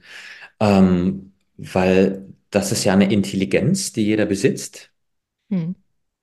Ähm, 0.60 1.32
weil 1.58 2.26
das 2.50 2.72
ist 2.72 2.84
ja 2.84 2.92
eine 2.94 3.12
Intelligenz, 3.12 3.92
die 3.92 4.04
jeder 4.06 4.26
besitzt, 4.26 4.92
Hm, 5.50 5.72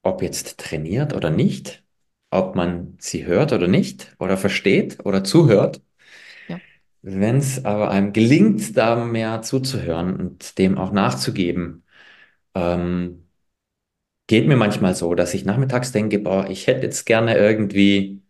ob 0.02 0.21
jetzt 0.21 0.60
trainiert 0.60 1.13
oder 1.13 1.30
nicht, 1.30 1.84
ob 2.30 2.56
man 2.56 2.95
sie 2.99 3.26
hört 3.26 3.54
oder 3.54 3.67
nicht 3.67 4.15
oder 4.19 4.38
versteht 4.38 5.06
oder 5.06 5.23
zuhört. 5.23 5.82
Wenn 7.04 7.38
es 7.38 7.66
aber 7.66 7.92
einem 7.92 8.13
gelingt, 8.13 8.78
da 8.78 9.04
mehr 9.06 9.42
zuzuhören 9.44 10.16
und 10.20 10.58
dem 10.58 10.78
auch 10.78 10.92
nachzugeben, 10.92 11.84
ähm, 12.56 13.30
geht 14.28 14.48
mir 14.48 14.58
manchmal 14.58 14.96
so, 14.96 15.16
dass 15.16 15.34
ich 15.34 15.46
nachmittags 15.46 15.92
denke, 15.94 16.20
boah, 16.20 16.50
ich 16.50 16.68
hätte 16.68 16.86
jetzt 16.86 17.06
gerne 17.06 17.38
irgendwie 17.38 18.24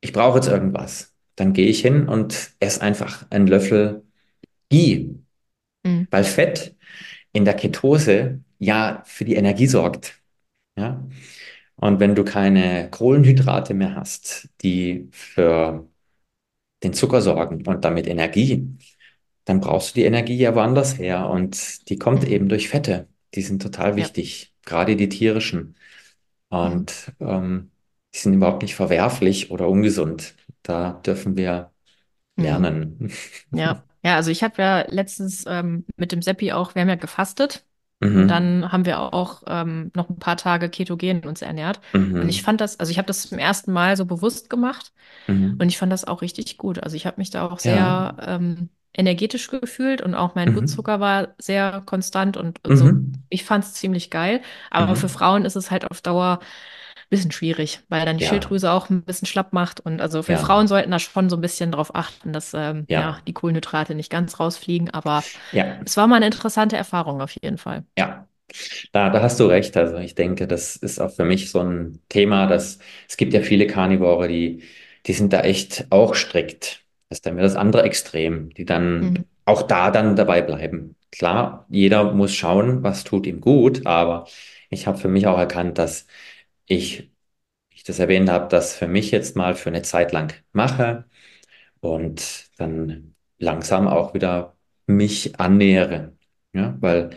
ich 0.00 0.12
brauche 0.12 0.36
jetzt 0.38 0.48
irgendwas. 0.48 1.14
Dann 1.36 1.52
gehe 1.52 1.66
ich 1.66 1.80
hin 1.80 2.08
und 2.08 2.52
esse 2.60 2.80
einfach 2.82 3.26
einen 3.30 3.46
Löffel 3.46 4.04
Ghee, 4.70 5.16
Hm, 5.84 6.08
weil 6.10 6.24
Fett 6.24 6.76
in 7.32 7.44
der 7.44 7.54
Ketose 7.54 8.42
ja 8.58 9.02
für 9.06 9.24
die 9.24 9.36
Energie 9.36 9.66
sorgt. 9.66 10.22
Ja? 10.78 11.06
Und 11.76 12.00
wenn 12.00 12.14
du 12.16 12.24
keine 12.24 12.90
Kohlenhydrate 12.90 13.74
mehr 13.74 13.96
hast, 13.96 14.50
die 14.62 15.08
für 15.12 15.88
den 16.84 16.94
Zucker 16.94 17.22
sorgen 17.22 17.66
und 17.66 17.84
damit 17.84 18.06
Energie, 18.06 18.68
dann 19.44 19.60
brauchst 19.60 19.90
du 19.96 20.00
die 20.00 20.06
Energie 20.06 20.36
ja 20.38 20.54
woanders 20.54 20.98
her 20.98 21.28
und 21.28 21.88
die 21.88 21.98
kommt 21.98 22.24
hm, 22.24 22.28
eben 22.28 22.48
durch 22.48 22.68
Fette. 22.68 23.08
Die 23.34 23.42
sind 23.42 23.62
total 23.62 23.96
ja. 23.96 23.96
wichtig, 23.96 24.54
gerade 24.64 24.96
die 24.96 25.08
tierischen. 25.08 25.76
Und 26.50 27.12
ähm, 27.20 27.70
die 28.14 28.18
sind 28.18 28.34
überhaupt 28.34 28.62
nicht 28.62 28.74
verwerflich 28.76 29.50
oder 29.50 29.68
ungesund. 29.68 30.36
Da 30.62 30.92
dürfen 31.04 31.36
wir 31.36 31.72
Hm. 32.38 32.44
lernen. 32.44 33.12
Ja, 33.52 33.84
ja, 34.04 34.16
also 34.16 34.30
ich 34.30 34.42
habe 34.44 34.62
ja 34.62 34.86
letztens 34.90 35.44
ähm, 35.46 35.86
mit 35.96 36.12
dem 36.12 36.22
Seppi 36.22 36.52
auch, 36.52 36.74
wir 36.74 36.82
haben 36.82 36.88
ja 36.88 36.96
gefastet 36.96 37.64
und 38.12 38.26
Mhm. 38.26 38.30
dann 38.30 38.70
haben 38.72 38.84
wir 38.86 39.00
auch 39.12 39.42
ähm, 39.46 39.90
noch 39.94 40.08
ein 40.10 40.18
paar 40.18 40.36
Tage 40.36 40.68
ketogen 40.70 41.24
uns 41.24 41.42
ernährt. 41.42 41.80
Und 42.18 42.28
ich 42.28 42.42
Mhm. 42.42 42.42
fand 42.42 42.60
das, 42.60 42.78
also 42.80 42.90
ich 42.90 42.98
habe 42.98 43.06
das 43.06 43.22
zum 43.28 43.38
ersten 43.38 43.72
Mal 43.72 43.96
so 43.96 44.06
bewusst 44.06 44.50
gemacht 44.50 44.92
und 45.58 45.68
Mhm. 45.68 45.68
ich 45.68 45.78
fand 45.78 45.92
das 45.92 46.04
auch 46.04 46.22
richtig 46.22 46.58
gut. 46.58 46.82
Also 46.82 46.96
ich 46.96 47.06
habe 47.06 47.16
mich 47.18 47.30
da 47.30 47.48
auch 47.48 47.58
Ja. 47.62 48.14
sehr 48.14 48.16
ähm, 48.20 48.70
energetisch 48.94 49.48
gefühlt 49.50 50.02
und 50.02 50.14
auch 50.14 50.34
mein 50.34 50.50
Mhm. 50.50 50.52
Blutzucker 50.52 51.00
war 51.00 51.34
sehr 51.38 51.82
konstant 51.86 52.36
und 52.36 52.60
so. 52.64 52.92
Mhm. 52.92 53.12
Ich 53.28 53.44
fand 53.44 53.64
es 53.64 53.74
ziemlich 53.74 54.10
geil. 54.10 54.42
Aber 54.70 54.96
für 54.96 55.08
Mhm. 55.08 55.08
Frauen 55.08 55.44
ist 55.44 55.56
es 55.56 55.70
halt 55.70 55.90
auf 55.90 56.00
Dauer 56.02 56.40
bisschen 57.14 57.30
schwierig, 57.32 57.80
weil 57.88 58.04
dann 58.06 58.18
die 58.18 58.24
Ja. 58.24 58.30
Schilddrüse 58.30 58.70
auch 58.72 58.90
ein 58.90 59.02
bisschen 59.02 59.26
schlapp 59.26 59.52
macht. 59.52 59.80
Und 59.80 60.00
also 60.00 60.26
wir 60.28 60.36
Ja. 60.36 60.40
Frauen 60.42 60.68
sollten 60.68 60.90
da 60.90 60.98
schon 60.98 61.30
so 61.30 61.36
ein 61.36 61.40
bisschen 61.40 61.72
drauf 61.72 61.94
achten, 61.94 62.32
dass 62.32 62.52
ähm, 62.54 62.84
ja, 62.88 63.00
Ja. 63.00 63.18
die 63.26 63.32
Kohlenhydrate 63.32 63.94
nicht 63.94 64.10
ganz 64.10 64.40
rausfliegen. 64.40 64.90
Aber 64.90 65.22
Ja. 65.52 65.78
es 65.84 65.96
war 65.96 66.06
mal 66.06 66.16
eine 66.16 66.26
interessante 66.26 66.76
Erfahrung 66.76 67.20
auf 67.20 67.32
jeden 67.42 67.58
Fall. 67.58 67.84
Ja. 67.98 68.28
Da, 68.92 69.10
da 69.10 69.22
hast 69.22 69.40
du 69.40 69.46
recht. 69.46 69.76
Also 69.76 69.96
ich 69.98 70.14
denke, 70.14 70.46
das 70.46 70.76
ist 70.76 71.00
auch 71.00 71.10
für 71.10 71.24
mich 71.24 71.50
so 71.50 71.60
ein 71.60 72.00
Thema, 72.08 72.46
dass 72.46 72.78
es 73.08 73.16
gibt 73.16 73.32
ja 73.34 73.40
viele 73.42 73.66
Karnivore, 73.66 74.28
die, 74.28 74.62
die 75.06 75.12
sind 75.12 75.32
da 75.32 75.40
echt 75.40 75.86
auch 75.90 76.14
strikt. 76.14 76.82
Das 77.08 77.18
ist 77.18 77.26
dann 77.26 77.34
wieder 77.34 77.44
das 77.44 77.56
andere 77.56 77.82
Extrem, 77.82 78.50
die 78.50 78.64
dann 78.64 79.00
Mhm. 79.00 79.24
auch 79.44 79.62
da 79.62 79.90
dann 79.90 80.16
dabei 80.16 80.42
bleiben. 80.42 80.96
klar, 81.10 81.64
jeder 81.70 82.12
muss 82.12 82.34
schauen, 82.34 82.82
was 82.82 83.04
tut 83.04 83.26
ihm 83.26 83.40
gut, 83.40 83.86
aber 83.86 84.26
ich 84.68 84.86
habe 84.88 84.98
für 84.98 85.06
mich 85.08 85.28
auch 85.28 85.38
erkannt, 85.38 85.78
dass 85.78 86.06
ich, 86.66 87.10
wie 87.70 87.76
ich 87.76 87.84
das 87.84 87.98
erwähnt 87.98 88.30
habe, 88.30 88.48
das 88.48 88.76
für 88.76 88.88
mich 88.88 89.10
jetzt 89.10 89.36
mal 89.36 89.54
für 89.54 89.70
eine 89.70 89.82
Zeit 89.82 90.12
lang 90.12 90.34
mache 90.52 91.06
und 91.80 92.50
dann 92.58 93.14
langsam 93.38 93.88
auch 93.88 94.14
wieder 94.14 94.56
mich 94.86 95.40
annähere. 95.40 96.16
Ja, 96.52 96.76
weil 96.80 97.10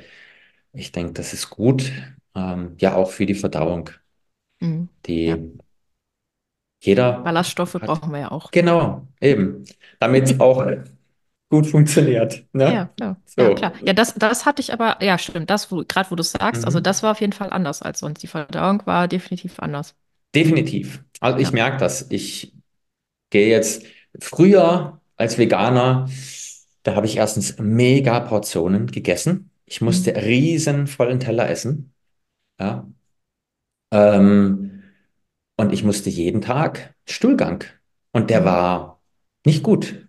ich 0.73 0.91
denke, 0.91 1.13
das 1.13 1.33
ist 1.33 1.49
gut, 1.49 1.91
ähm, 2.35 2.75
ja, 2.79 2.95
auch 2.95 3.11
für 3.11 3.25
die 3.25 3.35
Verdauung. 3.35 3.89
Mhm. 4.59 4.89
Ja. 5.05 5.37
Die 5.37 5.57
jeder 6.79 7.19
Ballaststoffe 7.23 7.73
hat, 7.73 7.85
brauchen 7.85 8.11
wir 8.11 8.19
ja 8.19 8.31
auch. 8.31 8.51
genau, 8.51 9.07
eben, 9.19 9.63
damit 9.99 10.39
auch 10.39 10.65
gut 11.49 11.67
funktioniert. 11.67 12.45
Ja, 12.63 12.85
Ne? 12.85 12.89
klar. 12.97 13.21
Ja, 13.37 13.49
klar. 13.51 13.73
So. 13.75 13.83
Ja, 13.85 13.93
das, 13.93 14.13
das 14.15 14.45
hatte 14.45 14.61
ich 14.61 14.73
aber, 14.73 15.01
ja, 15.03 15.17
stimmt, 15.17 15.49
das, 15.49 15.69
gerade 15.69 16.11
wo 16.11 16.15
du 16.15 16.21
es 16.21 16.31
sagst, 16.31 16.65
also 16.65 16.79
Mhm. 16.79 16.81
das 16.81 17.03
war 17.03 17.11
auf 17.11 17.21
jeden 17.21 17.33
Fall 17.33 17.51
anders 17.51 17.81
als 17.81 17.99
sonst. 17.99 18.21
Die 18.23 18.27
Verdauung 18.27 18.81
war 18.85 19.07
definitiv 19.07 19.59
anders. 19.59 19.95
Definitiv. 20.35 21.03
Also 21.19 21.39
ich 21.39 21.51
Ja. 21.51 21.53
merke 21.53 21.77
das. 21.77 22.07
Ich 22.11 22.53
gehe 23.31 23.49
jetzt 23.49 23.85
früher 24.19 25.01
als 25.17 25.37
Veganer, 25.37 26.09
da 26.83 26.95
habe 26.95 27.07
ich 27.07 27.17
erstens 27.17 27.57
mega 27.59 28.19
Portionen 28.21 28.87
gegessen. 28.87 29.51
Ich 29.65 29.81
Mhm. 29.87 30.07
musste 30.07 30.15
riesen 30.17 30.87
vollen 30.87 31.19
Teller 31.19 31.49
essen. 31.49 31.93
Ja. 32.59 32.87
Ähm, 33.91 34.83
und 35.57 35.73
ich 35.73 35.83
musste 35.83 36.09
jeden 36.09 36.41
Tag 36.41 36.95
Stuhlgang. 37.07 37.63
Und 38.11 38.29
der 38.29 38.45
Mhm. 38.45 38.45
war 38.45 39.01
nicht 39.45 39.63
gut. 39.63 40.07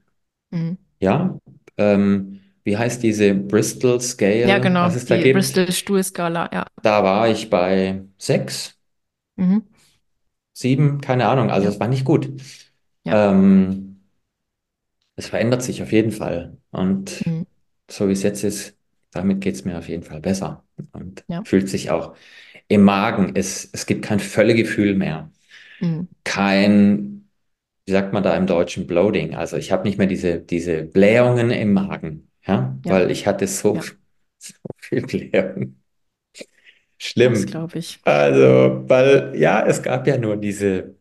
Mhm. 0.51 0.79
Ja. 1.01 1.39
Ähm, 1.77 2.41
wie 2.65 2.77
heißt 2.77 3.03
diese 3.03 3.35
Bristol 3.35 4.01
Ja, 4.43 4.59
Scale, 4.59 4.59
genau, 4.59 4.89
was 4.89 4.97
es 4.97 5.07
da 5.07 5.17
die 5.19 5.25
gibt? 5.25 5.29
Bristol-Stuhlskala, 5.29 6.49
ja. 6.53 6.67
Da 6.83 7.03
war 7.05 7.29
ich 7.29 7.51
bei 7.51 8.05
sechs, 8.19 8.77
Mhm. 9.37 9.69
sieben, 10.53 11.01
keine 11.01 11.29
Ahnung. 11.29 11.51
Also 11.51 11.69
Ja, 11.69 11.69
es 11.69 11.81
war 11.81 11.89
nicht 11.89 12.05
gut. 12.05 12.31
ja. 13.05 13.19
Ähm, 13.19 14.01
es 15.17 15.29
verändert 15.29 15.63
sich 15.63 15.83
auf 15.83 15.93
jeden 15.93 16.13
Fall. 16.13 16.59
Und 16.71 17.27
Mhm. 17.27 17.45
so 17.91 18.09
wie 18.09 18.13
es 18.13 18.23
jetzt 18.23 18.45
ist, 18.45 18.77
damit 19.11 19.41
geht 19.41 19.55
es 19.55 19.65
mir 19.65 19.79
auf 19.79 19.89
jeden 19.89 20.03
Fall 20.03 20.21
besser. 20.21 20.65
Und 20.93 21.25
Ja. 21.29 21.45
fühlt 21.45 21.69
sich 21.69 21.91
auch 21.91 22.15
im 22.69 22.85
Magen. 22.85 23.33
Es, 23.37 23.69
es 23.73 23.87
gibt 23.87 24.05
kein 24.05 24.21
Völlegefühl 24.21 24.95
mehr. 24.97 25.31
Mhm. 25.81 26.09
Kein, 26.25 27.18
wie 27.89 27.93
sagt 27.93 28.15
man 28.15 28.23
da 28.25 28.37
im 28.37 28.47
Deutschen, 28.49 28.87
Bloating. 28.89 29.37
Also 29.37 29.59
ich 29.59 29.73
habe 29.73 29.85
nicht 29.89 29.99
mehr 29.99 30.09
diese, 30.09 30.41
diese 30.41 30.85
Blähungen 30.85 31.51
im 31.53 31.75
Magen. 31.75 32.31
Ja, 32.47 32.79
Ja, 32.85 32.95
weil 32.95 33.11
ich 33.13 33.27
hatte 33.29 33.49
so, 33.49 33.79
ja, 33.79 33.93
so 34.39 34.55
viel 34.79 35.03
Blähung. 35.03 35.77
das 37.27 37.47
Schlimm. 37.47 37.47
glaube 37.47 37.79
ich. 37.79 38.01
Also, 38.05 38.85
weil 38.89 39.35
ja, 39.37 39.67
es 39.67 39.83
gab 39.83 40.07
ja 40.07 40.17
nur 40.19 40.37
diese 40.37 40.97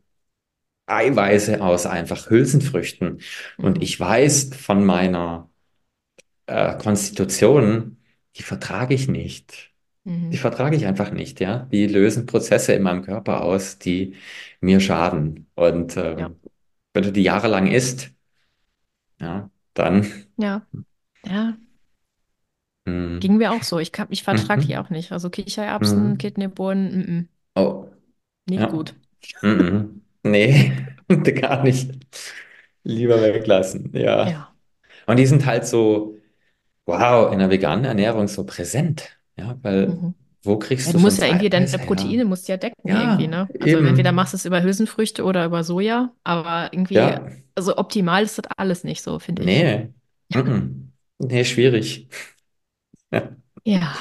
Eiweiße 0.87 1.61
aus 1.63 1.85
einfach 1.87 2.29
Hülsenfrüchten. 2.29 3.21
Und 3.61 3.81
Mhm. 3.81 3.83
ich 3.83 3.99
weiß 3.99 4.51
von 4.55 4.85
meiner 4.85 5.49
äh, 6.47 6.77
Konstitution, 6.77 7.97
die 8.37 8.43
vertrage 8.43 8.93
ich 8.95 9.07
nicht. 9.07 9.73
Die 10.33 10.37
Mhm. 10.37 10.39
vertrage 10.39 10.75
ich 10.77 10.85
einfach 10.87 11.11
nicht, 11.11 11.39
ja. 11.41 11.61
Die 11.71 11.87
lösen 11.87 12.25
Prozesse 12.25 12.73
in 12.73 12.83
meinem 12.83 13.03
Körper 13.03 13.43
aus, 13.43 13.79
die 13.79 14.15
mir 14.61 14.79
schaden. 14.81 15.49
Und 15.55 15.97
Ja, 16.15 16.29
ähm, 16.29 16.41
wenn 16.97 17.03
du 17.05 17.13
die 17.13 17.23
jahrelang 17.23 17.67
isst, 17.67 18.11
ja, 19.19 19.49
dann 19.73 20.27
ja, 20.37 20.61
ja. 21.23 21.57
hm, 22.85 23.19
Ging 23.19 23.37
mir 23.37 23.51
auch 23.51 23.61
so. 23.63 23.77
Ich 23.79 23.91
kann, 23.91 24.07
ich 24.11 24.23
vertrage 24.23 24.65
die 24.65 24.75
mhm, 24.75 24.77
auch 24.77 24.89
nicht. 24.89 25.11
Also 25.11 25.29
Kichererbsen, 25.29 26.13
mhm. 26.13 26.17
Kidneybohnen, 26.17 26.99
mm, 26.99 27.11
mm, 27.19 27.29
Oh, 27.55 27.87
nicht 28.45 28.61
ja. 28.61 28.67
gut. 28.67 28.95
Mhm. 29.41 30.01
Nee, 30.23 30.73
gar 31.41 31.63
nicht. 31.63 31.91
Lieber 32.83 33.21
weglassen, 33.21 33.91
ja. 33.95 34.27
Ja. 34.29 34.55
Und 35.07 35.17
die 35.19 35.25
sind 35.27 35.45
halt 35.45 35.67
so, 35.67 36.17
wow, 36.85 37.31
in 37.33 37.39
der 37.39 37.49
veganen 37.51 37.85
Ernährung 37.85 38.27
so 38.29 38.45
präsent. 38.45 39.19
Ja, 39.37 39.57
weil 39.63 39.87
Mhm. 39.87 40.13
Wo 40.47 40.57
Ja, 40.85 40.93
kriegst 40.93 40.93
du 40.93 40.99
du 40.99 40.99
musst 40.99 41.19
ja 41.21 41.27
irgendwie 41.27 41.49
deine? 41.49 41.67
Proteine 41.79 42.25
musst 42.25 42.47
ja 42.47 42.57
decken 42.57 42.89
irgendwie, 42.89 43.27
Ja, 43.27 43.27
ne? 43.27 43.53
Also 43.59 43.79
entweder 43.79 44.11
machst 44.11 44.33
eben. 44.33 44.33
du 44.33 44.37
es 44.37 44.45
über 44.45 44.61
Hülsenfrüchte 44.63 45.23
oder 45.25 45.45
über 45.45 45.63
Soja, 45.63 46.13
aber 46.23 46.71
irgendwie, 46.73 46.95
Ja, 46.99 47.27
also 47.55 47.77
optimal 47.77 48.23
ist 48.23 48.37
das 48.37 48.45
alles 48.57 48.83
nicht 48.83 49.01
so, 49.01 49.19
finde 49.19 49.43
ich. 49.43 49.65
nee. 49.65 49.93
Mhm. 50.33 50.93
Nee, 51.19 51.43
schwierig. 51.45 52.07
Ja, 53.11 53.35
Ja, 53.65 53.95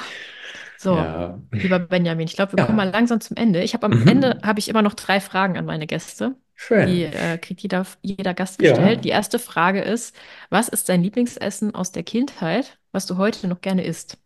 so, 0.77 0.95
ja. 0.95 1.41
lieber 1.61 1.79
Benjamin, 1.79 2.27
ich 2.27 2.35
glaube, 2.35 2.53
wir 2.53 2.59
kommen 2.59 2.77
Ja. 2.77 2.77
mal 2.77 2.89
langsam 2.89 3.21
zum 3.21 3.37
Ende. 3.37 3.63
Ich 3.63 3.73
habe 3.73 3.85
am 3.87 3.97
Ende 4.05 4.35
Mhm. 4.35 4.41
habe 4.43 4.59
ich 4.59 4.69
immer 4.69 4.81
noch 4.81 4.93
drei 4.95 5.19
Fragen 5.21 5.57
an 5.57 5.65
meine 5.65 5.87
Gäste. 5.87 6.35
Die 6.79 7.03
Schön. 7.03 7.03
äh, 7.03 7.37
kriegt 7.39 7.61
jeder, 7.61 7.85
jeder 8.01 8.33
Gast 8.33 8.59
gestellt. 8.59 9.03
Ja. 9.03 9.05
Die 9.05 9.09
erste 9.09 9.39
Frage 9.39 9.81
ist, 9.81 10.15
was 10.49 10.69
ist 10.69 10.89
dein 10.89 11.03
Lieblingsessen 11.03 11.75
aus 11.75 11.91
der 11.91 12.03
Kindheit, 12.03 12.79
was 12.91 13.05
du 13.07 13.17
heute 13.17 13.47
noch 13.47 13.61
gerne 13.61 13.83
isst? 13.85 14.17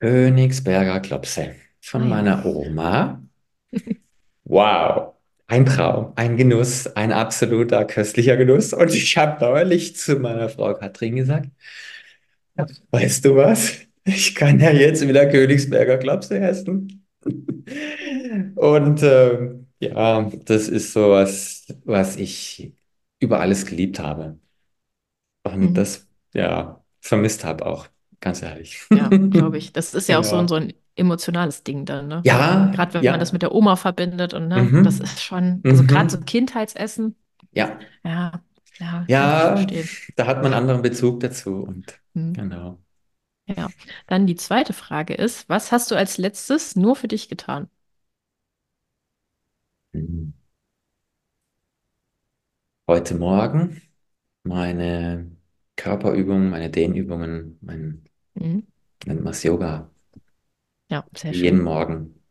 Königsberger 0.00 1.00
Klopse 1.00 1.54
von 1.82 2.02
ja. 2.02 2.08
meiner 2.08 2.46
Oma. 2.46 3.22
Wow. 4.44 5.14
Ein 5.48 5.64
Traum, 5.66 6.12
ein 6.16 6.36
Genuss, 6.36 6.86
ein 6.96 7.12
absoluter 7.12 7.84
köstlicher 7.84 8.36
Genuss. 8.36 8.72
Und 8.72 8.92
ich 8.94 9.16
habe 9.16 9.44
neulich 9.44 9.94
zu 9.96 10.16
meiner 10.16 10.48
Frau 10.48 10.74
Katrin 10.74 11.14
gesagt, 11.16 11.50
weißt 12.90 13.24
du 13.24 13.36
was? 13.36 13.72
Ich 14.04 14.34
kann 14.34 14.60
ja 14.60 14.70
jetzt 14.70 15.06
wieder 15.06 15.26
Königsberger 15.26 15.98
Klopse 15.98 16.38
essen. 16.38 17.04
Und 18.54 19.02
ähm, 19.02 19.68
ja, 19.80 20.30
das 20.44 20.68
ist 20.68 20.92
so 20.92 21.10
was, 21.10 21.66
was 21.84 22.16
ich 22.16 22.72
über 23.20 23.40
alles 23.40 23.66
geliebt 23.66 23.98
habe. 24.00 24.38
Und 25.44 25.72
Mhm. 25.72 25.74
das, 25.74 26.06
ja, 26.34 26.84
vermisst 27.00 27.44
habe 27.44 27.64
auch, 27.66 27.88
ganz 28.20 28.42
ehrlich. 28.42 28.80
Ja, 28.92 29.16
glaube 29.30 29.58
ich. 29.58 29.72
Das 29.72 29.94
ist 29.94 30.08
ja 30.08 30.18
auch 30.18 30.24
so 30.24 30.36
ein, 30.38 30.48
so 30.48 30.54
Ja. 30.54 30.56
ein 30.56 30.72
emotionales 30.94 31.62
Ding 31.64 31.84
dann, 31.84 32.08
ne? 32.08 32.26
Ja, 32.26 32.72
Gerade 32.72 32.94
wenn 32.94 33.06
man 33.06 33.20
das 33.20 33.32
ja. 33.32 33.32
mit 33.32 33.42
der 33.42 33.52
Oma 33.54 33.76
verbindet 33.76 34.32
und 34.34 34.48
ne, 34.48 34.72
das 34.82 35.00
Mhm. 35.00 35.00
ist 35.00 35.22
schon, 35.22 35.64
also 35.68 35.84
gerade 35.84 36.10
so 36.10 36.18
Mhm. 36.18 36.24
Kindheitsessen, 36.24 37.16
Ja. 37.52 37.88
ja, 38.04 38.44
ja, 38.80 39.08
kann 39.14 39.32
ich 39.32 39.44
Ja, 39.44 39.46
verstehen. 39.46 39.90
da 40.16 40.26
hat 40.26 40.38
man 40.42 40.46
einen 40.52 40.54
anderen 40.62 40.82
Bezug 40.82 41.20
dazu. 41.20 41.62
Und 41.62 42.00
Mhm. 42.14 42.32
genau. 42.32 42.82
Ja. 43.48 43.72
Dann 44.06 44.26
die 44.28 44.34
zweite 44.36 44.72
Frage 44.72 45.14
ist, 45.14 45.48
was 45.48 45.72
hast 45.72 45.90
du 45.90 45.96
als 45.96 46.16
letztes 46.18 46.76
nur 46.76 46.94
für 46.96 47.08
dich 47.08 47.28
getan? 47.28 47.68
Mhm. 49.94 50.32
Heute 52.88 53.14
Morgen 53.16 53.82
meine 54.44 55.36
Körperübungen, 55.76 56.50
meine 56.50 56.70
Dehnübungen, 56.70 57.58
mein, 57.62 58.05
Mhm. 58.36 58.66
nennt 59.06 59.22
man 59.24 59.32
es 59.32 59.42
Yoga. 59.42 59.90
Ja, 60.90 61.06
sehr 61.16 61.32
Jeden 61.32 61.60
schön. 61.60 61.62
Morgen. 61.62 62.22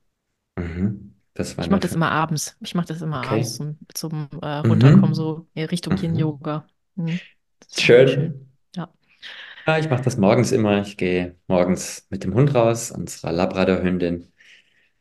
Mhm. 0.57 1.15
Das 1.33 1.57
war 1.57 1.65
Ich 1.65 1.69
mache 1.69 1.81
das 1.81 1.93
immer 1.93 2.11
abends. 2.11 2.57
Ich 2.61 2.75
mache 2.75 2.87
das 2.87 3.01
immer 3.01 3.17
Okay. 3.17 3.29
abends 3.31 3.55
zum, 3.55 3.77
zum 3.93 4.29
äh, 4.41 4.57
Runterkommen, 4.59 5.13
Mhm. 5.13 5.15
so 5.15 5.47
in 5.53 5.65
Richtung 5.65 5.95
Mhm. 5.95 5.97
Yin-Yoga. 5.97 6.67
Mhm. 6.95 7.21
Schön. 7.77 8.07
Schön. 8.07 8.51
Ja. 8.75 8.93
Ja, 9.67 9.79
ich 9.79 9.89
mache 9.89 10.03
das 10.03 10.17
morgens 10.17 10.51
immer. 10.51 10.81
Ich 10.81 10.97
gehe 10.97 11.35
morgens 11.47 12.05
mit 12.09 12.23
dem 12.23 12.33
Hund 12.35 12.53
raus, 12.53 12.91
unserer 12.91 13.31
Labrador-Hündin, 13.31 14.31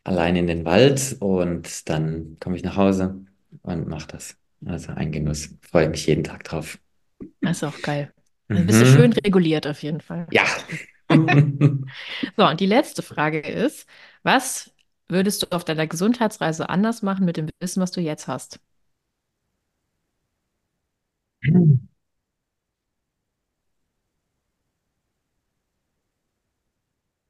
allein 0.04 0.36
in 0.36 0.46
den 0.48 0.64
Wald 0.66 1.16
und 1.20 1.88
dann 1.90 2.38
komme 2.40 2.56
ich 2.56 2.64
nach 2.64 2.76
Hause 2.76 3.24
und 3.62 3.88
mache 3.88 4.08
das. 4.08 4.38
Also 4.66 4.92
ein 4.92 5.12
Genuss. 5.12 5.50
Freue 5.62 5.88
mich 5.90 6.06
jeden 6.06 6.24
Tag 6.24 6.44
drauf. 6.44 6.78
Das 7.42 7.58
ist 7.58 7.64
auch 7.64 7.80
geil. 7.82 8.12
Dann 8.52 8.66
bist 8.66 8.80
du 8.80 8.86
schön 8.86 9.12
Mhm. 9.12 9.18
reguliert 9.24 9.66
auf 9.66 9.82
jeden 9.82 10.00
Fall. 10.00 10.26
Ja. 10.30 10.44
So, 12.36 12.46
und 12.46 12.60
die 12.60 12.66
letzte 12.66 13.02
Frage 13.02 13.40
ist, 13.40 13.86
was 14.22 14.72
würdest 15.08 15.42
du 15.42 15.46
auf 15.52 15.64
deiner 15.64 15.86
Gesundheitsreise 15.86 16.68
anders 16.68 17.02
machen 17.02 17.24
mit 17.24 17.36
dem 17.36 17.48
Wissen, 17.60 17.80
was 17.82 17.90
du 17.92 18.00
jetzt 18.00 18.28
hast? 18.28 18.60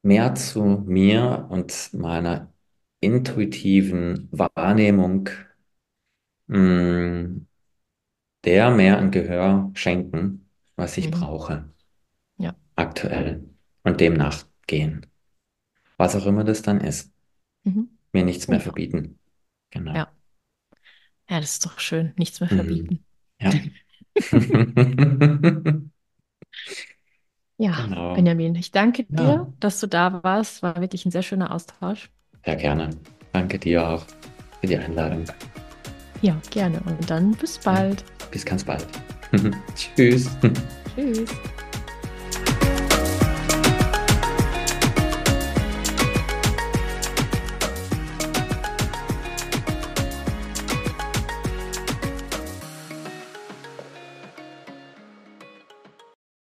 Mehr 0.03 0.35
zu 0.35 0.63
mir 0.63 1.47
und 1.49 1.89
meiner 1.93 2.53
intuitiven 3.01 4.29
Wahrnehmung, 4.31 5.29
mh, 6.47 7.45
der 8.45 8.71
mehr 8.71 8.97
an 8.97 9.11
Gehör 9.11 9.71
schenken, 9.73 10.49
was 10.77 10.97
ich 10.97 11.07
Mhm. 11.07 11.11
brauche 11.11 11.73
Ja. 12.37 12.55
aktuell 12.77 13.43
und 13.85 14.01
dem 14.01 14.15
nachgehen. 14.15 15.07
Was 15.97 16.15
auch 16.15 16.25
immer 16.27 16.43
das 16.43 16.61
dann 16.63 16.81
ist. 16.81 17.13
Mhm. 17.65 17.89
Mir 18.13 18.23
nichts 18.25 18.47
mehr 18.47 18.59
ja. 18.59 18.63
verbieten. 18.63 19.19
Genau. 19.71 19.93
Ja. 19.93 20.11
Ja, 21.29 21.39
das 21.39 21.53
ist 21.53 21.65
doch 21.65 21.79
schön. 21.79 22.13
Nichts 22.17 22.39
mehr 22.39 22.49
Mhm. 22.49 22.55
verbieten. 22.55 23.05
Ja. 23.41 23.51
Ja, 27.57 27.73
Genau. 27.75 28.13
Benjamin, 28.13 28.55
ich 28.55 28.71
danke 28.71 29.03
Ja, 29.09 29.15
dir, 29.17 29.53
dass 29.59 29.79
du 29.81 29.87
da 29.87 30.23
warst. 30.23 30.61
War 30.63 30.79
wirklich 30.81 31.05
ein 31.05 31.11
sehr 31.11 31.23
schöner 31.23 31.51
Austausch. 31.53 32.09
sehr 32.45 32.55
gerne. 32.55 32.89
Danke 33.33 33.59
dir 33.59 33.87
auch 33.87 34.05
für 34.61 34.67
die 34.67 34.77
Einladung. 34.77 35.25
Ja, 36.21 36.39
gerne. 36.49 36.81
Und 36.85 37.09
dann 37.09 37.31
bis 37.35 37.59
Ja, 37.69 37.73
bald. 37.73 38.03
bis 38.31 38.45
ganz 38.45 38.63
bald. 38.63 38.85
Tschüss. 39.75 40.29
Tschüss. 40.95 41.39